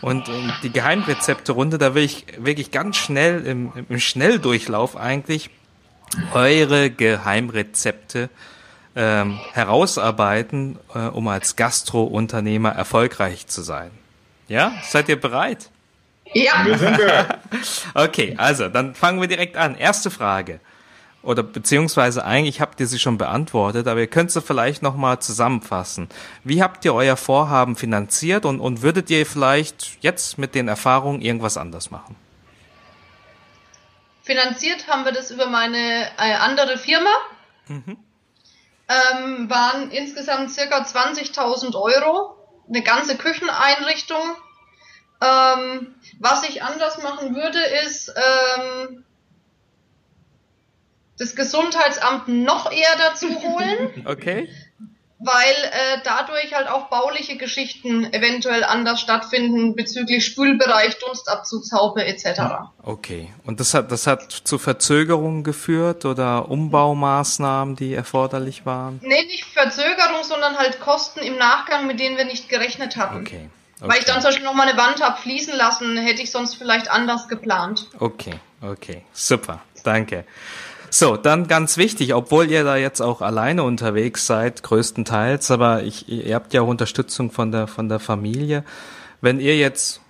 Und 0.00 0.28
in 0.28 0.52
die 0.62 0.70
Geheimrezepte-Runde, 0.70 1.78
da 1.78 1.94
will 1.94 2.02
ich 2.04 2.26
wirklich 2.38 2.70
ganz 2.70 2.96
schnell 2.96 3.46
im, 3.46 3.72
im 3.88 3.98
Schnelldurchlauf 3.98 4.96
eigentlich 4.96 5.50
eure 6.32 6.90
Geheimrezepte 6.90 8.28
ähm, 8.96 9.40
herausarbeiten, 9.52 10.78
äh, 10.94 11.06
um 11.06 11.28
als 11.28 11.56
Gastro-Unternehmer 11.56 12.70
erfolgreich 12.70 13.46
zu 13.46 13.62
sein. 13.62 13.90
Ja, 14.48 14.72
seid 14.82 15.08
ihr 15.08 15.20
bereit? 15.20 15.70
Ja, 16.34 16.64
Wir 16.64 16.78
sind 16.78 16.96
bereit. 16.96 17.38
Okay, 17.94 18.34
also 18.36 18.68
dann 18.68 18.94
fangen 18.94 19.20
wir 19.20 19.28
direkt 19.28 19.56
an. 19.56 19.76
Erste 19.76 20.10
Frage. 20.10 20.60
Oder 21.22 21.42
beziehungsweise 21.42 22.24
eigentlich 22.24 22.60
habt 22.60 22.80
ihr 22.80 22.86
sie 22.86 22.98
schon 22.98 23.16
beantwortet, 23.16 23.88
aber 23.88 24.00
ihr 24.00 24.08
könnt 24.08 24.30
sie 24.30 24.42
vielleicht 24.42 24.82
nochmal 24.82 25.20
zusammenfassen. 25.20 26.08
Wie 26.42 26.62
habt 26.62 26.84
ihr 26.84 26.92
euer 26.94 27.16
Vorhaben 27.16 27.76
finanziert 27.76 28.44
und, 28.44 28.60
und 28.60 28.82
würdet 28.82 29.08
ihr 29.08 29.24
vielleicht 29.24 30.02
jetzt 30.02 30.36
mit 30.36 30.54
den 30.54 30.68
Erfahrungen 30.68 31.22
irgendwas 31.22 31.56
anders 31.56 31.90
machen? 31.90 32.14
Finanziert 34.22 34.86
haben 34.88 35.04
wir 35.04 35.12
das 35.12 35.30
über 35.30 35.46
meine 35.46 36.08
äh, 36.18 36.34
andere 36.34 36.76
Firma. 36.76 37.10
Ähm, 37.68 39.48
waren 39.48 39.90
insgesamt 39.90 40.50
circa 40.50 40.82
20.000 40.82 41.74
Euro. 41.74 42.36
Eine 42.68 42.82
ganze 42.82 43.16
Kücheneinrichtung. 43.16 44.20
Ähm, 45.24 45.94
was 46.20 46.46
ich 46.48 46.62
anders 46.62 47.02
machen 47.02 47.34
würde, 47.34 47.58
ist 47.86 48.12
ähm, 48.14 49.04
das 51.18 51.34
Gesundheitsamt 51.36 52.28
noch 52.28 52.70
eher 52.70 52.96
dazu 52.98 53.28
holen, 53.28 54.02
Okay. 54.06 54.48
weil 55.20 55.54
äh, 55.70 56.00
dadurch 56.02 56.52
halt 56.54 56.68
auch 56.68 56.88
bauliche 56.90 57.36
Geschichten 57.36 58.12
eventuell 58.12 58.64
anders 58.64 59.00
stattfinden 59.00 59.76
bezüglich 59.76 60.26
Spülbereich, 60.26 60.98
Dunstabzugshaube 60.98 62.04
etc. 62.04 62.40
Okay. 62.82 63.32
Und 63.46 63.60
das 63.60 63.74
hat, 63.74 63.92
das 63.92 64.06
hat 64.06 64.30
zu 64.30 64.58
Verzögerungen 64.58 65.44
geführt 65.44 66.04
oder 66.04 66.50
Umbaumaßnahmen, 66.50 67.76
die 67.76 67.94
erforderlich 67.94 68.66
waren? 68.66 69.00
Nee, 69.02 69.24
nicht 69.26 69.44
Verzögerung, 69.44 70.22
sondern 70.24 70.58
halt 70.58 70.80
Kosten 70.80 71.20
im 71.20 71.38
Nachgang, 71.38 71.86
mit 71.86 72.00
denen 72.00 72.16
wir 72.16 72.24
nicht 72.24 72.48
gerechnet 72.48 72.96
hatten. 72.96 73.18
Okay. 73.20 73.48
Okay. 73.80 73.90
Weil 73.90 73.98
ich 73.98 74.04
dann 74.04 74.20
zum 74.20 74.28
Beispiel 74.28 74.44
noch 74.44 74.54
mal 74.54 74.68
eine 74.68 74.78
Wand 74.78 75.02
hab 75.02 75.18
fließen 75.18 75.54
lassen, 75.56 75.96
hätte 75.96 76.22
ich 76.22 76.30
sonst 76.30 76.54
vielleicht 76.54 76.90
anders 76.90 77.28
geplant. 77.28 77.88
Okay, 77.98 78.34
okay, 78.62 79.04
super, 79.12 79.60
danke. 79.82 80.24
So, 80.90 81.16
dann 81.16 81.48
ganz 81.48 81.76
wichtig, 81.76 82.14
obwohl 82.14 82.48
ihr 82.48 82.62
da 82.62 82.76
jetzt 82.76 83.00
auch 83.00 83.20
alleine 83.20 83.64
unterwegs 83.64 84.26
seid, 84.26 84.62
größtenteils, 84.62 85.50
aber 85.50 85.82
ich, 85.82 86.08
ihr 86.08 86.36
habt 86.36 86.54
ja 86.54 86.62
auch 86.62 86.68
Unterstützung 86.68 87.32
von 87.32 87.50
der, 87.50 87.66
von 87.66 87.88
der 87.88 87.98
Familie. 87.98 88.62
Wenn 89.20 89.40
ihr 89.40 89.56
jetzt 89.56 90.00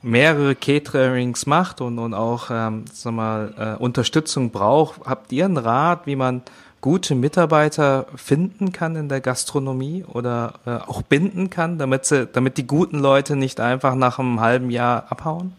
mehrere 0.00 0.54
Caterings 0.54 1.44
macht 1.44 1.82
und, 1.82 1.98
und 1.98 2.14
auch 2.14 2.50
ähm, 2.50 2.86
sag 2.90 3.12
mal, 3.12 3.76
äh, 3.78 3.82
Unterstützung 3.82 4.50
braucht, 4.50 5.02
habt 5.04 5.30
ihr 5.32 5.44
einen 5.44 5.58
Rat, 5.58 6.06
wie 6.06 6.16
man 6.16 6.42
gute 6.80 7.14
Mitarbeiter 7.14 8.06
finden 8.16 8.72
kann 8.72 8.96
in 8.96 9.08
der 9.08 9.20
Gastronomie 9.20 10.04
oder 10.04 10.54
äh, 10.66 10.70
auch 10.70 11.02
binden 11.02 11.50
kann, 11.50 11.78
damit 11.78 12.06
sie, 12.06 12.26
damit 12.26 12.56
die 12.56 12.66
guten 12.66 12.98
Leute 12.98 13.36
nicht 13.36 13.60
einfach 13.60 13.94
nach 13.94 14.18
einem 14.18 14.40
halben 14.40 14.70
Jahr 14.70 15.06
abhauen? 15.10 15.54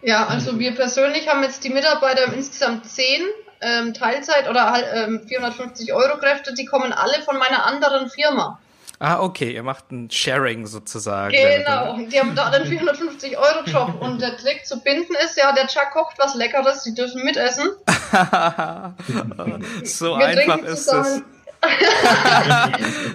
Ja, 0.00 0.26
also 0.26 0.58
wir 0.58 0.74
persönlich 0.74 1.28
haben 1.28 1.42
jetzt 1.42 1.64
die 1.64 1.70
Mitarbeiter 1.70 2.32
insgesamt 2.32 2.86
zehn 2.86 3.22
ähm, 3.60 3.94
Teilzeit 3.94 4.48
oder 4.48 4.74
ähm, 4.94 5.20
450 5.26 5.92
Euro 5.92 6.18
Kräfte, 6.18 6.54
die 6.54 6.64
kommen 6.64 6.92
alle 6.92 7.22
von 7.22 7.38
meiner 7.38 7.64
anderen 7.66 8.10
Firma. 8.10 8.58
Ah, 9.04 9.18
okay, 9.18 9.50
ihr 9.52 9.64
macht 9.64 9.90
ein 9.90 10.08
Sharing 10.12 10.64
sozusagen. 10.64 11.32
Genau, 11.32 11.96
die 11.96 12.20
haben 12.20 12.36
da 12.36 12.50
den 12.50 12.68
450 12.68 13.36
Euro 13.36 13.64
Job 13.66 13.94
und 14.00 14.22
der 14.22 14.36
Trick 14.36 14.64
zu 14.64 14.80
binden 14.80 15.16
ist 15.24 15.36
ja, 15.36 15.50
der 15.50 15.66
Chuck 15.66 15.90
kocht 15.92 16.20
was 16.20 16.36
Leckeres, 16.36 16.84
die 16.84 16.94
dürfen 16.94 17.24
mitessen. 17.24 17.68
so 19.82 20.16
wir 20.16 20.26
einfach 20.26 20.58
ist 20.58 20.86
es. 20.86 21.22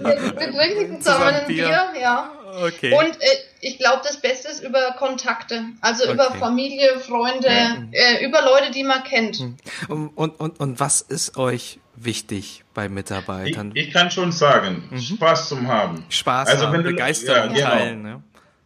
wir, 0.01 0.31
wir 0.41 0.51
trinken 0.51 0.99
zusammen 0.99 1.23
ein 1.23 1.47
Bier, 1.47 1.85
ja. 2.01 2.31
Okay. 2.65 2.93
Und 2.93 3.21
äh, 3.21 3.37
ich 3.61 3.77
glaube, 3.77 4.01
das 4.03 4.19
Beste 4.19 4.49
ist 4.49 4.61
über 4.61 4.91
Kontakte. 4.99 5.67
Also 5.79 6.03
okay. 6.03 6.15
über 6.15 6.33
Familie, 6.33 6.99
Freunde, 6.99 7.47
ja. 7.47 7.77
äh, 7.93 8.25
über 8.25 8.41
Leute, 8.41 8.71
die 8.71 8.83
man 8.83 9.05
kennt. 9.05 9.37
Hm. 9.37 9.55
Und, 9.87 10.09
und, 10.17 10.37
und, 10.37 10.59
und 10.59 10.81
was 10.81 10.99
ist 10.99 11.37
euch 11.37 11.79
wichtig 11.97 12.63
bei 12.73 12.87
Mitarbeitern? 12.89 13.71
Ich, 13.73 13.87
ich 13.87 13.93
kann 13.93 14.09
schon 14.11 14.31
sagen, 14.31 14.83
mhm. 14.89 14.99
Spaß 14.99 15.49
zum 15.49 15.67
Haben. 15.67 16.05
Spaß 16.09 16.49
also, 16.49 16.67
haben, 16.67 16.83
Begeisterung 16.83 17.55
ja, 17.55 17.69
genau. 17.69 17.69
teilen. 17.69 18.01
Ne? 18.01 18.23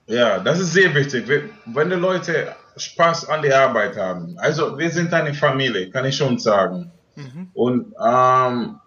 Ja, 0.08 0.40
das 0.40 0.60
ist 0.60 0.74
sehr 0.74 0.94
wichtig. 0.94 1.26
Wenn 1.66 1.90
die 1.90 1.96
Leute 1.96 2.56
Spaß 2.78 3.30
an 3.30 3.42
der 3.42 3.60
Arbeit 3.60 3.98
haben. 3.98 4.36
Also 4.38 4.78
wir 4.78 4.90
sind 4.90 5.14
eine 5.14 5.34
Familie, 5.34 5.90
kann 5.90 6.06
ich 6.06 6.16
schon 6.16 6.40
sagen. 6.40 6.92
Mhm. 7.16 7.50
Und 7.54 7.94
ähm, 8.04 8.80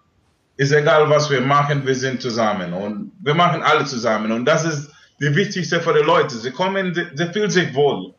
ist 0.56 0.72
egal, 0.72 1.08
was 1.10 1.30
wir 1.30 1.40
machen, 1.40 1.84
wir 1.86 1.94
sind 1.94 2.22
zusammen 2.22 2.72
und 2.72 3.12
wir 3.20 3.34
machen 3.34 3.62
alle 3.62 3.84
zusammen. 3.84 4.32
Und 4.32 4.44
das 4.44 4.64
ist 4.64 4.90
das 5.20 5.34
Wichtigste 5.34 5.80
für 5.80 5.94
die 5.94 6.04
Leute. 6.04 6.36
Sie 6.36 6.50
kommen, 6.50 6.94
sie, 6.94 7.06
sie 7.14 7.26
fühlen 7.26 7.50
sich 7.50 7.74
wohl. 7.74 8.14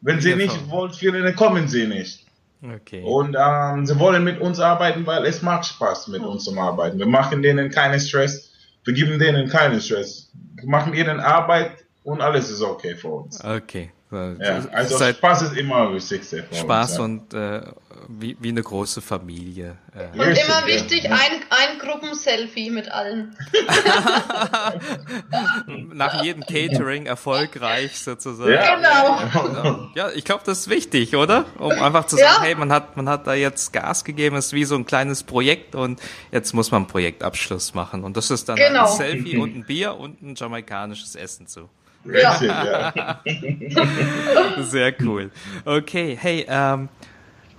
Wenn 0.00 0.20
sie 0.20 0.30
ja, 0.30 0.36
nicht 0.36 0.70
wohl 0.70 0.90
fühlen, 0.92 1.22
dann 1.22 1.36
kommen 1.36 1.68
sie 1.68 1.86
nicht. 1.86 2.24
Okay. 2.62 3.02
Und 3.02 3.36
ähm, 3.38 3.86
sie 3.86 3.98
wollen 3.98 4.22
mit 4.22 4.40
uns 4.40 4.60
arbeiten, 4.60 5.06
weil 5.06 5.24
es 5.24 5.40
macht 5.40 5.66
Spaß, 5.66 6.08
mit 6.08 6.22
uns 6.22 6.44
zu 6.44 6.58
arbeiten. 6.58 6.98
Wir 6.98 7.06
machen 7.06 7.42
denen 7.42 7.70
keinen 7.70 7.98
Stress, 7.98 8.52
wir 8.84 8.94
geben 8.94 9.18
denen 9.18 9.48
keinen 9.48 9.80
Stress. 9.80 10.30
Wir 10.56 10.68
machen 10.68 10.92
ihnen 10.92 11.20
Arbeit 11.20 11.84
und 12.04 12.20
alles 12.20 12.50
ist 12.50 12.62
okay 12.62 12.94
für 12.94 13.08
uns. 13.08 13.42
Okay. 13.42 13.90
Ja, 14.10 14.64
also 14.72 14.98
Seit 14.98 15.18
Spaß 15.18 15.42
ist 15.42 15.56
immer 15.56 15.94
Wichtigste. 15.94 16.44
Spaß 16.52 16.98
uns, 16.98 17.32
ja. 17.32 17.44
und 17.58 17.64
äh, 17.66 17.72
wie, 18.08 18.36
wie 18.40 18.48
eine 18.48 18.62
große 18.62 19.00
Familie. 19.00 19.76
Äh. 19.94 20.08
Und 20.12 20.20
Richtig, 20.20 20.48
immer 20.48 20.66
wichtig, 20.66 21.04
ja. 21.04 21.12
ein, 21.12 21.44
ein 21.50 21.78
Gruppenselfie 21.78 22.70
mit 22.70 22.90
allen. 22.90 23.36
Nach 25.92 26.24
jedem 26.24 26.42
Catering 26.42 27.06
erfolgreich 27.06 28.00
sozusagen. 28.00 28.50
Ja, 28.50 28.74
genau. 28.74 29.90
Ja, 29.94 30.10
ich 30.10 30.24
glaube, 30.24 30.42
das 30.44 30.58
ist 30.60 30.70
wichtig, 30.70 31.14
oder? 31.14 31.44
Um 31.58 31.70
einfach 31.70 32.06
zu 32.06 32.16
sagen, 32.16 32.42
hey, 32.42 32.56
man 32.56 32.72
hat, 32.72 32.96
man 32.96 33.08
hat 33.08 33.28
da 33.28 33.34
jetzt 33.34 33.72
Gas 33.72 34.04
gegeben, 34.04 34.34
ist 34.36 34.52
wie 34.52 34.64
so 34.64 34.74
ein 34.74 34.86
kleines 34.86 35.22
Projekt 35.22 35.76
und 35.76 36.00
jetzt 36.32 36.52
muss 36.52 36.72
man 36.72 36.82
einen 36.82 36.88
Projektabschluss 36.88 37.74
machen. 37.74 38.02
Und 38.02 38.16
das 38.16 38.30
ist 38.30 38.48
dann 38.48 38.56
genau. 38.56 38.90
ein 38.90 38.96
Selfie 38.96 39.36
und 39.36 39.54
ein 39.54 39.64
Bier 39.64 39.96
und 39.96 40.20
ein 40.20 40.34
jamaikanisches 40.34 41.14
Essen 41.14 41.46
zu. 41.46 41.68
Richtig, 42.06 42.48
ja. 42.48 43.20
Sehr 44.62 44.94
cool. 45.00 45.30
Okay, 45.64 46.16
hey, 46.20 46.46
ähm, 46.48 46.88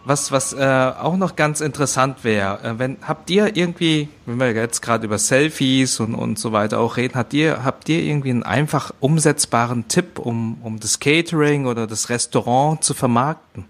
was, 0.03 0.31
was 0.31 0.53
äh, 0.53 0.57
auch 0.59 1.15
noch 1.15 1.35
ganz 1.35 1.61
interessant 1.61 2.23
wäre, 2.23 2.63
äh, 2.63 2.79
wenn 2.79 2.97
habt 3.07 3.29
ihr 3.29 3.55
irgendwie, 3.55 4.09
wenn 4.25 4.39
wir 4.39 4.51
jetzt 4.51 4.81
gerade 4.81 5.05
über 5.05 5.19
Selfies 5.19 5.99
und, 5.99 6.15
und 6.15 6.39
so 6.39 6.51
weiter 6.51 6.79
auch 6.79 6.97
reden, 6.97 7.15
habt 7.15 7.33
ihr, 7.33 7.63
habt 7.63 7.87
ihr 7.87 7.99
irgendwie 7.99 8.31
einen 8.31 8.43
einfach 8.43 8.93
umsetzbaren 8.99 9.87
Tipp, 9.87 10.17
um, 10.17 10.59
um 10.63 10.79
das 10.79 10.99
Catering 10.99 11.67
oder 11.67 11.85
das 11.85 12.09
Restaurant 12.09 12.83
zu 12.83 12.95
vermarkten? 12.95 13.65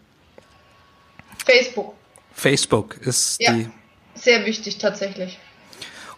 Facebook. 1.45 1.95
Facebook 2.33 2.97
ist 3.01 3.41
ja, 3.41 3.53
die. 3.53 3.69
Sehr 4.15 4.45
wichtig 4.45 4.77
tatsächlich. 4.77 5.37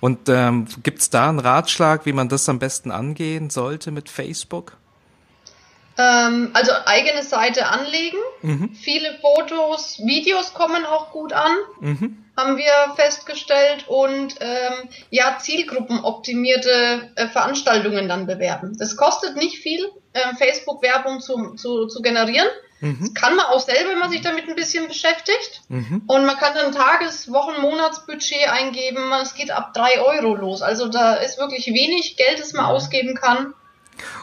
Und 0.03 0.27
ähm, 0.27 0.67
gibt 0.83 0.99
es 0.99 1.09
da 1.11 1.29
einen 1.29 1.39
Ratschlag, 1.39 2.05
wie 2.05 2.11
man 2.11 2.27
das 2.27 2.49
am 2.49 2.59
besten 2.59 2.91
angehen 2.91 3.49
sollte 3.49 3.89
mit 3.89 4.09
Facebook? 4.09 4.75
Ähm, 5.97 6.49
also 6.51 6.73
eigene 6.85 7.23
Seite 7.23 7.67
anlegen. 7.67 8.17
Mhm. 8.41 8.75
Viele 8.75 9.17
Fotos, 9.21 9.99
Videos 9.99 10.53
kommen 10.53 10.83
auch 10.83 11.11
gut 11.11 11.31
an, 11.31 11.55
mhm. 11.79 12.22
Haben 12.35 12.57
wir 12.57 12.95
festgestellt. 12.95 13.85
Und 13.87 14.35
ähm, 14.39 14.89
ja, 15.09 15.37
zielgruppenoptimierte 15.39 17.11
äh, 17.15 17.27
Veranstaltungen 17.27 18.07
dann 18.07 18.25
bewerben. 18.25 18.75
Das 18.77 18.95
kostet 18.97 19.35
nicht 19.35 19.59
viel, 19.59 19.91
äh, 20.13 20.35
Facebook-Werbung 20.35 21.19
zu, 21.19 21.55
zu, 21.55 21.87
zu 21.87 22.01
generieren. 22.01 22.47
Mhm. 22.81 22.97
Das 22.99 23.13
kann 23.13 23.35
man 23.35 23.45
auch 23.45 23.61
selber, 23.61 23.91
wenn 23.91 23.99
man 23.99 24.11
sich 24.11 24.21
damit 24.21 24.47
ein 24.47 24.55
bisschen 24.55 24.87
beschäftigt. 24.87 25.61
Mhm. 25.69 26.03
Und 26.07 26.25
man 26.25 26.37
kann 26.37 26.53
dann 26.53 26.73
Tages-, 26.73 27.31
Wochen-, 27.31 27.61
Monatsbudget 27.61 28.49
eingeben. 28.49 29.11
Es 29.21 29.35
geht 29.35 29.51
ab 29.51 29.73
drei 29.73 30.01
Euro 30.01 30.35
los. 30.35 30.61
Also 30.61 30.89
da 30.89 31.13
ist 31.15 31.37
wirklich 31.37 31.67
wenig 31.67 32.17
Geld, 32.17 32.39
das 32.39 32.53
man 32.53 32.65
ausgeben 32.65 33.15
kann. 33.15 33.53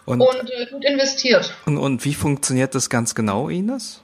Und, 0.04 0.20
und 0.20 0.50
äh, 0.50 0.66
gut 0.70 0.84
investiert. 0.84 1.54
Und, 1.64 1.78
und 1.78 2.04
wie 2.04 2.14
funktioniert 2.14 2.74
das 2.74 2.90
ganz 2.90 3.14
genau, 3.14 3.48
Ines? 3.48 4.02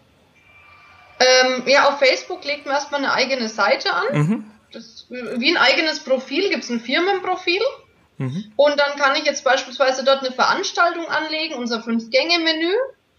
Ähm, 1.19 1.63
ja, 1.67 1.89
auf 1.89 1.99
Facebook 1.99 2.45
legt 2.45 2.67
man 2.67 2.75
erstmal 2.75 3.03
eine 3.03 3.13
eigene 3.13 3.49
Seite 3.49 3.93
an. 3.93 4.07
Mhm. 4.13 4.51
Das, 4.73 5.07
wie 5.09 5.51
ein 5.51 5.57
eigenes 5.57 6.01
Profil, 6.01 6.51
gibt 6.51 6.65
es 6.65 6.71
ein 6.71 6.81
Firmenprofil. 6.81 7.63
Mhm. 8.19 8.53
Und 8.57 8.79
dann 8.79 8.99
kann 8.99 9.15
ich 9.17 9.25
jetzt 9.25 9.45
beispielsweise 9.45 10.05
dort 10.05 10.21
eine 10.21 10.33
Veranstaltung 10.33 11.07
anlegen, 11.09 11.55
unser 11.55 11.83
Fünf-Gänge-Menü. 11.83 12.73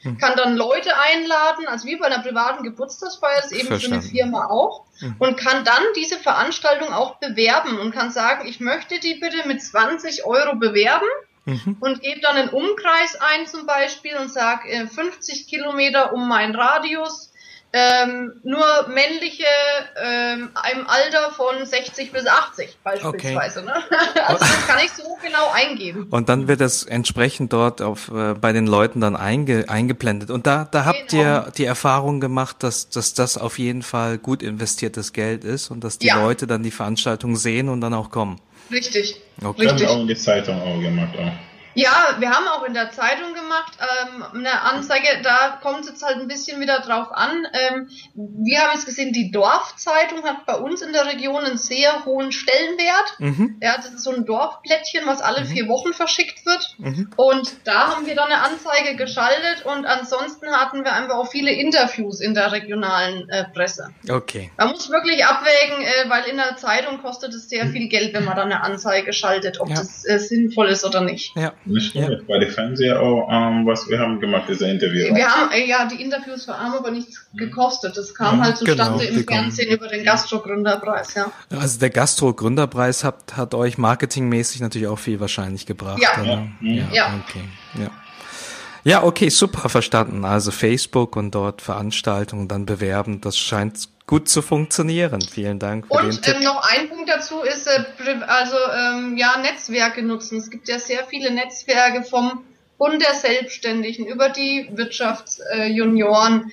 Mhm. 0.04 0.18
Kann 0.20 0.36
dann 0.36 0.56
Leute 0.56 0.92
einladen, 0.98 1.68
also 1.68 1.88
wie 1.88 1.96
bei 1.96 2.06
einer 2.06 2.22
privaten 2.22 2.64
Geburtstagsfeier, 2.64 3.40
ist 3.40 3.52
eben 3.52 3.68
Verstanden. 3.68 4.02
für 4.02 4.10
eine 4.10 4.16
Firma 4.16 4.46
auch. 4.48 4.86
Mhm. 5.00 5.16
Und 5.20 5.38
kann 5.38 5.66
dann 5.66 5.84
diese 5.96 6.18
Veranstaltung 6.18 6.94
auch 6.94 7.16
bewerben 7.16 7.80
und 7.80 7.92
kann 7.92 8.12
sagen, 8.12 8.48
ich 8.48 8.60
möchte 8.60 9.00
die 9.00 9.16
bitte 9.16 9.48
mit 9.48 9.62
20 9.62 10.26
Euro 10.26 10.56
bewerben. 10.56 11.08
Mhm. 11.46 11.78
Und 11.80 12.02
gebe 12.02 12.20
dann 12.20 12.36
einen 12.36 12.50
Umkreis 12.50 13.16
ein 13.20 13.48
zum 13.48 13.66
Beispiel 13.66 14.18
und 14.18 14.30
sage 14.30 14.68
äh, 14.70 14.86
50 14.86 15.48
Kilometer 15.48 16.14
um 16.14 16.28
meinen 16.28 16.54
Radius 16.54 17.32
ähm, 17.78 18.34
nur 18.44 18.66
männliche 18.88 19.46
ähm, 20.04 20.50
im 20.72 20.88
Alter 20.88 21.32
von 21.32 21.66
60 21.66 22.12
bis 22.12 22.26
80 22.26 22.78
beispielsweise. 22.84 23.60
Okay. 23.60 23.68
Ne? 23.68 23.84
Also 24.28 24.40
das 24.40 24.68
kann 24.68 24.80
ich 24.84 24.92
so 24.92 25.04
genau 25.22 25.52
eingeben. 25.54 26.08
Und 26.10 26.30
dann 26.30 26.48
wird 26.48 26.62
es 26.62 26.84
entsprechend 26.84 27.54
dort 27.54 27.82
auf, 27.82 28.10
äh, 28.10 28.34
bei 28.34 28.52
den 28.52 28.68
Leuten 28.68 29.00
dann 29.00 29.16
einge, 29.16 29.70
eingeblendet. 29.70 30.32
Und 30.32 30.48
da, 30.48 30.68
da 30.70 30.86
habt 30.86 31.10
genau. 31.10 31.24
ihr 31.24 31.52
die 31.58 31.66
Erfahrung 31.66 32.20
gemacht, 32.20 32.58
dass, 32.60 32.90
dass 32.90 33.14
das 33.14 33.38
auf 33.38 33.60
jeden 33.60 33.84
Fall 33.84 34.18
gut 34.18 34.42
investiertes 34.42 35.14
Geld 35.14 35.44
ist 35.44 35.70
und 35.70 35.84
dass 35.84 35.98
die 36.00 36.08
ja. 36.08 36.22
Leute 36.22 36.48
dann 36.48 36.64
die 36.64 36.72
Veranstaltung 36.72 37.36
sehen 37.36 37.70
und 37.70 37.82
dann 37.82 37.94
auch 37.94 38.10
kommen. 38.10 38.42
Richtig. 38.72 39.22
Okay. 39.42 39.62
Richtig. 39.62 39.82
Das 39.82 39.90
haben 39.90 39.98
auch 39.98 40.02
in 40.02 40.08
die 40.08 40.16
Zeitung 40.16 40.62
auch 40.62 40.82
gemacht. 40.82 41.16
Auch. 41.18 41.57
Ja, 41.78 42.16
wir 42.18 42.32
haben 42.32 42.48
auch 42.48 42.64
in 42.64 42.74
der 42.74 42.90
Zeitung 42.90 43.36
gemacht 43.36 43.74
ähm, 43.80 44.24
eine 44.34 44.62
Anzeige, 44.64 45.22
da 45.22 45.60
kommt 45.62 45.82
es 45.82 45.90
jetzt 45.90 46.04
halt 46.04 46.18
ein 46.18 46.28
bisschen 46.28 46.60
wieder 46.60 46.80
drauf 46.80 47.12
an. 47.12 47.46
Ähm, 47.54 47.90
wir 48.16 48.62
haben 48.62 48.74
jetzt 48.74 48.88
gesehen, 48.88 49.14
die 49.14 49.30
Dorfzeitung 49.30 50.24
hat 50.24 50.48
bei 50.48 50.56
uns 50.56 50.82
in 50.82 50.92
der 50.92 51.06
Region 51.06 51.44
einen 51.44 51.60
sehr 51.60 52.04
hohen 52.06 52.32
Stellenwert. 52.32 53.20
Mhm. 53.20 53.58
Ja, 53.62 53.78
das 53.78 53.92
ist 53.92 54.04
so 54.04 54.12
ein 54.12 54.26
Dorfblättchen, 54.26 55.06
was 55.06 55.22
alle 55.22 55.42
mhm. 55.42 55.50
vier 55.50 55.68
Wochen 55.68 55.94
verschickt 55.94 56.48
wird. 56.48 56.76
Mhm. 56.80 57.12
Und 57.16 57.56
da 57.66 57.96
haben 57.96 58.08
wir 58.08 58.16
dann 58.16 58.32
eine 58.32 58.42
Anzeige 58.42 58.96
geschaltet 58.96 59.64
und 59.66 59.86
ansonsten 59.86 60.48
hatten 60.48 60.84
wir 60.84 60.94
einfach 60.94 61.18
auch 61.18 61.30
viele 61.30 61.52
Interviews 61.52 62.22
in 62.22 62.34
der 62.34 62.52
regionalen 62.54 63.30
äh, 63.30 63.46
Presse. 63.54 63.90
Okay. 64.10 64.50
Man 64.58 64.72
muss 64.72 64.90
wirklich 64.90 65.24
abwägen, 65.24 65.84
äh, 65.84 66.10
weil 66.10 66.24
in 66.24 66.38
der 66.38 66.56
Zeitung 66.58 67.04
kostet 67.04 67.36
es 67.36 67.50
sehr 67.50 67.68
viel 67.68 67.88
Geld, 67.88 68.16
wenn 68.16 68.26
man 68.26 68.36
dann 68.36 68.52
eine 68.52 68.64
Anzeige 68.64 69.14
schaltet, 69.14 69.60
ob 69.60 69.70
ja. 69.70 69.76
das 69.76 70.08
äh, 70.08 70.18
sinnvoll 70.18 70.70
ist 70.70 70.84
oder 70.84 71.02
nicht. 71.02 71.36
Ja. 71.36 71.54
Nicht 71.68 71.96
nur 71.96 72.12
ja. 72.12 72.20
bei 72.28 72.40
den 72.40 72.50
Fernseher 72.50 73.02
auch, 73.02 73.28
ähm, 73.32 73.66
was 73.66 73.88
wir 73.90 74.00
haben 74.00 74.20
gemacht, 74.20 74.46
diese 74.50 74.70
Interviews. 74.70 75.16
Wir 75.16 75.28
haben, 75.28 75.52
äh, 75.52 75.66
ja, 75.66 75.88
die 75.88 76.02
Interviews 76.02 76.48
haben 76.48 76.74
aber 76.74 76.92
nichts 76.92 77.26
gekostet. 77.36 77.98
Das 77.98 78.14
kam 78.14 78.40
ja, 78.40 78.46
halt 78.46 78.58
zustande 78.58 79.06
genau, 79.06 79.20
im 79.20 79.28
Fernsehen 79.28 79.72
über 79.72 79.88
den 79.88 80.04
Gastro-Gründerpreis, 80.04 81.14
ja. 81.16 81.32
Also 81.50 81.80
der 81.80 81.90
Gastro-Gründerpreis 81.90 83.04
hat, 83.04 83.38
hat 83.38 83.54
euch 83.54 83.78
marketingmäßig 83.78 84.62
natürlich 84.62 84.88
auch 84.88 85.00
viel 85.00 85.20
wahrscheinlich 85.20 85.66
gebracht. 85.66 86.00
Ja. 86.02 86.24
Ja. 86.24 86.48
ja. 86.62 86.84
ja. 86.92 87.24
Okay. 87.28 87.44
Ja. 87.80 87.92
Ja, 88.84 89.04
okay, 89.04 89.28
super 89.28 89.68
verstanden. 89.68 90.24
Also 90.24 90.52
Facebook 90.52 91.18
und 91.18 91.36
dort 91.36 91.62
Veranstaltungen 91.62 92.48
dann 92.48 92.66
bewerben, 92.66 93.20
das 93.20 93.38
scheint 93.38 93.90
gut 94.08 94.30
zu 94.30 94.42
funktionieren. 94.42 95.22
Vielen 95.22 95.60
Dank 95.60 95.86
für 95.88 95.94
und, 95.94 96.06
den 96.06 96.22
Tipp. 96.22 96.36
Und 96.36 96.42
ähm, 96.42 96.46
noch 96.46 96.68
ein 96.68 96.90
Punkt 96.90 97.10
dazu 97.10 97.42
ist, 97.42 97.68
äh, 97.68 97.84
also 98.26 98.56
ähm, 98.76 99.18
ja, 99.18 99.38
Netzwerke 99.38 100.02
nutzen. 100.02 100.40
Es 100.40 100.50
gibt 100.50 100.68
ja 100.68 100.80
sehr 100.80 101.06
viele 101.06 101.32
Netzwerke 101.32 102.04
vom 102.04 102.44
Bund 102.78 103.02
der 103.02 103.14
Selbstständigen, 103.14 104.06
über 104.06 104.30
die 104.30 104.70
Wirtschaftsjunioren, 104.72 106.52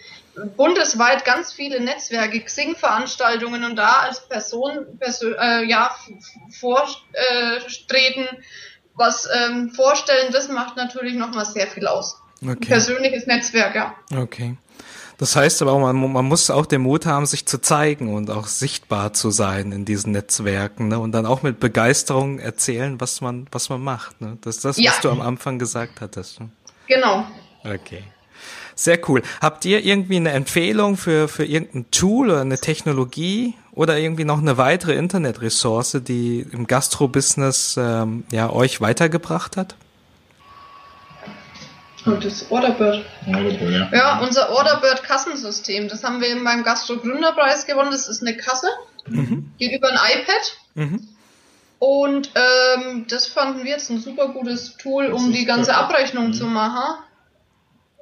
bundesweit 0.56 1.24
ganz 1.24 1.52
viele 1.52 1.80
Netzwerke, 1.80 2.40
Xing-Veranstaltungen 2.40 3.64
und 3.64 3.76
da 3.76 4.00
als 4.00 4.26
Person 4.26 4.98
persö 4.98 5.34
äh, 5.38 5.64
ja, 5.64 5.94
vortreten, 6.50 8.26
was 8.94 9.28
ähm, 9.32 9.70
vorstellen, 9.70 10.32
das 10.32 10.48
macht 10.48 10.76
natürlich 10.76 11.14
nochmal 11.14 11.44
sehr 11.44 11.66
viel 11.66 11.86
aus. 11.86 12.20
Okay. 12.42 12.66
Persönliches 12.66 13.26
Netzwerk, 13.26 13.74
ja. 13.74 13.94
Okay. 14.16 14.56
Das 15.24 15.36
heißt 15.36 15.62
aber 15.62 15.72
auch, 15.72 15.80
man, 15.80 16.12
man 16.12 16.26
muss 16.26 16.50
auch 16.50 16.66
den 16.66 16.82
Mut 16.82 17.06
haben, 17.06 17.24
sich 17.24 17.46
zu 17.46 17.58
zeigen 17.58 18.12
und 18.12 18.30
auch 18.30 18.46
sichtbar 18.46 19.14
zu 19.14 19.30
sein 19.30 19.72
in 19.72 19.86
diesen 19.86 20.12
Netzwerken 20.12 20.88
ne? 20.88 20.98
und 20.98 21.12
dann 21.12 21.24
auch 21.24 21.42
mit 21.42 21.60
Begeisterung 21.60 22.38
erzählen, 22.38 23.00
was 23.00 23.22
man, 23.22 23.46
was 23.50 23.70
man 23.70 23.80
macht. 23.80 24.20
Ne? 24.20 24.36
Das 24.42 24.56
ist 24.56 24.66
das, 24.66 24.76
ja. 24.76 24.90
was 24.90 25.00
du 25.00 25.08
am 25.08 25.22
Anfang 25.22 25.58
gesagt 25.58 26.02
hattest. 26.02 26.40
Ne? 26.40 26.50
Genau. 26.88 27.24
Okay. 27.64 28.02
Sehr 28.74 28.98
cool. 29.08 29.22
Habt 29.40 29.64
ihr 29.64 29.82
irgendwie 29.82 30.16
eine 30.16 30.32
Empfehlung 30.32 30.98
für, 30.98 31.26
für 31.26 31.46
irgendein 31.46 31.90
Tool 31.90 32.28
oder 32.28 32.42
eine 32.42 32.58
Technologie 32.58 33.54
oder 33.72 33.96
irgendwie 33.96 34.24
noch 34.24 34.40
eine 34.40 34.58
weitere 34.58 34.92
Internetressource, 34.92 36.00
die 36.06 36.44
im 36.52 36.66
Gastro-Business 36.66 37.76
ähm, 37.78 38.24
ja, 38.30 38.50
euch 38.50 38.82
weitergebracht 38.82 39.56
hat? 39.56 39.74
Und 42.06 42.24
das 42.24 42.50
Orderbird. 42.50 43.04
Orderbird 43.26 43.70
ja. 43.70 43.88
ja, 43.92 44.20
unser 44.20 44.50
Orderbird-Kassensystem, 44.50 45.88
das 45.88 46.04
haben 46.04 46.20
wir 46.20 46.28
eben 46.28 46.44
beim 46.44 46.62
Gastro-Gründerpreis 46.62 47.66
gewonnen. 47.66 47.90
Das 47.90 48.08
ist 48.08 48.22
eine 48.22 48.36
Kasse, 48.36 48.68
mhm. 49.06 49.52
geht 49.58 49.72
über 49.72 49.88
ein 49.88 49.98
iPad. 50.20 50.58
Mhm. 50.74 51.08
Und 51.78 52.30
ähm, 52.34 53.06
das 53.08 53.26
fanden 53.26 53.64
wir 53.64 53.72
jetzt 53.72 53.90
ein 53.90 54.00
super 54.00 54.28
gutes 54.28 54.76
Tool, 54.76 55.06
um 55.06 55.32
die 55.32 55.44
ganze 55.44 55.74
Abrechnung 55.74 56.28
mhm. 56.28 56.32
zu 56.32 56.46
machen. 56.46 56.98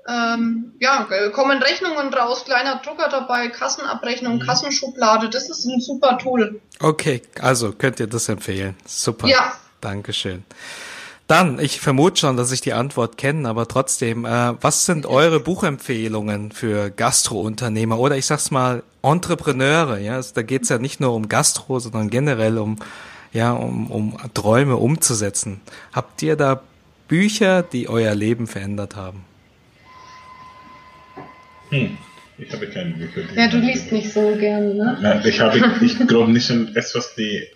Ähm, 0.09 0.73
ja, 0.81 1.07
kommen 1.33 1.63
Rechnungen 1.63 2.13
raus, 2.13 2.45
kleiner 2.45 2.81
Drucker 2.85 3.09
dabei, 3.09 3.49
Kassenabrechnung, 3.49 4.37
mhm. 4.37 4.41
Kassenschublade, 4.41 5.31
das 5.31 5.49
ist 5.49 5.65
ein 5.65 5.81
super 5.81 6.19
Tool. 6.19 6.61
Okay, 6.81 7.23
also 7.41 7.73
könnt 7.73 8.01
ihr 8.01 8.09
das 8.09 8.29
empfehlen. 8.29 8.77
Super. 8.85 9.29
Ja. 9.29 9.53
Dankeschön. 9.81 10.45
Dann, 11.33 11.59
ich 11.59 11.81
vermute 11.81 12.21
schon, 12.21 12.37
dass 12.37 12.53
ich 12.53 12.61
die 12.61 12.75
Antwort 12.75 13.17
kenne, 13.17 13.49
aber 13.49 13.67
trotzdem, 13.67 14.27
äh, 14.27 14.53
was 14.61 14.85
sind 14.85 15.07
eure 15.07 15.41
Buchempfehlungen 15.41 16.53
für 16.53 16.91
Gastrounternehmer 16.91 17.99
oder 17.99 18.19
ich 18.19 18.27
sag's 18.27 18.51
mal 18.51 18.83
Entrepreneure? 19.03 19.99
Ja, 19.99 20.17
also, 20.17 20.35
da 20.35 20.43
geht's 20.43 20.69
ja 20.69 20.77
nicht 20.77 21.01
nur 21.01 21.15
um 21.15 21.31
Gastro, 21.31 21.79
sondern 21.79 22.11
generell 22.11 22.59
um 22.59 22.77
ja 23.33 23.53
um, 23.53 23.91
um 23.91 24.19
Träume 24.35 24.77
umzusetzen. 24.77 25.63
Habt 25.95 26.21
ihr 26.21 26.37
da 26.37 26.61
Bücher, 27.09 27.63
die 27.63 27.89
euer 27.89 28.15
Leben 28.15 28.47
verändert 28.47 28.95
haben? 28.95 29.25
Hm. 31.71 31.97
Ich 32.37 32.53
habe 32.53 32.69
keine 32.69 32.91
Bücher. 32.91 33.23
Ja, 33.35 33.49
du 33.49 33.57
liest 33.57 33.91
nicht 33.91 34.13
so 34.13 34.37
gern, 34.39 34.77
ne? 34.77 34.99
Nein, 35.01 35.23
ich 35.25 35.41
habe, 35.41 35.59
ich 35.81 35.99
glaube 36.07 36.31
nicht 36.31 36.51
an 36.51 36.77
etwas, 36.77 37.15
die 37.15 37.49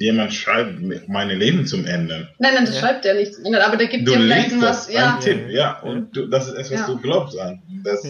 jemand 0.00 0.32
schreibt, 0.32 1.08
meine 1.08 1.34
Leben 1.34 1.66
zum 1.66 1.84
ändern. 1.84 2.28
Nein, 2.38 2.54
nein, 2.54 2.64
das 2.64 2.76
ja. 2.76 2.80
schreibt 2.80 3.04
er 3.04 3.14
nicht 3.14 3.34
zum 3.34 3.44
ändern, 3.44 3.62
aber 3.62 3.76
der 3.76 3.86
gibt 3.86 4.08
du 4.08 4.12
dir 4.12 4.18
vielleicht 4.18 4.58
was, 4.60 4.90
ja. 4.90 5.14
Ein 5.14 5.20
Tipp, 5.20 5.50
ja, 5.50 5.78
und 5.80 6.16
du, 6.16 6.26
das 6.26 6.48
ist 6.48 6.54
etwas, 6.54 6.70
was 6.70 6.80
ja. 6.80 6.86
du 6.86 6.98
glaubst 6.98 7.38
an. 7.38 7.62
Das, 7.84 8.02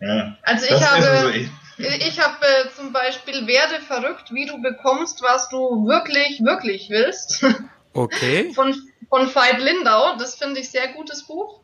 ja. 0.00 0.36
Also 0.42 0.64
ich 0.66 0.70
das 0.70 0.82
habe, 0.84 1.36
ich, 1.36 1.48
ich 1.78 2.20
habe 2.20 2.46
äh, 2.46 2.70
zum 2.76 2.92
Beispiel 2.92 3.46
werde 3.48 3.80
verrückt, 3.84 4.32
wie 4.32 4.46
du 4.46 4.62
bekommst, 4.62 5.20
was 5.20 5.48
du 5.48 5.86
wirklich, 5.86 6.40
wirklich 6.42 6.88
willst. 6.88 7.44
Okay. 7.92 8.52
Von, 8.54 8.72
von 9.08 9.34
Veit 9.34 9.58
Lindau, 9.58 10.16
das 10.16 10.36
finde 10.36 10.60
ich 10.60 10.70
sehr 10.70 10.92
gutes 10.92 11.24
Buch. 11.24 11.58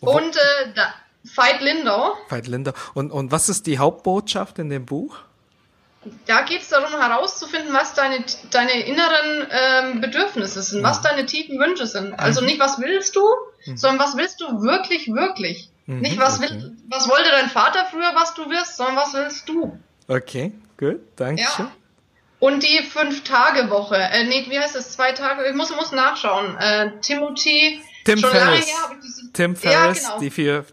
Und 0.00 0.36
äh, 0.36 0.74
da, 0.74 0.92
Veit 1.22 1.62
Lindau. 1.62 2.12
Veit 2.28 2.46
Lindau. 2.48 2.72
Und, 2.92 3.10
und 3.10 3.32
was 3.32 3.48
ist 3.48 3.66
die 3.66 3.78
Hauptbotschaft 3.78 4.58
in 4.58 4.68
dem 4.68 4.84
Buch? 4.84 5.23
Da 6.26 6.42
geht 6.42 6.62
es 6.62 6.68
darum 6.68 6.98
herauszufinden, 7.00 7.72
was 7.72 7.94
deine, 7.94 8.24
deine 8.50 8.72
inneren 8.86 9.46
ähm, 9.50 10.00
Bedürfnisse 10.00 10.62
sind, 10.62 10.82
ja. 10.82 10.88
was 10.88 11.00
deine 11.02 11.26
tiefen 11.26 11.58
Wünsche 11.58 11.86
sind. 11.86 12.14
Also 12.14 12.40
mhm. 12.40 12.46
nicht, 12.48 12.60
was 12.60 12.78
willst 12.80 13.16
du, 13.16 13.22
mhm. 13.66 13.76
sondern 13.76 14.06
was 14.06 14.16
willst 14.16 14.40
du 14.40 14.62
wirklich, 14.62 15.08
wirklich. 15.08 15.70
Mhm, 15.86 16.00
nicht, 16.00 16.18
was, 16.18 16.38
okay. 16.38 16.50
will, 16.50 16.76
was 16.88 17.08
wollte 17.08 17.30
dein 17.30 17.50
Vater 17.50 17.86
früher, 17.90 18.12
was 18.14 18.34
du 18.34 18.48
wirst, 18.50 18.76
sondern 18.76 18.96
was 18.96 19.14
willst 19.14 19.48
du. 19.48 19.78
Okay, 20.08 20.52
gut, 20.78 21.00
danke 21.16 21.42
schön. 21.42 21.66
Ja. 21.66 21.72
Und 22.40 22.62
die 22.62 22.82
Fünf-Tage-Woche, 22.82 23.96
äh, 23.96 24.24
nee, 24.24 24.44
wie 24.48 24.58
heißt 24.58 24.74
das, 24.74 24.92
zwei 24.92 25.12
Tage, 25.12 25.48
ich 25.48 25.54
muss, 25.54 25.74
muss 25.74 25.92
nachschauen. 25.92 26.58
Äh, 26.58 27.00
Timothy 27.00 27.80
Tim 28.04 28.18
Schon 28.18 28.30
Ferris. 28.30 28.66
Her, 28.66 28.90
Tim 29.32 29.56
Ferris, 29.56 30.02
ja, 30.02 30.08
genau. 30.08 30.20
die 30.20 30.30
vier, 30.30 30.64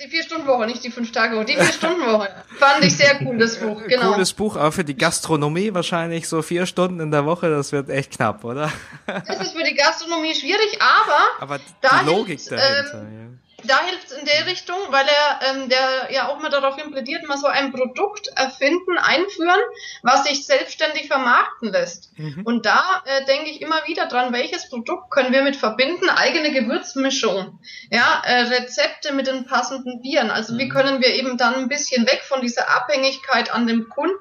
die 0.00 0.08
vier 0.08 0.22
Stunden 0.22 0.46
Woche. 0.46 0.66
Die 0.66 0.72
vier 0.72 0.82
Stunden 0.82 0.82
Woche, 0.82 0.82
nicht 0.82 0.84
die 0.84 0.90
fünf 0.90 1.12
Tage 1.12 1.36
Woche. 1.36 1.44
Die 1.44 1.54
vier 1.54 1.64
Stunden 1.64 2.06
Woche. 2.06 2.28
Fand 2.58 2.84
ich 2.84 2.96
sehr 2.96 3.20
cool, 3.24 3.38
das 3.38 3.58
Buch, 3.58 3.82
genau. 3.86 4.12
Cooles 4.12 4.32
Buch, 4.32 4.56
aber 4.56 4.72
für 4.72 4.84
die 4.84 4.96
Gastronomie 4.96 5.74
wahrscheinlich 5.74 6.28
so 6.28 6.42
vier 6.42 6.66
Stunden 6.66 7.00
in 7.00 7.10
der 7.10 7.24
Woche, 7.26 7.50
das 7.50 7.72
wird 7.72 7.88
echt 7.90 8.12
knapp, 8.12 8.44
oder? 8.44 8.72
Das 9.06 9.40
ist 9.40 9.52
für 9.52 9.64
die 9.64 9.74
Gastronomie 9.74 10.34
schwierig, 10.34 10.78
aber, 10.80 11.20
aber 11.40 11.58
die 11.58 12.06
Logik 12.06 12.40
dahinter, 12.48 13.02
ähm, 13.02 13.32
ja 13.32 13.41
da 13.64 13.80
hilft 13.86 14.10
es 14.10 14.12
in 14.12 14.24
der 14.24 14.46
Richtung, 14.46 14.76
weil 14.90 15.06
er 15.06 15.40
ähm, 15.50 15.68
der 15.68 16.12
ja 16.12 16.28
auch 16.28 16.38
mal 16.38 16.50
darauf 16.50 16.76
plädiert, 16.76 17.26
mal 17.26 17.36
so 17.36 17.46
ein 17.46 17.72
Produkt 17.72 18.28
erfinden, 18.36 18.98
einführen, 18.98 19.60
was 20.02 20.24
sich 20.24 20.46
selbstständig 20.46 21.06
vermarkten 21.06 21.70
lässt. 21.70 22.16
Mhm. 22.18 22.42
Und 22.44 22.66
da 22.66 23.02
äh, 23.04 23.24
denke 23.24 23.50
ich 23.50 23.62
immer 23.62 23.86
wieder 23.86 24.06
dran, 24.06 24.32
welches 24.32 24.68
Produkt 24.68 25.10
können 25.10 25.32
wir 25.32 25.42
mit 25.42 25.56
verbinden? 25.56 26.08
Eigene 26.08 26.52
Gewürzmischung, 26.52 27.58
ja, 27.90 28.22
äh, 28.24 28.42
Rezepte 28.42 29.12
mit 29.12 29.26
den 29.26 29.46
passenden 29.46 30.02
Bieren. 30.02 30.30
Also 30.30 30.54
mhm. 30.54 30.58
wie 30.58 30.68
können 30.68 31.00
wir 31.00 31.14
eben 31.14 31.36
dann 31.36 31.54
ein 31.54 31.68
bisschen 31.68 32.06
weg 32.06 32.22
von 32.26 32.40
dieser 32.40 32.68
Abhängigkeit 32.74 33.52
an 33.52 33.66
dem 33.66 33.88
Kunden 33.88 34.16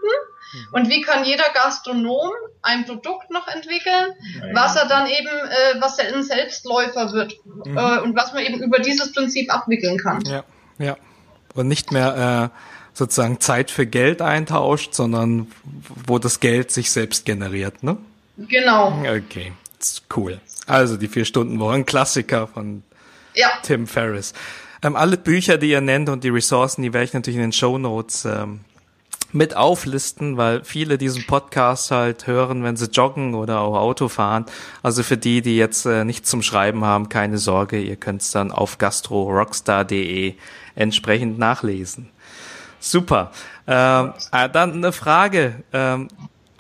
Mhm. 0.54 0.68
Und 0.72 0.90
wie 0.90 1.02
kann 1.02 1.24
jeder 1.24 1.46
Gastronom 1.54 2.32
ein 2.62 2.86
Produkt 2.86 3.30
noch 3.32 3.48
entwickeln, 3.48 4.14
was 4.54 4.76
er 4.76 4.88
dann 4.88 5.08
eben, 5.08 5.28
äh, 5.28 5.82
was 5.82 5.98
ein 6.00 6.24
Selbstläufer 6.24 7.12
wird 7.14 7.36
mhm. 7.46 7.78
äh, 7.78 8.00
und 8.00 8.16
was 8.16 8.34
man 8.34 8.44
eben 8.44 8.62
über 8.62 8.80
dieses 8.80 9.14
Prinzip 9.14 9.54
abwickeln 9.54 9.98
kann. 9.98 10.22
Ja, 10.26 10.44
ja. 10.78 10.98
Und 11.54 11.68
nicht 11.68 11.92
mehr 11.92 12.52
äh, 12.54 12.58
sozusagen 12.94 13.40
Zeit 13.40 13.72
für 13.72 13.86
Geld 13.86 14.22
eintauscht, 14.22 14.94
sondern 14.94 15.52
wo 16.06 16.20
das 16.20 16.40
Geld 16.40 16.72
sich 16.72 16.92
selbst 16.92 17.26
generiert, 17.26 17.84
ne? 17.84 17.98
Genau. 18.38 19.02
Okay, 19.02 19.54
cool. 20.16 20.40
Also 20.68 20.98
die 20.98 21.08
vier 21.08 21.26
Stunden 21.26 21.60
Woche, 21.60 21.84
Klassiker 21.84 22.48
von 22.48 22.84
ja. 23.34 23.50
Tim 23.64 23.88
Ferriss. 23.88 24.34
Ähm, 24.84 24.96
alle 24.96 25.18
Bücher, 25.18 25.58
die 25.58 25.70
ihr 25.70 25.82
nennt 25.82 26.10
und 26.10 26.24
die 26.24 26.30
Ressourcen, 26.30 26.82
die 26.82 26.94
werde 26.94 27.06
ich 27.06 27.14
natürlich 27.14 27.36
in 27.36 27.44
den 27.44 27.52
Show 27.52 27.78
Notes 27.78 28.26
ähm, 28.26 28.62
mit 29.34 29.56
auflisten, 29.56 30.38
weil 30.38 30.64
viele 30.64 30.98
diesen 30.98 31.26
Podcast 31.26 31.92
halt 31.92 32.28
hören, 32.28 32.64
wenn 32.64 32.78
sie 32.78 32.86
joggen 32.86 33.34
oder 33.34 33.62
auch 33.62 33.78
Auto 33.78 34.08
fahren. 34.08 34.46
Also 34.84 35.04
für 35.04 35.18
die, 35.18 35.42
die 35.42 35.58
jetzt 35.58 35.86
äh, 35.86 36.04
nichts 36.04 36.30
zum 36.30 36.42
Schreiben 36.42 36.86
haben, 36.86 37.10
keine 37.10 37.38
Sorge, 37.38 37.80
ihr 37.80 37.96
könnt 37.96 38.22
es 38.22 38.32
dann 38.32 38.52
auf 38.52 38.78
gastrorockstar.de 38.78 40.36
entsprechend 40.76 41.40
nachlesen. 41.40 42.10
Super. 42.80 43.32
Ähm, 43.68 44.14
äh, 44.32 44.50
dann 44.50 44.74
eine 44.74 44.92
Frage, 44.92 45.56
ähm, 45.72 46.08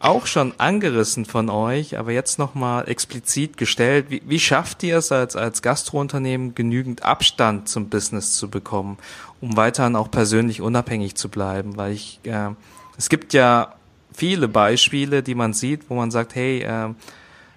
auch 0.01 0.26
schon 0.26 0.53
angerissen 0.57 1.26
von 1.26 1.49
euch, 1.49 1.97
aber 1.97 2.11
jetzt 2.11 2.39
nochmal 2.39 2.89
explizit 2.89 3.57
gestellt. 3.57 4.07
Wie, 4.09 4.22
wie 4.26 4.39
schafft 4.39 4.82
ihr 4.84 4.97
es 4.97 5.11
als, 5.11 5.36
als 5.36 5.61
Gastrounternehmen 5.61 6.55
genügend 6.55 7.03
Abstand 7.03 7.69
zum 7.69 7.89
Business 7.89 8.36
zu 8.36 8.49
bekommen, 8.49 8.97
um 9.42 9.58
weiterhin 9.58 9.96
auch 9.96 10.10
persönlich 10.10 10.62
unabhängig 10.62 11.16
zu 11.16 11.30
bleiben? 11.30 11.78
Weil 11.78 11.94
ich, 11.94 12.20
äh, 12.24 12.50
es 12.98 13.10
gibt 13.10 13.34
ja 13.34 13.74
viele 14.14 14.48
Beispiele, 14.48 15.24
die 15.24 15.36
man 15.36 15.54
sieht, 15.54 15.89
wo 15.89 15.96
man 15.96 16.12
sagt, 16.12 16.36
hey, 16.36 16.62
äh, 16.62 16.94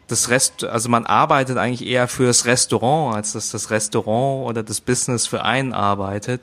das 0.08 0.28
Rest, 0.28 0.64
also 0.64 0.88
man 0.88 1.06
arbeitet 1.06 1.56
eigentlich 1.56 1.88
eher 1.88 2.08
fürs 2.08 2.44
Restaurant, 2.44 3.16
als 3.16 3.32
dass 3.32 3.50
das 3.50 3.70
Restaurant 3.70 4.48
oder 4.48 4.62
das 4.62 4.80
Business 4.80 5.26
für 5.26 5.42
einen 5.44 5.72
arbeitet. 5.72 6.42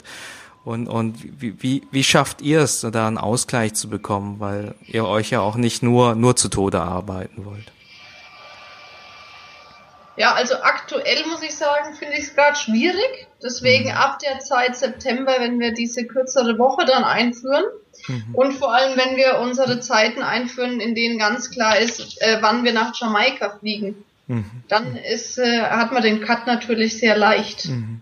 Und, 0.64 0.88
und 0.88 1.16
wie, 1.42 1.56
wie, 1.62 1.84
wie 1.92 2.04
schafft 2.04 2.42
ihr 2.42 2.62
es, 2.62 2.82
da 2.82 3.08
einen 3.08 3.18
Ausgleich 3.18 3.74
zu 3.74 3.90
bekommen, 3.90 4.40
weil 4.40 4.76
ihr 4.86 5.06
euch 5.06 5.32
ja 5.32 5.42
auch 5.42 5.56
nicht 5.56 5.82
nur, 5.82 6.16
nur 6.16 6.36
zu 6.36 6.50
Tode 6.50 6.82
arbeiten 6.82 7.46
wollt? 7.46 7.72
Ja, 10.22 10.36
also 10.36 10.54
aktuell 10.62 11.26
muss 11.26 11.42
ich 11.42 11.56
sagen, 11.56 11.96
finde 11.96 12.14
ich 12.14 12.26
es 12.26 12.36
gerade 12.36 12.56
schwierig. 12.56 13.28
Deswegen 13.42 13.86
mhm. 13.86 13.98
ab 13.98 14.20
der 14.20 14.38
Zeit 14.38 14.78
September, 14.78 15.38
wenn 15.40 15.60
wir 15.60 15.74
diese 15.74 16.06
kürzere 16.06 16.60
Woche 16.60 16.86
dann 16.86 17.04
einführen 17.04 17.64
mhm. 18.08 18.36
und 18.36 18.54
vor 18.54 18.72
allem, 18.72 19.00
wenn 19.00 19.16
wir 19.18 19.40
unsere 19.40 19.80
Zeiten 19.80 20.22
einführen, 20.22 20.80
in 20.80 20.94
denen 20.94 21.18
ganz 21.18 21.50
klar 21.50 21.80
ist, 21.80 22.22
äh, 22.22 22.38
wann 22.40 22.64
wir 22.64 22.72
nach 22.72 22.94
Jamaika 22.96 23.58
fliegen, 23.58 24.04
mhm. 24.28 24.46
dann 24.68 24.96
ist, 24.96 25.40
äh, 25.40 25.62
hat 25.64 25.92
man 25.92 26.04
den 26.04 26.22
Cut 26.22 26.46
natürlich 26.46 27.00
sehr 27.00 27.18
leicht. 27.18 27.66
Mhm. 27.70 28.02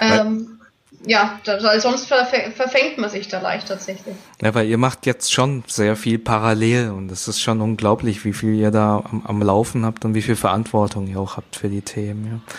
Ähm, 0.00 0.57
ja, 1.06 1.38
da, 1.44 1.80
sonst 1.80 2.10
verf- 2.12 2.52
verfängt 2.52 2.98
man 2.98 3.10
sich 3.10 3.28
da 3.28 3.40
leicht 3.40 3.68
tatsächlich. 3.68 4.14
Ja, 4.42 4.54
weil 4.54 4.66
ihr 4.68 4.78
macht 4.78 5.06
jetzt 5.06 5.32
schon 5.32 5.62
sehr 5.66 5.96
viel 5.96 6.18
parallel 6.18 6.90
und 6.90 7.10
es 7.12 7.28
ist 7.28 7.40
schon 7.40 7.60
unglaublich, 7.60 8.24
wie 8.24 8.32
viel 8.32 8.54
ihr 8.54 8.70
da 8.70 9.04
am, 9.10 9.22
am 9.26 9.42
Laufen 9.42 9.84
habt 9.84 10.04
und 10.04 10.14
wie 10.14 10.22
viel 10.22 10.36
Verantwortung 10.36 11.06
ihr 11.06 11.20
auch 11.20 11.36
habt 11.36 11.56
für 11.56 11.68
die 11.68 11.82
Themen. 11.82 12.26
Ja. 12.26 12.54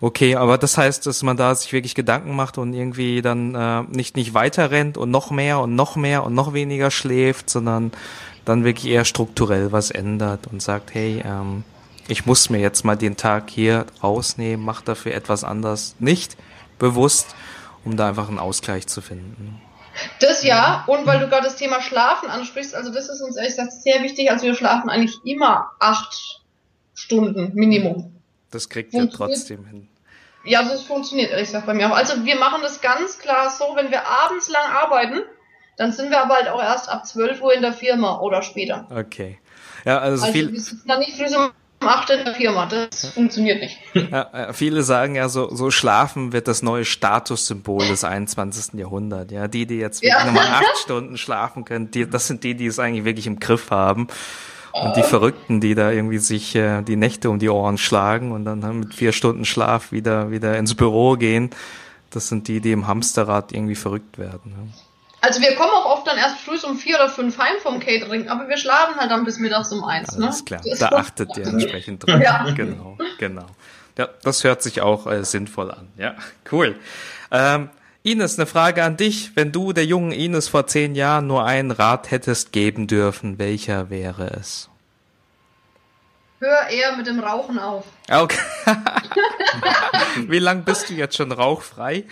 Okay, 0.00 0.36
aber 0.36 0.58
das 0.58 0.76
heißt, 0.76 1.06
dass 1.06 1.22
man 1.22 1.36
da 1.36 1.54
sich 1.54 1.72
wirklich 1.72 1.94
Gedanken 1.94 2.34
macht 2.36 2.58
und 2.58 2.74
irgendwie 2.74 3.22
dann 3.22 3.54
äh, 3.54 3.82
nicht 3.84 4.16
nicht 4.16 4.34
weiter 4.34 4.70
rennt 4.70 4.98
und 4.98 5.10
noch 5.10 5.30
mehr 5.30 5.60
und 5.60 5.74
noch 5.74 5.96
mehr 5.96 6.24
und 6.24 6.34
noch 6.34 6.52
weniger 6.52 6.90
schläft, 6.90 7.48
sondern 7.48 7.92
dann 8.44 8.64
wirklich 8.64 8.92
eher 8.92 9.06
strukturell 9.06 9.72
was 9.72 9.90
ändert 9.90 10.46
und 10.50 10.60
sagt, 10.60 10.92
hey, 10.94 11.22
ähm, 11.24 11.64
ich 12.08 12.26
muss 12.26 12.50
mir 12.50 12.58
jetzt 12.58 12.84
mal 12.84 12.96
den 12.96 13.16
Tag 13.16 13.48
hier 13.48 13.86
rausnehmen, 14.02 14.64
mach 14.64 14.82
dafür 14.82 15.14
etwas 15.14 15.42
anders, 15.42 15.94
nicht 15.98 16.36
bewusst, 16.78 17.34
um 17.84 17.96
da 17.96 18.08
einfach 18.08 18.28
einen 18.28 18.38
Ausgleich 18.38 18.86
zu 18.86 19.00
finden. 19.00 19.60
Das 20.20 20.42
ja, 20.42 20.84
und 20.86 21.06
weil 21.06 21.20
du 21.20 21.28
gerade 21.28 21.44
das 21.44 21.56
Thema 21.56 21.80
Schlafen 21.80 22.28
ansprichst, 22.28 22.74
also 22.74 22.92
das 22.92 23.08
ist 23.08 23.20
uns 23.20 23.36
ehrlich 23.36 23.52
gesagt 23.52 23.72
sehr 23.72 24.02
wichtig. 24.02 24.30
Also 24.30 24.46
wir 24.46 24.54
schlafen 24.54 24.90
eigentlich 24.90 25.18
immer 25.24 25.70
acht 25.78 26.40
Stunden 26.94 27.52
Minimum. 27.54 28.12
Das 28.50 28.68
kriegt 28.68 28.92
ihr 28.92 29.08
trotzdem 29.10 29.66
hin. 29.66 29.88
Ja, 30.44 30.62
das 30.62 30.82
funktioniert 30.82 31.30
ehrlich 31.30 31.46
gesagt 31.46 31.66
bei 31.66 31.74
mir 31.74 31.90
auch. 31.90 31.96
Also 31.96 32.24
wir 32.24 32.36
machen 32.36 32.60
das 32.62 32.80
ganz 32.80 33.18
klar 33.18 33.50
so, 33.50 33.76
wenn 33.76 33.90
wir 33.90 34.06
abends 34.06 34.48
lang 34.50 34.70
arbeiten, 34.72 35.22
dann 35.76 35.92
sind 35.92 36.10
wir 36.10 36.20
aber 36.20 36.34
halt 36.34 36.48
auch 36.48 36.62
erst 36.62 36.88
ab 36.88 37.06
12 37.06 37.40
Uhr 37.40 37.54
in 37.54 37.62
der 37.62 37.72
Firma 37.72 38.20
oder 38.20 38.42
später. 38.42 38.86
Okay. 38.90 39.38
Ja, 39.84 39.98
also, 39.98 40.24
Also 40.24 40.32
viel, 40.32 40.52
wir 40.52 40.60
sitzen 40.60 40.86
dann 40.86 41.00
nicht 41.00 41.16
früh 41.16 41.34
um 41.34 41.50
8 41.86 42.10
in 42.10 42.24
der 42.24 42.34
Firma. 42.34 42.66
Das 42.66 43.06
funktioniert 43.12 43.60
nicht. 43.60 43.78
ja, 44.10 44.22
äh, 44.32 44.52
viele 44.52 44.82
sagen 44.82 45.14
ja, 45.14 45.28
so, 45.28 45.54
so 45.54 45.70
Schlafen 45.70 46.32
wird 46.32 46.48
das 46.48 46.62
neue 46.62 46.84
Statussymbol 46.84 47.86
des 47.88 48.04
21. 48.04 48.74
Jahrhunderts. 48.78 49.32
Ja, 49.32 49.48
die, 49.48 49.66
die 49.66 49.76
jetzt 49.76 50.02
Ja. 50.02 50.24
nochmal 50.24 50.46
acht 50.46 50.78
Stunden 50.78 51.16
schlafen 51.16 51.64
können, 51.64 51.90
die, 51.90 52.08
das 52.08 52.26
sind 52.26 52.44
die, 52.44 52.54
die 52.54 52.66
es 52.66 52.78
eigentlich 52.78 53.04
wirklich 53.04 53.26
im 53.26 53.38
Griff 53.40 53.70
haben. 53.70 54.08
Und 54.72 54.96
die 54.96 55.04
Verrückten, 55.04 55.60
die 55.60 55.76
da 55.76 55.92
irgendwie 55.92 56.18
sich 56.18 56.56
äh, 56.56 56.82
die 56.82 56.96
Nächte 56.96 57.30
um 57.30 57.38
die 57.38 57.48
Ohren 57.48 57.78
schlagen 57.78 58.32
und 58.32 58.44
dann 58.44 58.80
mit 58.80 58.92
vier 58.92 59.12
Stunden 59.12 59.44
Schlaf 59.44 59.92
wieder, 59.92 60.32
wieder 60.32 60.58
ins 60.58 60.74
Büro 60.74 61.12
gehen, 61.14 61.50
das 62.10 62.26
sind 62.28 62.48
die, 62.48 62.60
die 62.60 62.72
im 62.72 62.88
Hamsterrad 62.88 63.52
irgendwie 63.52 63.76
verrückt 63.76 64.18
werden. 64.18 64.52
Ja. 64.56 64.74
Also 65.20 65.40
wir 65.40 65.54
kommen 65.54 65.70
auch 65.70 65.93
oft 66.04 66.06
dann 66.06 66.18
erst 66.18 66.40
früh 66.40 66.56
um 66.68 66.76
4 66.76 66.96
oder 66.96 67.08
5 67.08 67.38
heim 67.38 67.54
vom 67.62 67.80
Catering, 67.80 68.28
aber 68.28 68.48
wir 68.48 68.56
schlafen 68.56 68.96
halt 68.96 69.10
dann 69.10 69.24
bis 69.24 69.38
mittags 69.38 69.72
um 69.72 69.84
1. 69.84 70.18
Ne? 70.18 70.26
Alles 70.26 70.44
klar, 70.44 70.60
Das 70.68 70.78
da 70.78 70.88
achtet 70.90 71.36
ihr 71.36 71.46
entsprechend 71.48 72.06
drauf. 72.06 72.20
Ja. 72.20 72.50
Genau, 72.50 72.98
genau. 73.18 73.46
Ja, 73.96 74.08
das 74.22 74.44
hört 74.44 74.62
sich 74.62 74.80
auch 74.80 75.06
äh, 75.06 75.24
sinnvoll 75.24 75.70
an. 75.70 75.88
Ja, 75.96 76.14
cool. 76.50 76.76
Ähm, 77.30 77.70
Ines, 78.02 78.38
eine 78.38 78.46
Frage 78.46 78.84
an 78.84 78.96
dich. 78.96 79.34
Wenn 79.34 79.52
du 79.52 79.72
der 79.72 79.86
jungen 79.86 80.12
Ines 80.12 80.48
vor 80.48 80.66
zehn 80.66 80.94
Jahren 80.94 81.26
nur 81.26 81.44
einen 81.44 81.70
Rat 81.70 82.10
hättest 82.10 82.52
geben 82.52 82.86
dürfen, 82.86 83.38
welcher 83.38 83.88
wäre 83.90 84.30
es? 84.38 84.68
Hör 86.40 86.68
eher 86.68 86.96
mit 86.96 87.06
dem 87.06 87.20
Rauchen 87.20 87.58
auf. 87.58 87.84
Ah, 88.10 88.22
Okay. 88.22 88.38
Wie 90.28 90.38
lang 90.38 90.64
bist 90.64 90.90
du 90.90 90.94
jetzt 90.94 91.16
schon 91.16 91.32
rauchfrei? 91.32 92.04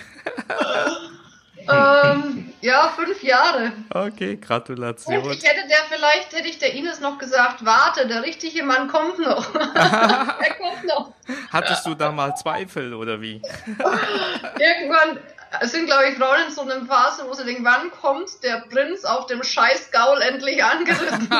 ähm, 1.68 2.52
ja, 2.60 2.92
fünf 2.96 3.22
Jahre. 3.22 3.72
Okay, 3.90 4.34
Und 4.34 4.40
Gratulation. 4.42 5.30
ich 5.30 5.42
hätte 5.44 5.66
der 5.68 5.78
vielleicht, 5.88 6.32
hätte 6.32 6.48
ich 6.48 6.58
der 6.58 6.74
Ines 6.74 7.00
noch 7.00 7.18
gesagt, 7.18 7.64
warte, 7.64 8.06
der 8.06 8.22
richtige 8.22 8.62
Mann 8.62 8.88
kommt 8.88 9.18
noch. 9.18 9.54
er 9.74 10.54
kommt 10.58 10.84
noch. 10.84 11.12
Hattest 11.52 11.86
du 11.86 11.94
da 11.94 12.12
mal 12.12 12.34
Zweifel 12.36 12.94
oder 12.94 13.20
wie? 13.20 13.42
Irgendwann 14.58 15.18
sind, 15.62 15.86
glaube 15.86 16.08
ich, 16.08 16.16
Frauen 16.16 16.46
in 16.46 16.54
so 16.54 16.62
einer 16.62 16.84
Phase, 16.86 17.24
wo 17.26 17.34
sie 17.34 17.44
denken, 17.44 17.64
wann 17.64 17.90
kommt 17.90 18.42
der 18.42 18.64
Prinz 18.70 19.04
auf 19.04 19.26
dem 19.26 19.42
Scheißgaul 19.42 20.22
endlich 20.22 20.62
angeritten? 20.64 21.28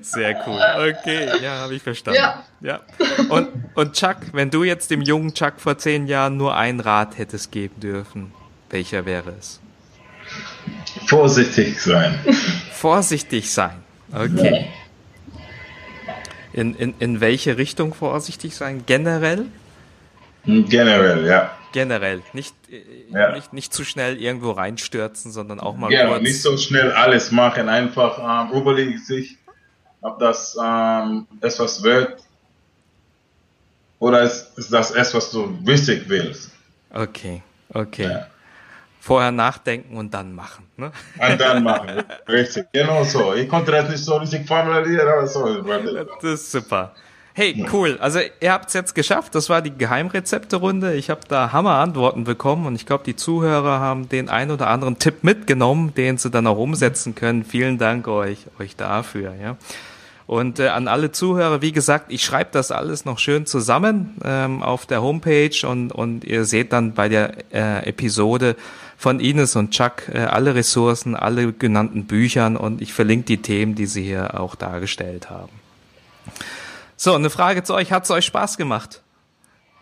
Sehr 0.00 0.42
cool. 0.46 0.58
Okay, 0.98 1.28
ja, 1.42 1.58
habe 1.58 1.74
ich 1.74 1.82
verstanden. 1.82 2.20
Ja. 2.20 2.42
ja. 2.60 2.80
Und, 3.28 3.48
und 3.74 3.92
Chuck, 3.94 4.16
wenn 4.32 4.50
du 4.50 4.64
jetzt 4.64 4.90
dem 4.90 5.02
jungen 5.02 5.34
Chuck 5.34 5.54
vor 5.58 5.78
zehn 5.78 6.06
Jahren 6.06 6.36
nur 6.36 6.56
einen 6.56 6.80
Rat 6.80 7.18
hättest 7.18 7.52
geben 7.52 7.78
dürfen, 7.80 8.32
welcher 8.70 9.04
wäre 9.06 9.34
es? 9.38 9.60
Vorsichtig 11.06 11.80
sein. 11.80 12.18
Vorsichtig 12.72 13.50
sein. 13.52 13.82
Okay. 14.12 14.68
In, 16.52 16.74
in, 16.74 16.94
in 16.98 17.20
welche 17.20 17.56
Richtung 17.56 17.94
vorsichtig 17.94 18.54
sein? 18.54 18.84
Generell? 18.86 19.46
Generell, 20.44 21.26
ja. 21.26 21.50
Generell. 21.72 22.22
Nicht, 22.34 22.54
äh, 22.70 22.82
Ja. 23.10 23.32
nicht, 23.32 23.52
nicht 23.54 23.72
zu 23.72 23.84
schnell 23.84 24.20
irgendwo 24.20 24.50
reinstürzen, 24.50 25.32
sondern 25.32 25.60
auch 25.60 25.76
mal 25.76 25.90
Ja, 25.90 26.08
kurz. 26.08 26.22
nicht 26.22 26.42
so 26.42 26.56
schnell 26.58 26.92
alles 26.92 27.30
machen, 27.30 27.68
einfach 27.70 28.18
ähm, 28.50 28.54
überlegen 28.58 28.98
sich, 28.98 29.38
ob 30.02 30.18
das 30.18 30.56
ähm, 30.62 31.26
etwas 31.40 31.82
wird 31.82 32.22
oder 33.98 34.22
ist, 34.22 34.58
ist 34.58 34.72
das 34.72 34.90
etwas, 34.90 35.14
was 35.14 35.30
du 35.30 35.58
wichtig 35.64 36.04
willst. 36.08 36.50
Okay, 36.92 37.42
okay. 37.72 38.10
Ja. 38.10 38.26
Vorher 39.00 39.32
nachdenken 39.32 39.96
und 39.96 40.12
dann 40.12 40.32
machen. 40.34 40.66
Ne? 40.76 40.92
Und 41.18 41.40
dann 41.40 41.62
machen. 41.64 42.02
Richtig, 42.28 42.66
genau 42.72 43.04
so. 43.04 43.34
Ich 43.34 43.48
konnte 43.48 43.72
das 43.72 43.88
nicht 43.88 44.04
so 44.04 44.16
richtig 44.16 44.46
formulieren, 44.46 45.08
aber 45.08 45.26
so. 45.26 45.62
Das 45.62 46.24
ist 46.24 46.52
super. 46.52 46.92
Hey, 47.34 47.64
cool. 47.72 47.96
Also 47.98 48.20
ihr 48.40 48.52
habt 48.52 48.68
es 48.68 48.74
jetzt 48.74 48.94
geschafft. 48.94 49.34
Das 49.34 49.48
war 49.48 49.62
die 49.62 49.76
Geheimrezepte-Runde. 49.76 50.94
Ich 50.94 51.08
habe 51.08 51.22
da 51.26 51.50
Hammer-Antworten 51.52 52.24
bekommen 52.24 52.66
und 52.66 52.74
ich 52.74 52.84
glaube, 52.84 53.04
die 53.04 53.16
Zuhörer 53.16 53.80
haben 53.80 54.08
den 54.08 54.28
ein 54.28 54.50
oder 54.50 54.66
anderen 54.66 54.98
Tipp 54.98 55.24
mitgenommen, 55.24 55.94
den 55.94 56.18
sie 56.18 56.30
dann 56.30 56.46
auch 56.46 56.58
umsetzen 56.58 57.14
können. 57.14 57.44
Vielen 57.44 57.78
Dank 57.78 58.06
euch, 58.06 58.46
euch 58.58 58.76
dafür. 58.76 59.34
Ja. 59.40 59.56
Und 60.32 60.60
äh, 60.60 60.68
an 60.68 60.88
alle 60.88 61.12
Zuhörer, 61.12 61.60
wie 61.60 61.72
gesagt, 61.72 62.06
ich 62.08 62.24
schreibe 62.24 62.48
das 62.52 62.70
alles 62.70 63.04
noch 63.04 63.18
schön 63.18 63.44
zusammen 63.44 64.16
ähm, 64.24 64.62
auf 64.62 64.86
der 64.86 65.02
Homepage 65.02 65.54
und, 65.68 65.92
und 65.92 66.24
ihr 66.24 66.46
seht 66.46 66.72
dann 66.72 66.94
bei 66.94 67.10
der 67.10 67.52
äh, 67.52 67.86
Episode 67.86 68.56
von 68.96 69.20
Ines 69.20 69.56
und 69.56 69.72
Chuck 69.72 70.08
äh, 70.08 70.20
alle 70.20 70.54
Ressourcen, 70.54 71.16
alle 71.16 71.52
genannten 71.52 72.06
Büchern 72.06 72.56
und 72.56 72.80
ich 72.80 72.94
verlinke 72.94 73.26
die 73.26 73.42
Themen, 73.42 73.74
die 73.74 73.84
sie 73.84 74.04
hier 74.04 74.40
auch 74.40 74.54
dargestellt 74.54 75.28
haben. 75.28 75.52
So, 76.96 77.14
eine 77.14 77.28
Frage 77.28 77.62
zu 77.62 77.74
euch. 77.74 77.92
Hat 77.92 78.04
es 78.04 78.10
euch 78.10 78.24
Spaß 78.24 78.56
gemacht? 78.56 79.01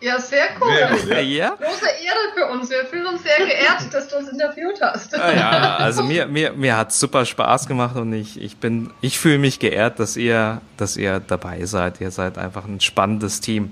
Ja, 0.01 0.19
sehr 0.19 0.45
cool. 0.59 0.73
Sehr 0.73 0.87
gut, 0.89 1.07
ja. 1.09 1.19
Ja? 1.19 1.49
Große 1.51 1.85
Ehre 1.85 2.33
für 2.33 2.47
uns. 2.47 2.69
Wir 2.71 2.85
fühlen 2.85 3.05
uns 3.05 3.21
sehr 3.21 3.45
geehrt, 3.45 3.93
dass 3.93 4.07
du 4.07 4.17
uns 4.17 4.29
interviewt 4.29 4.81
hast. 4.81 5.13
Ah, 5.17 5.31
Ja, 5.31 5.75
also 5.77 6.01
mir, 6.03 6.25
mir, 6.25 6.53
mir 6.53 6.75
hat's 6.75 6.99
super 6.99 7.23
Spaß 7.23 7.67
gemacht 7.67 7.95
und 7.95 8.11
ich, 8.13 8.41
ich 8.41 8.57
bin, 8.57 8.89
ich 9.01 9.19
fühle 9.19 9.37
mich 9.37 9.59
geehrt, 9.59 9.99
dass 9.99 10.17
ihr, 10.17 10.59
dass 10.77 10.97
ihr 10.97 11.19
dabei 11.19 11.65
seid. 11.65 12.01
Ihr 12.01 12.09
seid 12.09 12.39
einfach 12.39 12.65
ein 12.65 12.81
spannendes 12.81 13.41
Team. 13.41 13.71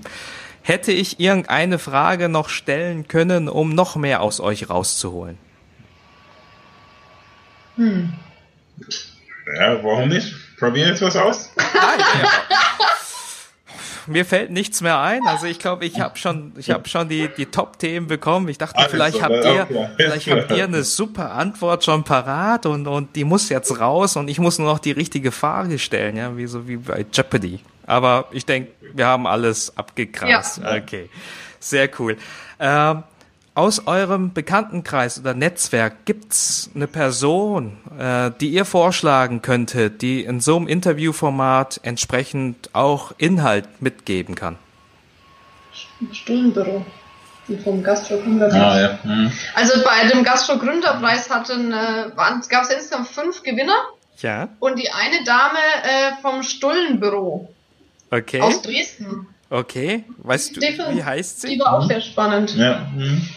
Hätte 0.62 0.92
ich 0.92 1.18
irgendeine 1.18 1.80
Frage 1.80 2.28
noch 2.28 2.48
stellen 2.48 3.08
können, 3.08 3.48
um 3.48 3.74
noch 3.74 3.96
mehr 3.96 4.20
aus 4.20 4.38
euch 4.40 4.70
rauszuholen? 4.70 5.36
Ja, 7.76 9.82
warum 9.82 10.08
nicht? 10.08 10.34
Probier 10.58 10.88
jetzt 10.88 11.02
was 11.02 11.16
aus. 11.16 11.50
Mir 14.10 14.24
fällt 14.24 14.50
nichts 14.50 14.80
mehr 14.80 14.98
ein. 14.98 15.26
Also 15.26 15.46
ich 15.46 15.58
glaube, 15.58 15.84
ich 15.84 16.00
habe 16.00 16.18
schon, 16.18 16.52
ich 16.56 16.70
habe 16.70 16.88
schon 16.88 17.08
die, 17.08 17.28
die 17.36 17.46
Top-Themen 17.46 18.08
bekommen. 18.08 18.48
Ich 18.48 18.58
dachte, 18.58 18.78
Alles 18.78 18.90
vielleicht 18.90 19.16
so, 19.18 19.22
habt 19.22 19.44
ja, 19.44 19.54
ihr, 19.54 19.62
okay. 19.62 19.88
vielleicht 19.96 20.30
habt 20.30 20.50
ihr 20.50 20.64
eine 20.64 20.82
super 20.82 21.32
Antwort 21.32 21.84
schon 21.84 22.02
parat 22.02 22.66
und, 22.66 22.86
und 22.86 23.14
die 23.14 23.24
muss 23.24 23.48
jetzt 23.48 23.78
raus 23.78 24.16
und 24.16 24.28
ich 24.28 24.40
muss 24.40 24.58
nur 24.58 24.68
noch 24.68 24.80
die 24.80 24.92
richtige 24.92 25.30
Frage 25.30 25.78
stellen, 25.78 26.16
ja, 26.16 26.36
wie 26.36 26.46
so 26.46 26.66
wie 26.66 26.76
bei 26.76 27.06
Jeopardy. 27.12 27.60
Aber 27.86 28.26
ich 28.32 28.46
denke, 28.46 28.72
wir 28.94 29.06
haben 29.06 29.26
alles 29.26 29.76
abgegrast. 29.76 30.58
Ja. 30.58 30.76
Okay. 30.76 31.08
Sehr 31.60 31.88
cool. 31.98 32.16
Ähm, 32.58 33.04
aus 33.54 33.86
eurem 33.86 34.32
Bekanntenkreis 34.32 35.18
oder 35.18 35.34
Netzwerk 35.34 36.04
gibt's 36.04 36.70
eine 36.74 36.86
Person, 36.86 37.76
äh, 37.98 38.30
die 38.40 38.48
ihr 38.50 38.64
vorschlagen 38.64 39.42
könntet, 39.42 40.02
die 40.02 40.22
in 40.24 40.40
so 40.40 40.56
einem 40.56 40.68
Interviewformat 40.68 41.80
entsprechend 41.82 42.70
auch 42.74 43.12
Inhalt 43.18 43.82
mitgeben 43.82 44.34
kann? 44.34 44.56
Stundenbüro. 46.12 46.84
Vom 47.64 47.82
Gastro-Gründerpreis. 47.82 48.60
Ah, 48.62 48.80
ja. 48.80 48.98
Mhm. 49.02 49.32
Also 49.56 49.82
bei 49.82 50.06
dem 50.08 50.22
Gastro-Gründerpreis 50.22 51.28
hatten, 51.30 51.72
äh, 51.72 52.10
gab 52.14 52.62
es 52.62 52.70
insgesamt 52.70 53.08
fünf 53.08 53.42
Gewinner 53.42 53.74
Ja, 54.18 54.48
und 54.60 54.78
die 54.78 54.88
eine 54.92 55.24
Dame 55.24 55.58
äh, 55.82 56.22
vom 56.22 56.44
Stullenbüro 56.44 57.52
okay. 58.12 58.40
aus 58.40 58.62
Dresden. 58.62 59.26
Okay. 59.48 60.04
Weißt 60.18 60.56
du, 60.56 60.60
Die 60.60 60.78
wie 60.90 61.02
heißt 61.02 61.42
Die 61.42 61.48
sie? 61.48 61.58
war 61.58 61.72
auch 61.72 61.88
sehr 61.88 62.00
spannend. 62.00 62.54
Ja. 62.54 62.86
Mhm. 62.94 63.28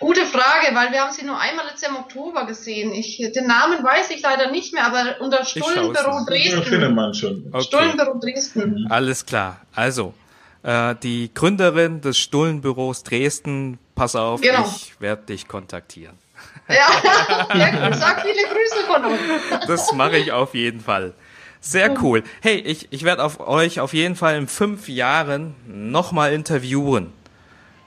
Gute 0.00 0.24
Frage, 0.26 0.74
weil 0.74 0.92
wir 0.92 1.00
haben 1.02 1.12
sie 1.12 1.24
nur 1.24 1.38
einmal 1.40 1.64
letztes 1.66 1.82
Jahr 1.82 1.90
im 1.90 1.96
Oktober 2.04 2.46
gesehen. 2.46 2.92
Ich, 2.92 3.16
den 3.18 3.46
Namen 3.46 3.82
weiß 3.82 4.10
ich 4.10 4.22
leider 4.22 4.50
nicht 4.50 4.72
mehr, 4.72 4.86
aber 4.86 5.16
unter 5.20 5.44
Stullenbüro. 5.44 5.92
Ja, 5.92 6.24
findet 6.24 6.28
Dresden. 6.68 6.94
man 6.94 7.14
schon. 7.14 7.44
Okay. 7.52 7.64
Stullenbüro 7.64 8.18
Dresden. 8.20 8.86
Alles 8.90 9.26
klar. 9.26 9.60
Also, 9.74 10.14
äh, 10.62 10.94
die 11.02 11.30
Gründerin 11.34 12.00
des 12.00 12.16
Stullenbüros 12.18 13.02
Dresden. 13.02 13.78
Pass 13.96 14.14
auf, 14.14 14.40
Genau. 14.40 14.64
ich 14.76 15.00
werde 15.00 15.22
dich 15.26 15.48
kontaktieren. 15.48 16.16
Ja, 16.68 17.88
gut. 17.88 17.96
Sag 17.96 18.20
viele 18.22 18.42
Grüße 18.42 18.86
von 18.86 19.04
uns. 19.06 19.66
Das 19.66 19.92
mache 19.94 20.18
ich 20.18 20.30
auf 20.32 20.54
jeden 20.54 20.80
Fall. 20.80 21.14
Sehr 21.60 22.00
cool. 22.02 22.22
Hey, 22.42 22.58
ich, 22.58 22.88
ich 22.92 23.02
werde 23.04 23.24
auf 23.24 23.40
euch 23.40 23.80
auf 23.80 23.94
jeden 23.94 24.14
Fall 24.14 24.36
in 24.36 24.46
fünf 24.46 24.88
Jahren 24.88 25.54
nochmal 25.66 26.32
interviewen. 26.34 27.12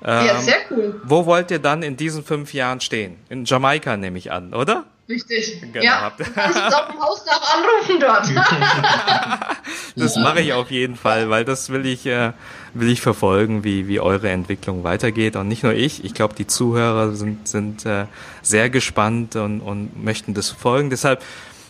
Ja, 0.04 0.36
Ähm, 0.36 0.42
sehr 0.42 0.56
cool. 0.72 1.02
Wo 1.04 1.26
wollt 1.26 1.52
ihr 1.52 1.60
dann 1.60 1.84
in 1.84 1.96
diesen 1.98 2.24
fünf 2.24 2.54
Jahren 2.54 2.82
stehen? 2.82 3.18
In 3.30 3.46
Jamaika 3.46 3.98
nehme 3.98 4.18
ich 4.18 4.32
an, 4.32 4.54
oder? 4.54 4.86
Richtig. 5.10 5.60
Genau. 5.62 5.84
Ja, 5.84 6.12
du 6.18 6.24
kannst 6.24 6.58
uns 6.58 6.74
auf 6.74 6.88
dem 6.88 7.02
Hausdach 7.02 7.56
anrufen 7.56 8.00
dort. 8.00 8.28
Das 9.98 10.16
mache 10.16 10.40
ich 10.40 10.54
auf 10.54 10.72
jeden 10.72 10.96
Fall, 10.96 11.30
weil 11.30 11.44
das 11.44 11.70
will 11.70 11.86
ich, 11.86 12.06
äh, 12.06 12.32
will 12.74 12.90
ich 12.90 13.02
verfolgen, 13.02 13.66
wie, 13.66 13.90
wie 13.90 14.00
eure 14.00 14.30
Entwicklung 14.30 14.86
weitergeht. 14.86 15.36
Und 15.36 15.50
nicht 15.50 15.64
nur 15.64 15.74
ich, 15.74 16.06
ich 16.06 16.14
glaube, 16.14 16.34
die 16.34 16.48
Zuhörer 16.48 17.12
sind, 17.14 17.46
sind 17.48 17.86
äh, 17.86 18.06
sehr 18.42 18.70
gespannt 18.70 19.36
und, 19.36 19.60
und 19.60 20.02
möchten 20.02 20.34
das 20.34 20.50
folgen. 20.50 20.90
Deshalb 20.90 21.22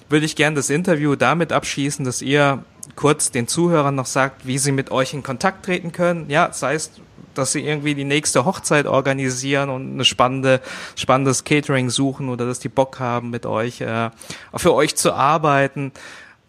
würde 0.09 0.25
ich 0.27 0.35
gerne 0.35 0.55
das 0.55 0.69
Interview 0.69 1.15
damit 1.15 1.51
abschließen, 1.51 2.05
dass 2.05 2.21
ihr 2.21 2.63
kurz 2.95 3.31
den 3.31 3.47
Zuhörern 3.47 3.95
noch 3.95 4.05
sagt, 4.05 4.45
wie 4.45 4.59
sie 4.59 4.71
mit 4.71 4.91
euch 4.91 5.13
in 5.15 5.23
Kontakt 5.23 5.65
treten 5.65 5.91
können. 5.91 6.29
Ja, 6.29 6.53
sei 6.53 6.75
es, 6.75 6.91
dass 7.33 7.51
sie 7.51 7.65
irgendwie 7.65 7.95
die 7.95 8.03
nächste 8.03 8.45
Hochzeit 8.45 8.85
organisieren 8.85 9.69
und 9.69 9.93
eine 9.93 10.05
spannende, 10.05 10.61
spannendes 10.95 11.43
Catering 11.43 11.89
suchen 11.89 12.29
oder 12.29 12.45
dass 12.45 12.59
die 12.59 12.69
Bock 12.69 12.99
haben, 12.99 13.29
mit 13.29 13.45
euch, 13.45 13.81
äh, 13.81 14.09
für 14.55 14.73
euch 14.73 14.95
zu 14.95 15.13
arbeiten. 15.13 15.91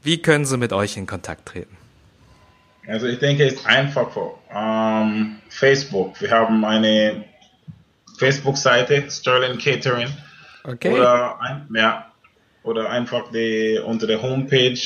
Wie 0.03 0.21
können 0.21 0.45
sie 0.45 0.57
mit 0.57 0.73
euch 0.73 0.97
in 0.97 1.07
Kontakt 1.07 1.47
treten? 1.47 1.77
Also 2.87 3.07
ich 3.07 3.19
denke, 3.19 3.47
es 3.47 3.55
ist 3.55 3.67
einfacher. 3.67 4.33
Ähm, 4.53 5.37
Facebook. 5.49 6.21
Wir 6.21 6.31
haben 6.31 6.65
eine 6.65 7.25
Facebook-Seite, 8.19 9.11
Sterling 9.11 9.59
Catering. 9.59 10.09
Okay. 10.65 10.93
Oder, 10.93 11.41
ein, 11.41 11.69
ja, 11.75 12.13
oder 12.63 12.91
einfach 12.91 13.31
die, 13.33 13.81
unter 13.85 14.07
der 14.07 14.23
Homepage, 14.23 14.79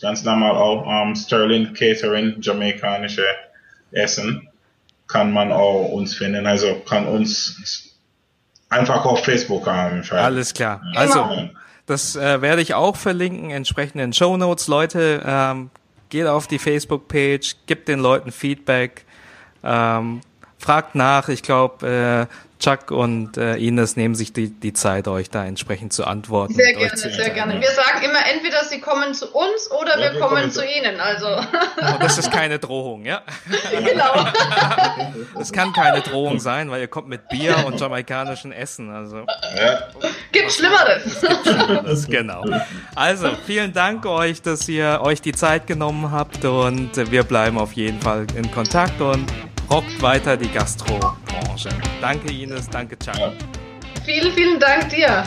ganz 0.00 0.24
normal 0.24 0.52
auch 0.52 0.86
ähm, 0.86 1.14
Sterling 1.14 1.74
Catering, 1.74 2.36
jamaikanische 2.40 3.24
Essen, 3.92 4.48
kann 5.12 5.32
man 5.32 5.52
auch 5.52 5.90
uns 5.90 6.14
finden. 6.14 6.46
Also 6.46 6.80
kann 6.88 7.06
uns 7.06 7.90
einfach 8.68 9.04
auf 9.04 9.24
Facebook 9.24 9.64
schreiben. 9.64 10.02
Alles 10.10 10.54
klar. 10.54 10.80
Also, 10.94 11.50
das 11.86 12.16
äh, 12.16 12.40
werde 12.40 12.62
ich 12.62 12.74
auch 12.74 12.96
verlinken, 12.96 13.50
entsprechend 13.50 14.00
in 14.00 14.12
Show 14.12 14.36
Notes. 14.36 14.68
Leute, 14.68 15.22
ähm, 15.24 15.70
geht 16.08 16.26
auf 16.26 16.46
die 16.46 16.58
Facebook-Page, 16.58 17.56
gibt 17.66 17.88
den 17.88 17.98
Leuten 17.98 18.32
Feedback, 18.32 19.04
ähm, 19.62 20.20
fragt 20.58 20.94
nach. 20.94 21.28
Ich 21.28 21.42
glaube, 21.42 22.28
äh, 22.30 22.34
Chuck 22.62 22.92
und 22.92 23.36
äh, 23.36 23.56
Ines 23.56 23.96
nehmen 23.96 24.14
sich 24.14 24.32
die, 24.32 24.50
die 24.50 24.72
Zeit, 24.72 25.08
euch 25.08 25.30
da 25.30 25.44
entsprechend 25.44 25.92
zu 25.92 26.04
antworten. 26.06 26.54
Sehr 26.54 26.74
gerne, 26.74 26.96
sehr 26.96 27.30
gerne. 27.30 27.60
Wir 27.60 27.70
sagen 27.70 28.04
immer, 28.04 28.20
entweder 28.32 28.62
sie 28.64 28.80
kommen 28.80 29.14
zu 29.14 29.26
uns 29.32 29.68
oder 29.72 29.98
Ja, 29.98 30.04
wir 30.06 30.12
wir 30.14 30.20
kommen 30.20 30.36
kommen 30.36 30.50
zu 30.52 30.60
zu- 30.60 30.66
ihnen. 30.66 31.00
Also, 31.00 31.26
Oh, 31.26 31.98
das 32.00 32.18
ist 32.18 32.30
keine 32.30 32.58
Drohung, 32.60 33.04
ja? 33.04 33.22
genau. 33.84 34.12
Das 35.36 35.52
kann 35.52 35.72
keine 35.72 36.00
Drohung 36.02 36.38
sein, 36.38 36.70
weil 36.70 36.80
ihr 36.82 36.88
kommt 36.88 37.08
mit 37.08 37.28
Bier 37.28 37.64
und 37.66 37.80
jamaikanischen 37.80 38.52
Essen. 38.52 38.90
Also 38.90 39.18
Ja. 39.56 39.88
Gibt 40.30 40.52
Schlimmeres. 40.52 41.20
Das, 41.84 42.06
genau. 42.08 42.44
Also, 42.94 43.30
vielen 43.46 43.72
Dank 43.72 44.06
euch, 44.06 44.40
dass 44.42 44.68
ihr 44.68 45.00
euch 45.02 45.20
die 45.20 45.32
Zeit 45.32 45.66
genommen 45.66 46.10
habt 46.12 46.44
und 46.44 46.90
wir 47.10 47.24
bleiben 47.24 47.58
auf 47.58 47.72
jeden 47.72 48.00
Fall 48.00 48.26
in 48.36 48.50
Kontakt 48.52 49.00
und 49.00 49.26
rockt 49.70 50.00
weiter 50.02 50.36
die 50.36 50.48
Gastrobranche. 50.48 51.70
Danke 52.00 52.32
Ines, 52.32 52.68
danke. 52.68 52.96
Ja. 53.06 53.32
vielen, 54.04 54.32
vielen 54.32 54.60
Dank 54.60 54.88
dir. 54.90 55.24